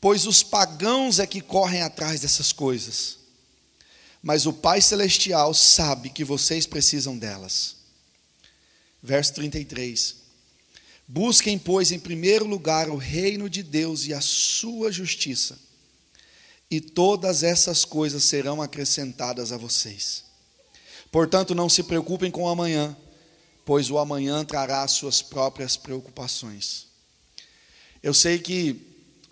pois 0.00 0.26
os 0.26 0.42
pagãos 0.42 1.18
é 1.18 1.26
que 1.26 1.40
correm 1.40 1.82
atrás 1.82 2.20
dessas 2.20 2.52
coisas. 2.52 3.18
Mas 4.22 4.46
o 4.46 4.52
Pai 4.52 4.80
Celestial 4.80 5.52
sabe 5.54 6.10
que 6.10 6.24
vocês 6.24 6.66
precisam 6.66 7.16
delas. 7.16 7.76
Verso 9.02 9.34
33. 9.34 10.16
Busquem, 11.06 11.58
pois, 11.58 11.90
em 11.90 11.98
primeiro 11.98 12.46
lugar 12.46 12.88
o 12.88 12.96
reino 12.96 13.50
de 13.50 13.62
Deus 13.62 14.06
e 14.06 14.14
a 14.14 14.20
sua 14.20 14.92
justiça, 14.92 15.58
e 16.70 16.80
todas 16.80 17.42
essas 17.42 17.84
coisas 17.84 18.22
serão 18.22 18.62
acrescentadas 18.62 19.50
a 19.50 19.56
vocês. 19.56 20.22
Portanto, 21.10 21.54
não 21.54 21.68
se 21.68 21.82
preocupem 21.82 22.30
com 22.30 22.44
o 22.44 22.48
amanhã, 22.48 22.96
pois 23.64 23.90
o 23.90 23.98
amanhã 23.98 24.44
trará 24.44 24.86
suas 24.86 25.20
próprias 25.20 25.76
preocupações. 25.76 26.86
Eu 28.02 28.14
sei 28.14 28.38
que 28.38 28.89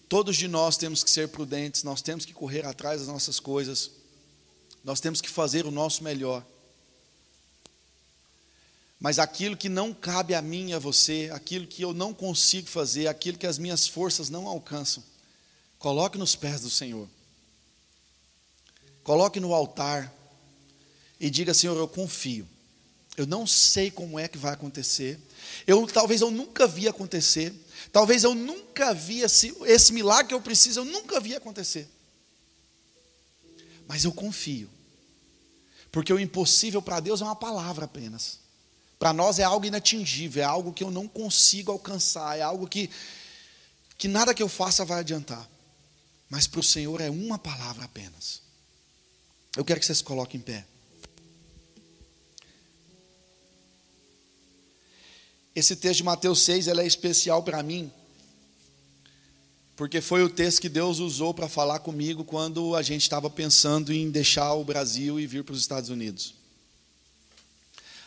Todos 0.08 0.36
de 0.36 0.48
nós 0.48 0.76
temos 0.76 1.04
que 1.04 1.10
ser 1.10 1.28
prudentes, 1.28 1.82
nós 1.82 2.00
temos 2.00 2.24
que 2.24 2.32
correr 2.32 2.64
atrás 2.64 3.00
das 3.00 3.08
nossas 3.08 3.38
coisas, 3.38 3.90
nós 4.82 5.00
temos 5.00 5.20
que 5.20 5.28
fazer 5.28 5.66
o 5.66 5.70
nosso 5.70 6.02
melhor. 6.02 6.44
Mas 8.98 9.18
aquilo 9.18 9.56
que 9.56 9.68
não 9.68 9.92
cabe 9.92 10.34
a 10.34 10.42
mim 10.42 10.70
e 10.70 10.72
a 10.72 10.78
você, 10.78 11.30
aquilo 11.32 11.66
que 11.66 11.82
eu 11.82 11.92
não 11.92 12.12
consigo 12.12 12.68
fazer, 12.68 13.06
aquilo 13.06 13.38
que 13.38 13.46
as 13.46 13.58
minhas 13.58 13.86
forças 13.86 14.28
não 14.28 14.48
alcançam, 14.48 15.04
coloque 15.78 16.18
nos 16.18 16.34
pés 16.34 16.62
do 16.62 16.70
Senhor. 16.70 17.08
Coloque 19.04 19.38
no 19.38 19.54
altar 19.54 20.12
e 21.20 21.30
diga: 21.30 21.54
Senhor, 21.54 21.76
eu 21.76 21.88
confio. 21.88 22.48
Eu 23.16 23.26
não 23.26 23.46
sei 23.46 23.90
como 23.90 24.18
é 24.18 24.28
que 24.28 24.38
vai 24.38 24.52
acontecer. 24.52 25.18
Eu 25.66 25.86
talvez 25.86 26.20
eu 26.20 26.30
nunca 26.30 26.66
vi 26.66 26.86
acontecer, 26.88 27.54
Talvez 27.92 28.24
eu 28.24 28.34
nunca 28.34 28.92
vi 28.92 29.20
esse, 29.20 29.54
esse 29.64 29.92
milagre 29.92 30.28
que 30.28 30.34
eu 30.34 30.40
preciso, 30.40 30.80
eu 30.80 30.84
nunca 30.84 31.20
vi 31.20 31.34
acontecer. 31.34 31.88
Mas 33.86 34.04
eu 34.04 34.12
confio. 34.12 34.68
Porque 35.90 36.12
o 36.12 36.20
impossível 36.20 36.82
para 36.82 37.00
Deus 37.00 37.20
é 37.20 37.24
uma 37.24 37.36
palavra 37.36 37.86
apenas. 37.86 38.38
Para 38.98 39.12
nós 39.12 39.38
é 39.38 39.44
algo 39.44 39.64
inatingível, 39.64 40.42
é 40.42 40.46
algo 40.46 40.72
que 40.72 40.82
eu 40.82 40.90
não 40.90 41.06
consigo 41.06 41.70
alcançar, 41.70 42.36
é 42.36 42.42
algo 42.42 42.66
que, 42.66 42.90
que 43.96 44.08
nada 44.08 44.34
que 44.34 44.42
eu 44.42 44.48
faça 44.48 44.84
vai 44.84 45.00
adiantar. 45.00 45.48
Mas 46.28 46.46
para 46.46 46.60
o 46.60 46.62
Senhor 46.62 47.00
é 47.00 47.08
uma 47.08 47.38
palavra 47.38 47.84
apenas. 47.84 48.42
Eu 49.56 49.64
quero 49.64 49.80
que 49.80 49.86
vocês 49.86 50.02
coloquem 50.02 50.40
em 50.40 50.42
pé. 50.42 50.66
Esse 55.58 55.74
texto 55.74 55.96
de 55.96 56.04
Mateus 56.04 56.42
6 56.42 56.68
é 56.68 56.86
especial 56.86 57.42
para 57.42 57.60
mim, 57.64 57.90
porque 59.74 60.00
foi 60.00 60.22
o 60.22 60.28
texto 60.28 60.60
que 60.60 60.68
Deus 60.68 61.00
usou 61.00 61.34
para 61.34 61.48
falar 61.48 61.80
comigo 61.80 62.22
quando 62.22 62.76
a 62.76 62.82
gente 62.82 63.02
estava 63.02 63.28
pensando 63.28 63.92
em 63.92 64.08
deixar 64.08 64.52
o 64.52 64.62
Brasil 64.62 65.18
e 65.18 65.26
vir 65.26 65.42
para 65.42 65.54
os 65.54 65.60
Estados 65.60 65.90
Unidos. 65.90 66.32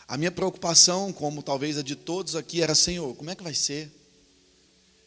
A 0.08 0.16
minha 0.16 0.30
preocupação, 0.30 1.12
como 1.12 1.42
talvez 1.42 1.76
a 1.76 1.82
de 1.82 1.94
todos 1.94 2.36
aqui, 2.36 2.62
era: 2.62 2.74
Senhor, 2.74 3.14
como 3.16 3.28
é 3.28 3.34
que 3.34 3.42
vai 3.42 3.52
ser? 3.52 3.92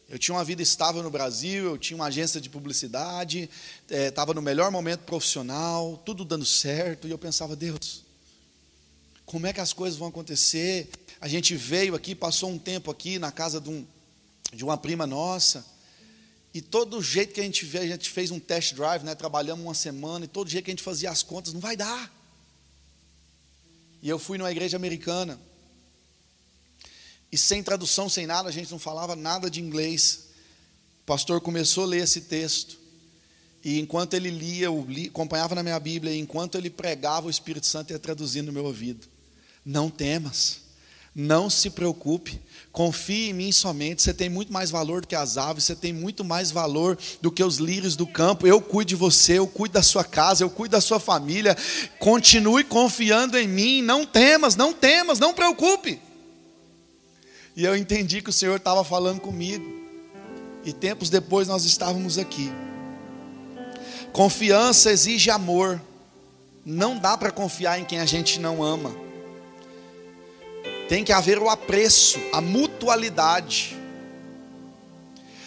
Eu 0.07 0.19
tinha 0.19 0.35
uma 0.35 0.43
vida 0.43 0.61
estável 0.61 1.01
no 1.01 1.09
Brasil, 1.09 1.65
eu 1.65 1.79
tinha 1.79 1.97
uma 1.97 2.05
agência 2.05 2.39
de 2.39 2.47
publicidade, 2.47 3.49
estava 3.89 4.33
é, 4.33 4.35
no 4.35 4.41
melhor 4.43 4.69
momento 4.69 4.99
profissional, 4.99 5.99
tudo 6.05 6.23
dando 6.23 6.45
certo, 6.45 7.07
e 7.07 7.11
eu 7.11 7.17
pensava: 7.17 7.55
Deus, 7.55 8.03
como 9.25 9.47
é 9.47 9.51
que 9.51 9.59
as 9.59 9.73
coisas 9.73 9.97
vão 9.97 10.09
acontecer? 10.09 10.91
A 11.20 11.28
gente 11.28 11.55
veio 11.55 11.95
aqui, 11.95 12.13
passou 12.13 12.49
um 12.49 12.57
tempo 12.57 12.91
aqui 12.91 13.18
na 13.18 13.32
casa 13.32 13.59
de, 13.59 13.70
um, 13.70 13.86
de 14.53 14.63
uma 14.63 14.78
prima 14.78 15.07
nossa, 15.07 15.66
e 16.53 16.61
todo 16.61 17.01
jeito 17.01 17.34
que 17.34 17.41
a 17.41 17.43
gente 17.43 17.66
veio, 17.66 17.84
a 17.84 17.88
gente 17.88 18.09
fez 18.09 18.32
um 18.32 18.39
test 18.39 18.74
drive, 18.76 19.03
né? 19.03 19.13
trabalhamos 19.13 19.66
uma 19.66 19.74
semana, 19.74 20.26
e 20.26 20.28
todo 20.28 20.49
jeito 20.49 20.66
que 20.66 20.72
a 20.72 20.74
gente 20.74 20.84
fazia 20.84 21.11
as 21.11 21.22
contas, 21.22 21.51
não 21.53 21.59
vai 21.59 21.76
dar. 21.76 22.13
E 24.01 24.07
eu 24.07 24.18
fui 24.18 24.38
numa 24.38 24.51
igreja 24.51 24.78
americana, 24.78 25.39
e 27.32 27.38
sem 27.38 27.61
tradução, 27.61 28.07
sem 28.07 28.26
nada, 28.26 28.47
a 28.47 28.51
gente 28.51 28.72
não 28.72 28.80
falava 28.80 29.16
nada 29.16 29.49
de 29.49 29.59
inglês. 29.59 30.30
O 31.01 31.05
pastor 31.05 31.41
começou 31.41 31.84
a 31.84 31.88
ler 31.88 32.03
esse 32.03 32.22
texto, 32.22 32.78
e 33.61 33.80
enquanto 33.80 34.13
ele 34.13 34.30
lia, 34.30 34.68
eu 34.68 34.86
li, 34.88 35.07
acompanhava 35.07 35.55
na 35.55 35.63
minha 35.63 35.80
Bíblia, 35.80 36.13
e 36.13 36.20
enquanto 36.20 36.55
ele 36.55 36.70
pregava, 36.70 37.28
o 37.28 37.30
Espírito 37.30 37.66
Santo 37.66 37.91
ia 37.91 37.99
traduzindo 37.99 38.45
no 38.45 38.53
meu 38.53 38.63
ouvido. 38.63 39.07
Não 39.66 39.89
temas. 39.89 40.61
Não 41.18 41.49
se 41.49 41.70
preocupe, 41.70 42.41
confie 42.74 43.30
em 43.30 43.34
mim 43.34 43.49
somente. 43.49 44.01
Você 44.01 44.13
tem 44.13 44.28
muito 44.28 44.51
mais 44.51 44.70
valor 44.70 44.99
do 44.99 45.07
que 45.07 45.16
as 45.16 45.38
aves, 45.38 45.63
você 45.63 45.74
tem 45.74 45.93
muito 45.93 46.26
mais 46.26 46.51
valor 46.51 46.97
do 47.22 47.32
que 47.32 47.41
os 47.41 47.55
lírios 47.55 47.95
do 47.95 48.05
campo. 48.05 48.45
Eu 48.45 48.59
cuido 48.59 48.89
de 48.89 48.95
você, 48.97 49.39
eu 49.39 49.47
cuido 49.47 49.76
da 49.76 49.82
sua 49.82 50.03
casa, 50.03 50.43
eu 50.43 50.49
cuido 50.49 50.74
da 50.74 50.82
sua 50.82 50.99
família. 50.99 51.55
Continue 51.99 52.66
confiando 52.66 53.38
em 53.38 53.47
mim. 53.47 53.82
Não 53.82 54.05
temas, 54.05 54.57
não 54.57 54.74
temas, 54.74 55.18
não 55.18 55.34
preocupe. 55.34 56.01
E 57.55 57.63
eu 57.63 57.78
entendi 57.78 58.22
que 58.22 58.30
o 58.30 58.34
Senhor 58.34 58.57
estava 58.57 58.84
falando 58.84 59.22
comigo. 59.22 59.66
E 60.66 60.74
tempos 60.74 61.09
depois 61.09 61.47
nós 61.47 61.63
estávamos 61.63 62.18
aqui. 62.18 62.51
Confiança 64.11 64.91
exige 64.91 65.32
amor. 65.32 65.82
Não 66.66 66.99
dá 66.99 67.16
para 67.16 67.32
confiar 67.32 67.80
em 67.80 67.86
quem 67.86 68.01
a 68.01 68.05
gente 68.05 68.38
não 68.38 68.61
ama. 68.61 69.04
Tem 70.88 71.03
que 71.03 71.11
haver 71.11 71.39
o 71.39 71.49
apreço, 71.49 72.19
a 72.31 72.39
mutualidade. 72.39 73.77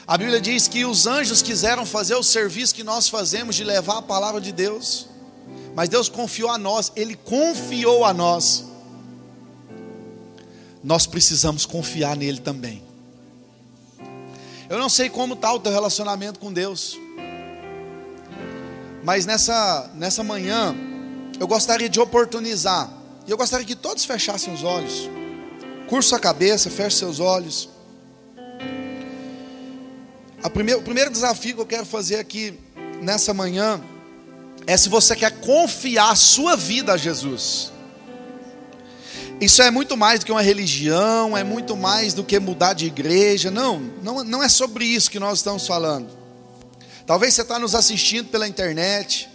A 0.07 0.17
Bíblia 0.17 0.41
diz 0.41 0.67
que 0.67 0.85
os 0.85 1.07
anjos 1.07 1.43
quiseram 1.43 1.85
fazer 1.85 2.15
o 2.15 2.23
serviço 2.23 2.75
que 2.75 2.83
nós 2.83 3.09
fazemos 3.09 3.55
de 3.55 3.63
levar 3.63 3.99
a 3.99 4.03
palavra 4.03 4.41
de 4.41 4.51
Deus, 4.51 5.07
mas 5.75 5.89
Deus 5.89 6.09
confiou 6.09 6.51
a 6.51 6.57
nós, 6.57 6.91
Ele 6.97 7.15
confiou 7.15 8.05
a 8.05 8.15
nós. 8.15 8.65
Nós 10.83 11.07
precisamos 11.07 11.67
confiar 11.67 12.17
nele 12.17 12.41
também. 12.41 12.83
Eu 14.69 14.79
não 14.79 14.89
sei 14.89 15.11
como 15.11 15.35
está 15.35 15.53
o 15.53 15.61
teu 15.61 15.73
relacionamento 15.73 16.41
com 16.41 16.53
Deus, 16.53 16.99
mas 19.05 19.25
nessa, 19.25 19.91
nessa 19.95 20.25
manhã 20.25 20.75
eu 21.39 21.47
gostaria 21.47 21.89
de 21.89 22.01
oportunizar, 22.01 22.91
e 23.27 23.31
eu 23.31 23.37
gostaria 23.37 23.67
que 23.67 23.77
todos 23.77 24.05
fechassem 24.05 24.53
os 24.53 24.65
olhos. 24.65 25.18
Curva 25.89 26.03
sua 26.03 26.19
cabeça, 26.19 26.69
feche 26.69 26.99
seus 26.99 27.19
olhos. 27.19 27.71
primeir, 30.53 30.77
o 30.77 30.83
primeiro 30.83 31.11
desafio 31.11 31.55
que 31.55 31.61
eu 31.63 31.67
quero 31.67 31.87
fazer 31.87 32.17
aqui 32.17 32.59
nessa 33.01 33.33
manhã 33.33 33.81
é 34.67 34.77
se 34.77 34.89
você 34.91 35.17
quer 35.17 35.31
confiar 35.41 36.11
a 36.11 36.15
sua 36.15 36.57
vida 36.57 36.93
a 36.93 36.97
Jesus. 36.99 37.73
Isso 39.41 39.63
é 39.63 39.71
muito 39.71 39.97
mais 39.97 40.21
do 40.21 40.27
que 40.27 40.33
uma 40.33 40.43
religião, 40.43 41.35
é 41.35 41.43
muito 41.43 41.75
mais 41.75 42.13
do 42.13 42.23
que 42.23 42.39
mudar 42.39 42.75
de 42.75 42.85
igreja. 42.85 43.51
Não, 43.51 43.81
não, 44.03 44.23
não 44.25 44.43
é 44.43 44.49
sobre 44.49 44.85
isso 44.85 45.11
que 45.11 45.19
nós 45.19 45.39
estamos 45.39 45.67
falando. 45.67 46.11
Talvez 47.07 47.33
você 47.33 47.41
está 47.41 47.59
nos 47.59 47.75
assistindo 47.75 48.29
pela 48.29 48.47
internet 48.47 49.27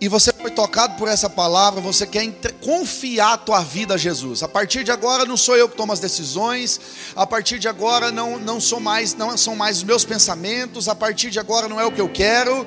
e 0.00 0.08
você 0.08 0.32
foi 0.32 0.50
tocado 0.50 0.96
por 0.96 1.08
essa 1.08 1.28
palavra, 1.28 1.78
você 1.78 2.06
quer 2.06 2.26
confiar 2.64 3.34
a 3.34 3.36
tua 3.36 3.60
vida 3.62 3.94
a 3.94 3.98
Jesus. 3.98 4.42
A 4.42 4.48
partir 4.48 4.82
de 4.82 4.90
agora 4.90 5.26
não 5.26 5.36
sou 5.36 5.58
eu 5.58 5.68
que 5.68 5.76
tomo 5.76 5.92
as 5.92 6.00
decisões, 6.00 6.80
a 7.14 7.26
partir 7.26 7.58
de 7.58 7.68
agora 7.68 8.10
não, 8.10 8.38
não 8.38 8.58
sou 8.58 8.80
mais, 8.80 9.12
não 9.14 9.36
são 9.36 9.54
mais 9.54 9.76
os 9.76 9.84
meus 9.84 10.02
pensamentos, 10.02 10.88
a 10.88 10.94
partir 10.94 11.28
de 11.28 11.38
agora 11.38 11.68
não 11.68 11.78
é 11.78 11.84
o 11.84 11.92
que 11.92 12.00
eu 12.00 12.08
quero. 12.08 12.66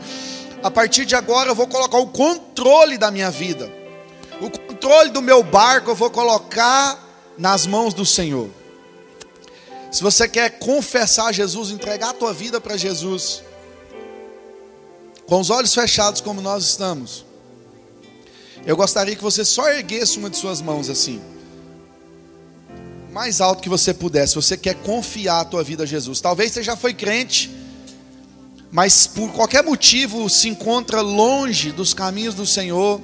A 0.62 0.70
partir 0.70 1.06
de 1.06 1.16
agora 1.16 1.50
eu 1.50 1.56
vou 1.56 1.68
colocar 1.68 1.98
o 1.98 2.08
controle 2.08 3.00
da 3.00 3.10
minha 3.10 3.32
vida. 3.32 3.68
O 4.40 4.52
controle 4.52 5.10
do 5.10 5.22
meu 5.22 5.42
barco 5.42 5.90
eu 5.90 5.96
vou 5.96 6.12
colocar 6.12 7.00
nas 7.36 7.66
mãos 7.66 7.96
do 7.96 8.06
Senhor. 8.06 8.48
Se 9.92 10.04
você 10.04 10.28
quer 10.28 10.60
confessar 10.60 11.34
Jesus, 11.34 11.72
entregar 11.72 12.12
a 12.12 12.14
tua 12.14 12.32
vida 12.32 12.62
para 12.62 12.78
Jesus, 12.78 13.42
com 15.28 15.40
os 15.40 15.50
olhos 15.50 15.74
fechados 15.74 16.22
como 16.22 16.42
nós 16.42 16.64
estamos, 16.64 17.26
eu 18.66 18.76
gostaria 18.76 19.16
que 19.16 19.24
você 19.24 19.44
só 19.44 19.70
erguesse 19.70 20.18
uma 20.18 20.30
de 20.30 20.38
suas 20.38 20.62
mãos 20.62 20.90
assim, 20.90 21.22
mais 23.12 23.42
alto 23.42 23.62
que 23.62 23.70
você 23.70 23.94
puder, 23.94 24.28
se 24.28 24.36
você 24.36 24.58
quer 24.58 24.76
confiar 24.76 25.42
a 25.42 25.46
tua 25.46 25.64
vida 25.64 25.84
a 25.84 25.86
Jesus. 25.86 26.20
Talvez 26.20 26.52
você 26.52 26.64
já 26.64 26.76
foi 26.76 26.94
crente, 26.94 27.52
mas 28.72 29.06
por 29.06 29.32
qualquer 29.32 29.64
motivo 29.64 30.28
se 30.30 30.50
encontra 30.50 31.02
longe 31.02 31.72
dos 31.72 31.94
caminhos 31.94 32.34
do 32.34 32.46
Senhor. 32.46 33.00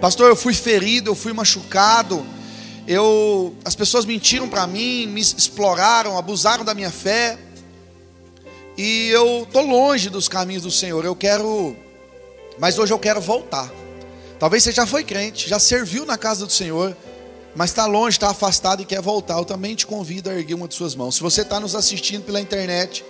Pastor, 0.00 0.30
eu 0.30 0.36
fui 0.36 0.54
ferido, 0.54 1.10
eu 1.10 1.14
fui 1.14 1.32
machucado, 1.32 2.24
eu, 2.86 3.54
as 3.64 3.74
pessoas 3.74 4.06
mentiram 4.06 4.48
para 4.48 4.66
mim, 4.66 5.06
me 5.06 5.20
exploraram, 5.20 6.16
abusaram 6.16 6.64
da 6.64 6.72
minha 6.72 6.90
fé 6.90 7.38
e 8.82 9.10
eu 9.10 9.42
estou 9.42 9.66
longe 9.66 10.08
dos 10.08 10.26
caminhos 10.26 10.62
do 10.62 10.70
Senhor. 10.70 11.04
Eu 11.04 11.14
quero, 11.14 11.76
mas 12.58 12.78
hoje 12.78 12.90
eu 12.90 12.98
quero 12.98 13.20
voltar. 13.20 13.70
Talvez 14.38 14.62
você 14.62 14.72
já 14.72 14.86
foi 14.86 15.04
crente, 15.04 15.50
já 15.50 15.58
serviu 15.58 16.06
na 16.06 16.16
casa 16.16 16.46
do 16.46 16.52
Senhor, 16.52 16.96
mas 17.54 17.68
está 17.68 17.84
longe, 17.84 18.16
está 18.16 18.30
afastado 18.30 18.80
e 18.80 18.86
quer 18.86 19.02
voltar. 19.02 19.36
Eu 19.36 19.44
também 19.44 19.74
te 19.74 19.86
convido 19.86 20.30
a 20.30 20.34
erguer 20.34 20.54
uma 20.54 20.66
de 20.66 20.74
suas 20.74 20.94
mãos. 20.94 21.16
Se 21.16 21.20
você 21.20 21.42
está 21.42 21.60
nos 21.60 21.74
assistindo 21.74 22.24
pela 22.24 22.40
internet, 22.40 23.04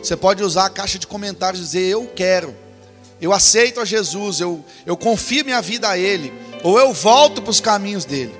você 0.00 0.16
pode 0.16 0.44
usar 0.44 0.66
a 0.66 0.70
caixa 0.70 0.96
de 0.96 1.08
comentários 1.08 1.60
e 1.60 1.64
dizer: 1.64 1.88
Eu 1.88 2.06
quero, 2.06 2.54
eu 3.20 3.32
aceito 3.32 3.80
a 3.80 3.84
Jesus, 3.84 4.38
eu, 4.38 4.64
eu 4.86 4.96
confio 4.96 5.44
minha 5.44 5.60
vida 5.60 5.88
a 5.88 5.98
Ele, 5.98 6.32
ou 6.62 6.78
eu 6.78 6.92
volto 6.92 7.42
para 7.42 7.50
os 7.50 7.60
caminhos 7.60 8.04
dele. 8.04 8.34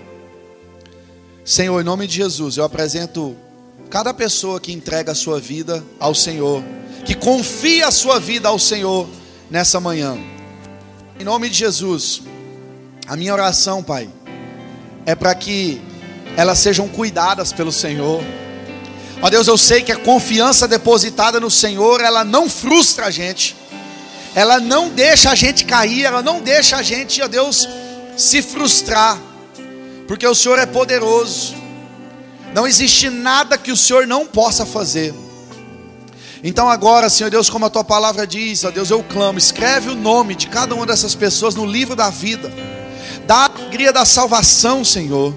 Senhor, 1.44 1.80
em 1.80 1.84
nome 1.84 2.06
de 2.06 2.14
Jesus, 2.14 2.56
eu 2.56 2.62
apresento 2.62 3.36
cada 3.90 4.12
pessoa 4.12 4.60
que 4.60 4.72
entrega 4.72 5.12
a 5.12 5.14
sua 5.14 5.40
vida 5.40 5.82
ao 5.98 6.14
Senhor, 6.14 6.62
que 7.04 7.14
confia 7.14 7.88
a 7.88 7.90
sua 7.90 8.18
vida 8.18 8.48
ao 8.48 8.58
Senhor 8.58 9.08
nessa 9.50 9.80
manhã. 9.80 10.18
Em 11.18 11.24
nome 11.24 11.48
de 11.48 11.56
Jesus, 11.56 12.22
a 13.06 13.16
minha 13.16 13.32
oração, 13.32 13.82
Pai, 13.82 14.08
é 15.06 15.14
para 15.14 15.34
que 15.34 15.80
elas 16.36 16.58
sejam 16.58 16.88
cuidadas 16.88 17.52
pelo 17.52 17.72
Senhor. 17.72 18.22
Ó 19.22 19.30
Deus, 19.30 19.46
eu 19.46 19.56
sei 19.56 19.82
que 19.82 19.92
a 19.92 19.96
confiança 19.96 20.68
depositada 20.68 21.40
no 21.40 21.50
Senhor, 21.50 22.02
ela 22.02 22.24
não 22.24 22.50
frustra 22.50 23.06
a 23.06 23.10
gente, 23.10 23.56
ela 24.34 24.60
não 24.60 24.90
deixa 24.90 25.30
a 25.30 25.34
gente 25.34 25.64
cair, 25.64 26.04
ela 26.04 26.22
não 26.22 26.42
deixa 26.42 26.76
a 26.76 26.82
gente, 26.82 27.22
ó 27.22 27.28
Deus, 27.28 27.66
se 28.16 28.42
frustrar, 28.42 29.18
porque 30.06 30.26
o 30.26 30.34
Senhor 30.34 30.58
é 30.58 30.66
poderoso, 30.66 31.55
não 32.54 32.66
existe 32.66 33.10
nada 33.10 33.58
que 33.58 33.72
o 33.72 33.76
Senhor 33.76 34.06
não 34.06 34.26
possa 34.26 34.64
fazer. 34.64 35.14
Então 36.42 36.68
agora, 36.68 37.10
Senhor 37.10 37.30
Deus, 37.30 37.50
como 37.50 37.66
a 37.66 37.70
tua 37.70 37.82
palavra 37.82 38.26
diz, 38.26 38.64
ó 38.64 38.70
Deus, 38.70 38.90
eu 38.90 39.02
clamo, 39.02 39.38
escreve 39.38 39.90
o 39.90 39.94
nome 39.94 40.34
de 40.34 40.46
cada 40.46 40.74
uma 40.74 40.86
dessas 40.86 41.14
pessoas 41.14 41.54
no 41.54 41.66
livro 41.66 41.96
da 41.96 42.10
vida. 42.10 42.52
Dá 43.26 43.36
a 43.36 43.44
alegria 43.46 43.92
da 43.92 44.04
salvação, 44.04 44.84
Senhor. 44.84 45.34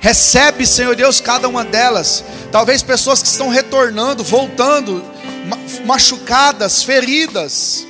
Recebe, 0.00 0.66
Senhor 0.66 0.96
Deus, 0.96 1.20
cada 1.20 1.48
uma 1.48 1.64
delas. 1.64 2.24
Talvez 2.50 2.82
pessoas 2.82 3.22
que 3.22 3.28
estão 3.28 3.48
retornando, 3.48 4.24
voltando, 4.24 5.04
machucadas, 5.84 6.82
feridas. 6.82 7.86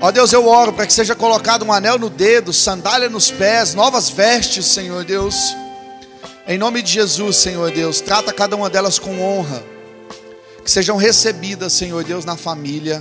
Ó 0.00 0.10
Deus, 0.10 0.32
eu 0.32 0.46
oro 0.46 0.72
para 0.72 0.86
que 0.86 0.92
seja 0.92 1.14
colocado 1.14 1.64
um 1.64 1.72
anel 1.72 1.98
no 1.98 2.10
dedo, 2.10 2.52
sandália 2.52 3.08
nos 3.08 3.30
pés, 3.30 3.72
novas 3.72 4.10
vestes, 4.10 4.66
Senhor 4.66 5.04
Deus. 5.04 5.54
Em 6.44 6.58
nome 6.58 6.82
de 6.82 6.90
Jesus, 6.90 7.36
Senhor 7.36 7.70
Deus, 7.70 8.00
trata 8.00 8.32
cada 8.32 8.56
uma 8.56 8.68
delas 8.68 8.98
com 8.98 9.20
honra. 9.22 9.62
Que 10.64 10.70
sejam 10.70 10.96
recebidas, 10.96 11.72
Senhor 11.72 12.02
Deus, 12.02 12.24
na 12.24 12.36
família 12.36 13.00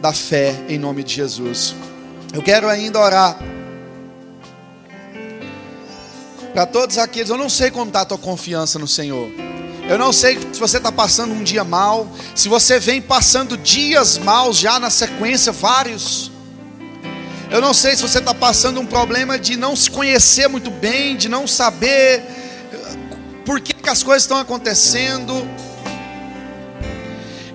da 0.00 0.12
fé, 0.12 0.54
em 0.68 0.78
nome 0.78 1.02
de 1.02 1.14
Jesus. 1.14 1.74
Eu 2.32 2.42
quero 2.42 2.68
ainda 2.68 3.00
orar 3.00 3.38
para 6.52 6.64
todos 6.64 6.96
aqueles. 6.96 7.28
Eu 7.28 7.36
não 7.36 7.48
sei 7.48 7.72
como 7.72 7.88
está 7.88 8.02
a 8.02 8.04
tua 8.04 8.18
confiança 8.18 8.78
no 8.78 8.86
Senhor. 8.86 9.30
Eu 9.88 9.98
não 9.98 10.12
sei 10.12 10.38
se 10.52 10.60
você 10.60 10.76
está 10.76 10.92
passando 10.92 11.32
um 11.32 11.42
dia 11.42 11.64
mal, 11.64 12.08
se 12.36 12.48
você 12.48 12.78
vem 12.78 13.02
passando 13.02 13.56
dias 13.56 14.16
maus 14.16 14.58
já 14.58 14.78
na 14.78 14.90
sequência, 14.90 15.50
vários. 15.50 16.30
Eu 17.50 17.60
não 17.60 17.74
sei 17.74 17.96
se 17.96 18.02
você 18.02 18.18
está 18.18 18.34
passando 18.34 18.80
um 18.80 18.86
problema 18.86 19.38
de 19.38 19.56
não 19.56 19.74
se 19.74 19.90
conhecer 19.90 20.48
muito 20.48 20.70
bem, 20.70 21.16
de 21.16 21.28
não 21.28 21.48
saber 21.48 22.45
por 23.46 23.60
que, 23.60 23.72
que 23.72 23.88
as 23.88 24.02
coisas 24.02 24.24
estão 24.24 24.36
acontecendo. 24.36 25.32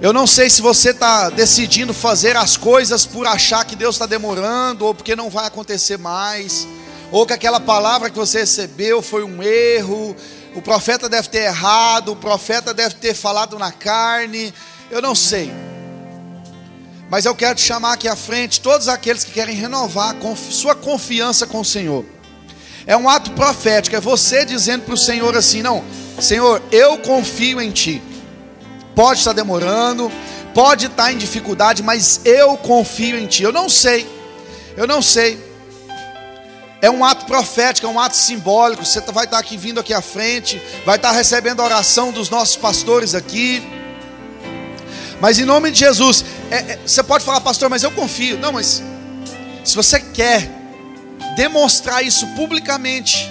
Eu 0.01 0.13
não 0.13 0.25
sei 0.25 0.49
se 0.49 0.61
você 0.61 0.91
está 0.91 1.29
decidindo 1.29 1.93
fazer 1.93 2.35
as 2.35 2.57
coisas 2.57 3.05
por 3.05 3.27
achar 3.27 3.65
que 3.65 3.75
Deus 3.75 3.95
está 3.95 4.05
demorando, 4.07 4.85
ou 4.85 4.95
porque 4.95 5.15
não 5.15 5.29
vai 5.29 5.45
acontecer 5.45 5.97
mais, 5.97 6.65
ou 7.11 7.25
que 7.25 7.33
aquela 7.33 7.59
palavra 7.59 8.09
que 8.09 8.17
você 8.17 8.39
recebeu 8.39 9.01
foi 9.01 9.23
um 9.23 9.43
erro, 9.43 10.15
o 10.55 10.61
profeta 10.61 11.07
deve 11.07 11.27
ter 11.27 11.43
errado, 11.43 12.13
o 12.13 12.15
profeta 12.15 12.73
deve 12.73 12.95
ter 12.95 13.13
falado 13.13 13.59
na 13.59 13.71
carne, 13.71 14.51
eu 14.89 15.01
não 15.01 15.13
sei. 15.13 15.53
Mas 17.09 17.25
eu 17.25 17.35
quero 17.35 17.55
te 17.55 17.61
chamar 17.61 17.93
aqui 17.93 18.07
à 18.07 18.15
frente 18.15 18.61
todos 18.61 18.87
aqueles 18.87 19.25
que 19.25 19.33
querem 19.33 19.55
renovar 19.55 20.15
sua 20.49 20.73
confiança 20.73 21.45
com 21.45 21.59
o 21.59 21.65
Senhor. 21.65 22.05
É 22.85 22.97
um 22.97 23.07
ato 23.07 23.31
profético, 23.31 23.95
é 23.95 23.99
você 23.99 24.43
dizendo 24.43 24.83
para 24.83 24.93
o 24.93 24.97
Senhor 24.97 25.35
assim: 25.35 25.61
não, 25.61 25.83
Senhor, 26.19 26.61
eu 26.71 26.97
confio 26.97 27.61
em 27.61 27.71
Ti. 27.71 28.01
Pode 28.95 29.19
estar 29.19 29.33
demorando, 29.33 30.11
pode 30.53 30.87
estar 30.87 31.11
em 31.11 31.17
dificuldade, 31.17 31.83
mas 31.83 32.21
eu 32.25 32.57
confio 32.57 33.17
em 33.17 33.27
Ti. 33.27 33.43
Eu 33.43 33.51
não 33.51 33.69
sei, 33.69 34.07
eu 34.75 34.87
não 34.87 35.01
sei. 35.01 35.51
É 36.81 36.89
um 36.89 37.05
ato 37.05 37.25
profético, 37.25 37.85
é 37.85 37.89
um 37.89 37.99
ato 37.99 38.15
simbólico. 38.15 38.83
Você 38.83 38.99
vai 39.01 39.25
estar 39.25 39.37
aqui 39.37 39.55
vindo 39.55 39.79
aqui 39.79 39.93
à 39.93 40.01
frente, 40.01 40.59
vai 40.83 40.95
estar 40.95 41.11
recebendo 41.11 41.61
a 41.61 41.65
oração 41.65 42.11
dos 42.11 42.29
nossos 42.29 42.55
pastores 42.55 43.13
aqui. 43.13 43.61
Mas 45.19 45.37
em 45.37 45.45
nome 45.45 45.69
de 45.69 45.77
Jesus, 45.77 46.25
é, 46.49 46.55
é, 46.55 46.79
você 46.83 47.03
pode 47.03 47.23
falar, 47.23 47.39
pastor, 47.41 47.69
mas 47.69 47.83
eu 47.83 47.91
confio. 47.91 48.39
Não, 48.39 48.51
mas 48.51 48.81
se 49.63 49.75
você 49.75 49.99
quer 49.99 50.60
demonstrar 51.35 52.03
isso 52.03 52.27
publicamente 52.27 53.29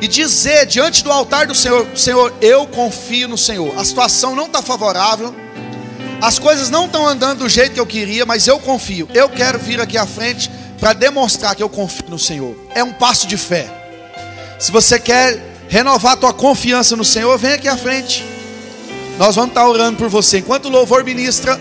e 0.00 0.08
dizer 0.08 0.66
diante 0.66 1.02
do 1.02 1.10
altar 1.10 1.46
do 1.46 1.54
Senhor: 1.54 1.86
Senhor, 1.94 2.32
eu 2.40 2.66
confio 2.66 3.28
no 3.28 3.38
Senhor. 3.38 3.78
A 3.78 3.84
situação 3.84 4.34
não 4.34 4.46
está 4.46 4.62
favorável, 4.62 5.34
as 6.20 6.38
coisas 6.38 6.70
não 6.70 6.86
estão 6.86 7.06
andando 7.06 7.40
do 7.40 7.48
jeito 7.48 7.74
que 7.74 7.80
eu 7.80 7.86
queria, 7.86 8.26
mas 8.26 8.46
eu 8.46 8.58
confio. 8.58 9.08
Eu 9.14 9.28
quero 9.28 9.58
vir 9.58 9.80
aqui 9.80 9.96
à 9.96 10.06
frente 10.06 10.50
para 10.78 10.92
demonstrar 10.92 11.54
que 11.54 11.62
eu 11.62 11.68
confio 11.68 12.06
no 12.08 12.18
Senhor. 12.18 12.56
É 12.74 12.82
um 12.84 12.92
passo 12.92 13.26
de 13.26 13.36
fé. 13.36 13.66
Se 14.58 14.70
você 14.70 14.98
quer 14.98 15.54
renovar 15.68 16.12
a 16.12 16.16
tua 16.16 16.32
confiança 16.32 16.96
no 16.96 17.04
Senhor, 17.04 17.36
vem 17.38 17.52
aqui 17.52 17.68
à 17.68 17.76
frente. 17.76 18.24
Nós 19.18 19.34
vamos 19.34 19.50
estar 19.50 19.66
orando 19.66 19.96
por 19.96 20.08
você. 20.08 20.38
Enquanto 20.38 20.66
o 20.66 20.70
louvor 20.70 21.02
ministra, 21.04 21.58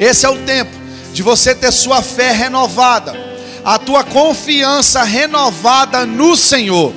esse 0.00 0.24
é 0.24 0.28
o 0.28 0.38
tempo 0.38 0.70
de 1.12 1.22
você 1.22 1.54
ter 1.54 1.72
sua 1.72 2.02
fé 2.02 2.32
renovada 2.32 3.35
a 3.66 3.80
tua 3.80 4.04
confiança 4.04 5.02
renovada 5.02 6.06
no 6.06 6.36
Senhor. 6.36 6.92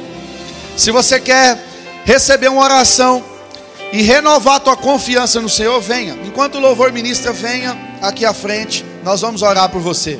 Se 0.78 0.92
você 0.92 1.20
quer 1.20 1.58
receber 2.06 2.48
uma 2.48 2.62
oração 2.62 3.26
e 3.92 4.04
renovar 4.04 4.58
a 4.58 4.60
tua 4.60 4.78
confiança 4.78 5.42
no 5.42 5.50
Senhor, 5.50 5.82
venha. 5.82 6.16
Enquanto 6.24 6.56
o 6.56 6.60
louvor 6.60 6.92
ministra, 6.92 7.34
venha 7.34 7.76
aqui 8.00 8.24
à 8.24 8.36
frente, 8.36 8.86
nós 9.04 9.22
vamos 9.22 9.42
orar 9.42 9.68
por 9.70 9.82
você. 9.82 10.20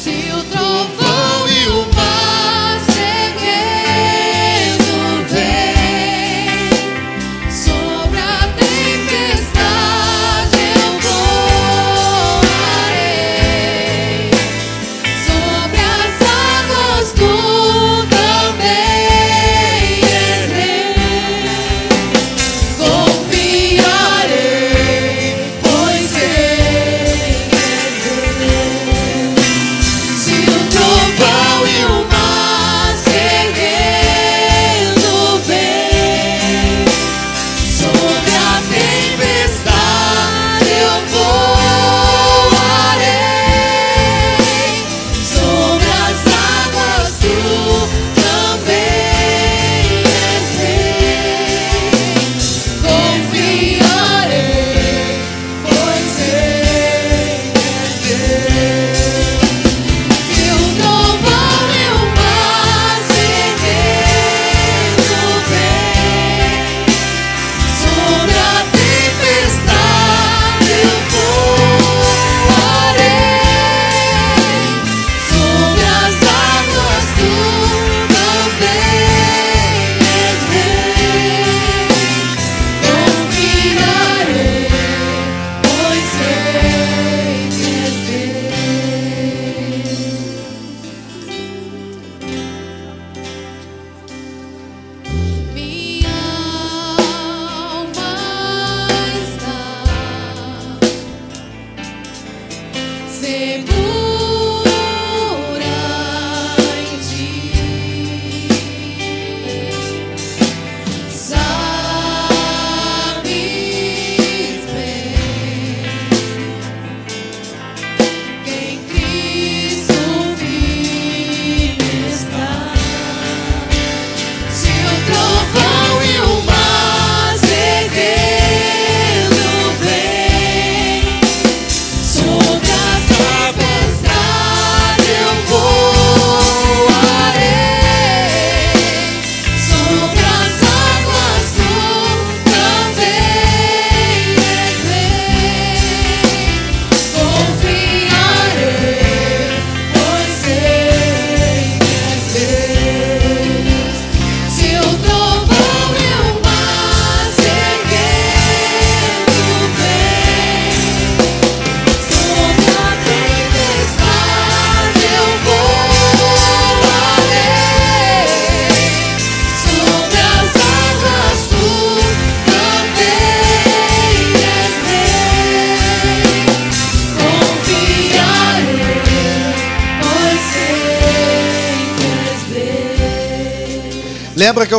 Se 0.00 0.30
o 0.32 0.44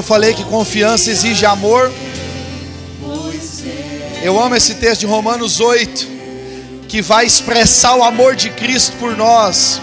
falei 0.08 0.34
que 0.34 0.46
confiança 0.46 1.12
exige 1.12 1.46
amor? 1.46 1.92
Eu 4.24 4.42
amo 4.42 4.56
esse 4.56 4.76
texto 4.76 5.02
de 5.02 5.06
Romanos 5.06 5.60
8, 5.60 6.08
que 6.88 7.02
vai 7.02 7.26
expressar 7.26 7.94
o 7.98 8.04
amor 8.04 8.34
de 8.34 8.50
Cristo 8.52 8.96
por 9.00 9.18
nós. 9.18 9.82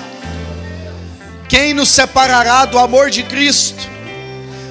Quem 1.46 1.74
nos 1.74 1.90
separará 1.90 2.64
do 2.64 2.78
amor 2.78 3.10
de 3.10 3.22
Cristo? 3.22 3.86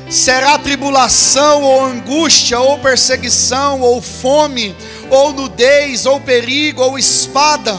Será 0.09 0.57
tribulação, 0.57 1.61
ou 1.61 1.85
angústia, 1.85 2.59
ou 2.59 2.79
perseguição, 2.79 3.79
ou 3.79 4.01
fome, 4.01 4.75
ou 5.11 5.33
nudez, 5.33 6.07
ou 6.07 6.19
perigo, 6.19 6.81
ou 6.81 6.97
espada? 6.97 7.77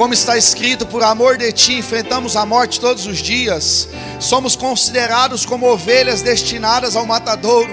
Como 0.00 0.14
está 0.14 0.38
escrito, 0.38 0.86
por 0.86 1.04
amor 1.04 1.36
de 1.36 1.52
ti 1.52 1.74
enfrentamos 1.74 2.34
a 2.34 2.46
morte 2.46 2.80
todos 2.80 3.04
os 3.04 3.18
dias 3.18 3.86
somos 4.18 4.56
considerados 4.56 5.44
como 5.44 5.70
ovelhas 5.70 6.22
destinadas 6.22 6.96
ao 6.96 7.04
matadouro. 7.04 7.70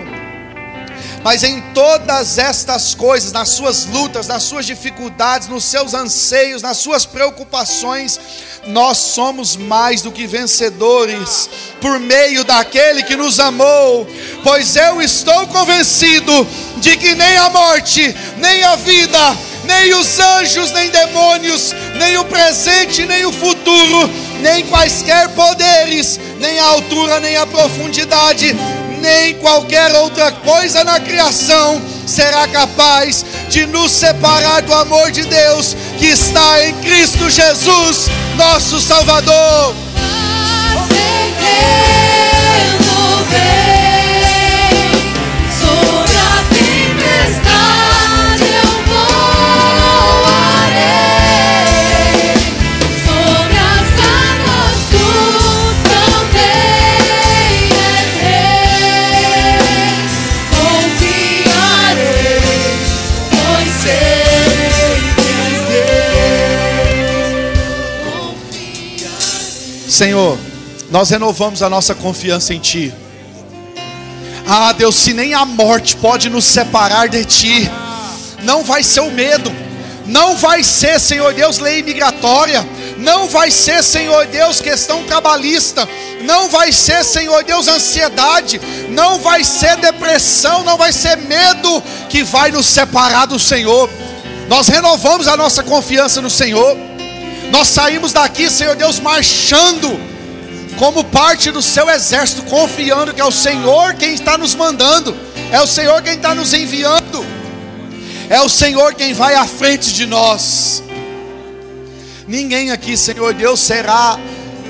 Mas 1.24 1.42
em 1.44 1.62
todas 1.74 2.38
estas 2.38 2.94
coisas, 2.94 3.32
nas 3.32 3.48
suas 3.52 3.86
lutas, 3.86 4.28
nas 4.28 4.44
suas 4.44 4.66
dificuldades, 4.66 5.48
nos 5.48 5.64
seus 5.64 5.94
anseios, 5.94 6.62
nas 6.62 6.76
suas 6.76 7.06
preocupações, 7.06 8.20
nós 8.66 8.98
somos 8.98 9.56
mais 9.56 10.02
do 10.02 10.12
que 10.12 10.28
vencedores 10.28 11.50
por 11.80 11.98
meio 11.98 12.44
daquele 12.44 13.04
que 13.04 13.16
nos 13.16 13.40
amou. 13.40 14.06
Pois 14.44 14.76
eu 14.76 15.02
estou 15.02 15.48
convencido 15.48 16.46
de 16.78 16.98
que 16.98 17.16
nem 17.16 17.38
a 17.38 17.50
morte, 17.50 18.14
nem 18.38 18.64
a 18.66 18.76
vida, 18.76 19.38
nem 19.68 19.94
os 19.94 20.20
anjos, 20.20 20.72
nem 20.72 20.90
demônios, 20.90 21.76
nem 21.96 22.18
o 22.18 22.26
presente, 22.26 23.06
nem 23.06 23.26
o 23.26 23.32
futuro, 23.32 24.10
nem 24.40 24.66
quaisquer 24.66 25.30
poderes, 25.30 26.20
nem 26.40 26.60
a 26.60 26.66
altura, 26.66 27.20
nem 27.20 27.36
a 27.38 27.46
profundidade, 27.46 28.56
nem 29.02 29.36
qualquer 29.36 29.94
outra 29.96 30.32
coisa 30.32 30.84
na 30.84 31.00
criação 31.00 31.82
será 32.06 32.48
capaz 32.48 33.26
de 33.50 33.66
nos 33.66 33.92
separar 33.92 34.62
do 34.62 34.74
amor 34.74 35.12
de 35.12 35.24
Deus 35.26 35.76
que 36.00 36.08
está 36.08 36.66
em 36.66 36.74
Cristo 36.76 37.30
Jesus, 37.30 38.08
nosso 38.38 38.80
Salvador. 38.80 39.76
Senhor, 69.98 70.38
nós 70.92 71.10
renovamos 71.10 71.64
a 71.64 71.70
nossa 71.72 71.96
confiança 71.96 72.54
em 72.54 72.60
Ti. 72.60 72.94
Ah, 74.48 74.72
Deus, 74.72 74.94
se 74.94 75.12
nem 75.12 75.34
a 75.34 75.44
morte 75.44 75.96
pode 75.96 76.30
nos 76.30 76.46
separar 76.46 77.10
de 77.10 77.26
Ti, 77.26 77.68
não 78.44 78.64
vai 78.64 78.84
ser 78.84 79.00
o 79.00 79.10
medo, 79.10 79.52
não 80.06 80.38
vai 80.38 80.64
ser, 80.64 81.00
Senhor 81.00 81.34
Deus, 81.34 81.58
lei 81.58 81.82
migratória, 81.82 82.64
não 83.00 83.28
vai 83.28 83.50
ser, 83.50 83.84
Senhor 83.84 84.28
Deus, 84.28 84.62
questão 84.62 85.04
trabalhista, 85.04 85.90
não 86.22 86.48
vai 86.48 86.72
ser, 86.72 87.04
Senhor 87.04 87.44
Deus, 87.44 87.68
ansiedade, 87.68 88.62
não 88.90 89.18
vai 89.18 89.44
ser 89.44 89.78
depressão, 89.78 90.64
não 90.64 90.78
vai 90.78 90.94
ser 90.94 91.18
medo 91.18 91.82
que 92.08 92.24
vai 92.24 92.52
nos 92.52 92.68
separar 92.68 93.26
do 93.26 93.40
Senhor. 93.40 93.90
Nós 94.48 94.68
renovamos 94.68 95.28
a 95.28 95.36
nossa 95.36 95.64
confiança 95.64 96.22
no 96.22 96.30
Senhor. 96.30 96.78
Nós 97.52 97.68
saímos 97.70 98.14
daqui, 98.14 98.50
Senhor 98.50 98.76
Deus, 98.76 99.00
marchando 99.00 100.00
como 100.78 101.04
parte 101.04 101.50
do 101.52 101.62
seu 101.62 101.90
exército, 101.90 102.44
confiando 102.44 103.14
que 103.14 103.22
é 103.22 103.26
o 103.26 103.32
Senhor 103.32 103.96
quem 103.96 104.14
está 104.14 104.38
nos 104.38 104.54
mandando, 104.54 105.16
é 105.52 105.60
o 105.60 105.68
Senhor 105.68 106.02
quem 106.02 106.14
está 106.14 106.36
nos 106.36 106.54
enviando, 106.54 107.26
é 108.30 108.40
o 108.42 108.50
Senhor 108.50 108.94
quem 108.94 109.14
vai 109.14 109.36
à 109.36 109.46
frente 109.46 109.94
de 109.94 110.06
nós. 110.06 110.84
Ninguém 112.28 112.72
aqui, 112.72 112.98
Senhor 112.98 113.34
Deus, 113.34 113.60
será 113.60 114.20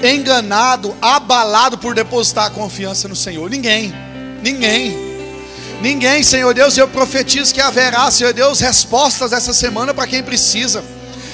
enganado, 0.03 0.95
abalado 1.01 1.77
por 1.77 1.95
depositar 1.95 2.45
a 2.45 2.49
confiança 2.51 3.07
no 3.07 3.15
Senhor. 3.15 3.49
Ninguém, 3.49 3.93
ninguém, 4.43 4.95
ninguém, 5.81 6.23
Senhor 6.23 6.53
Deus. 6.53 6.77
Eu 6.77 6.87
profetizo 6.87 7.53
que 7.53 7.59
haverá, 7.59 8.09
Senhor 8.11 8.31
Deus, 8.31 8.59
respostas 8.59 9.33
essa 9.33 9.53
semana 9.53 9.93
para 9.93 10.07
quem 10.07 10.21
precisa. 10.21 10.83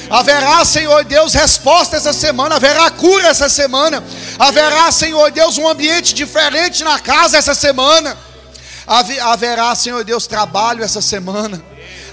Haverá, 0.10 0.64
Senhor 0.66 1.04
Deus, 1.04 1.34
resposta 1.34 1.98
essa 1.98 2.14
semana, 2.14 2.56
haverá 2.56 2.90
cura 2.92 3.28
essa 3.28 3.50
semana, 3.50 4.04
haverá, 4.38 4.92
Senhor 4.92 5.32
Deus, 5.32 5.58
um 5.58 5.68
ambiente 5.68 6.14
diferente 6.14 6.84
na 6.84 7.00
casa 7.00 7.38
essa 7.38 7.56
semana, 7.56 8.18
haverá, 8.86 9.74
Senhor 9.76 10.04
Deus, 10.04 10.28
trabalho 10.28 10.84
essa 10.84 11.02
semana, 11.02 11.64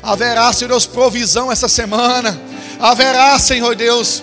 haverá, 0.02 0.52
Senhor 0.52 0.68
Deus, 0.68 0.86
provisão 0.86 1.50
essa 1.50 1.68
semana, 1.68 2.40
haverá, 2.78 3.38
Senhor 3.38 3.74
Deus, 3.74 4.22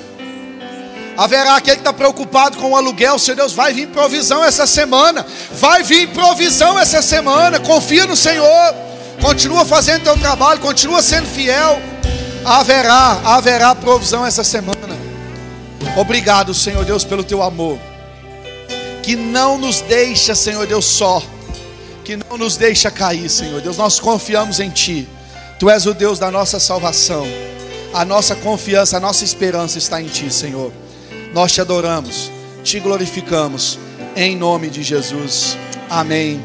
haverá 1.17 1.57
aquele 1.57 1.77
que 1.77 1.81
está 1.81 1.93
preocupado 1.93 2.57
com 2.57 2.71
o 2.71 2.75
aluguel, 2.75 3.19
Senhor 3.19 3.35
Deus, 3.35 3.53
vai 3.53 3.73
vir 3.73 3.89
provisão 3.89 4.43
essa 4.43 4.65
semana, 4.65 5.25
vai 5.51 5.83
vir 5.83 6.07
provisão 6.09 6.79
essa 6.79 7.01
semana, 7.01 7.59
confia 7.59 8.07
no 8.07 8.15
Senhor, 8.15 8.75
continua 9.21 9.65
fazendo 9.65 10.03
teu 10.03 10.17
trabalho, 10.17 10.61
continua 10.61 11.01
sendo 11.01 11.27
fiel 11.27 11.81
haverá, 12.45 13.21
haverá 13.23 13.75
provisão 13.75 14.25
essa 14.25 14.43
semana. 14.43 14.97
Obrigado, 15.95 16.53
Senhor 16.53 16.83
Deus, 16.85 17.03
pelo 17.03 17.23
teu 17.23 17.41
amor, 17.41 17.79
que 19.01 19.15
não 19.15 19.57
nos 19.57 19.81
deixa, 19.81 20.35
Senhor 20.35 20.65
Deus, 20.67 20.85
só, 20.85 21.23
que 22.03 22.15
não 22.15 22.37
nos 22.37 22.57
deixa 22.57 22.91
cair, 22.91 23.29
Senhor 23.29 23.61
Deus. 23.61 23.77
Nós 23.77 23.99
confiamos 23.99 24.59
em 24.59 24.69
Ti, 24.69 25.07
Tu 25.59 25.69
és 25.69 25.85
o 25.85 25.93
Deus 25.93 26.19
da 26.19 26.29
nossa 26.29 26.59
salvação, 26.59 27.25
a 27.93 28.05
nossa 28.05 28.35
confiança, 28.35 28.97
a 28.97 28.99
nossa 28.99 29.23
esperança 29.23 29.77
está 29.77 30.01
em 30.01 30.07
Ti, 30.07 30.31
Senhor. 30.31 30.71
Nós 31.33 31.51
te 31.51 31.61
adoramos, 31.61 32.31
te 32.63 32.79
glorificamos, 32.79 33.79
em 34.15 34.35
nome 34.35 34.69
de 34.69 34.83
Jesus. 34.83 35.57
Amém. 35.89 36.35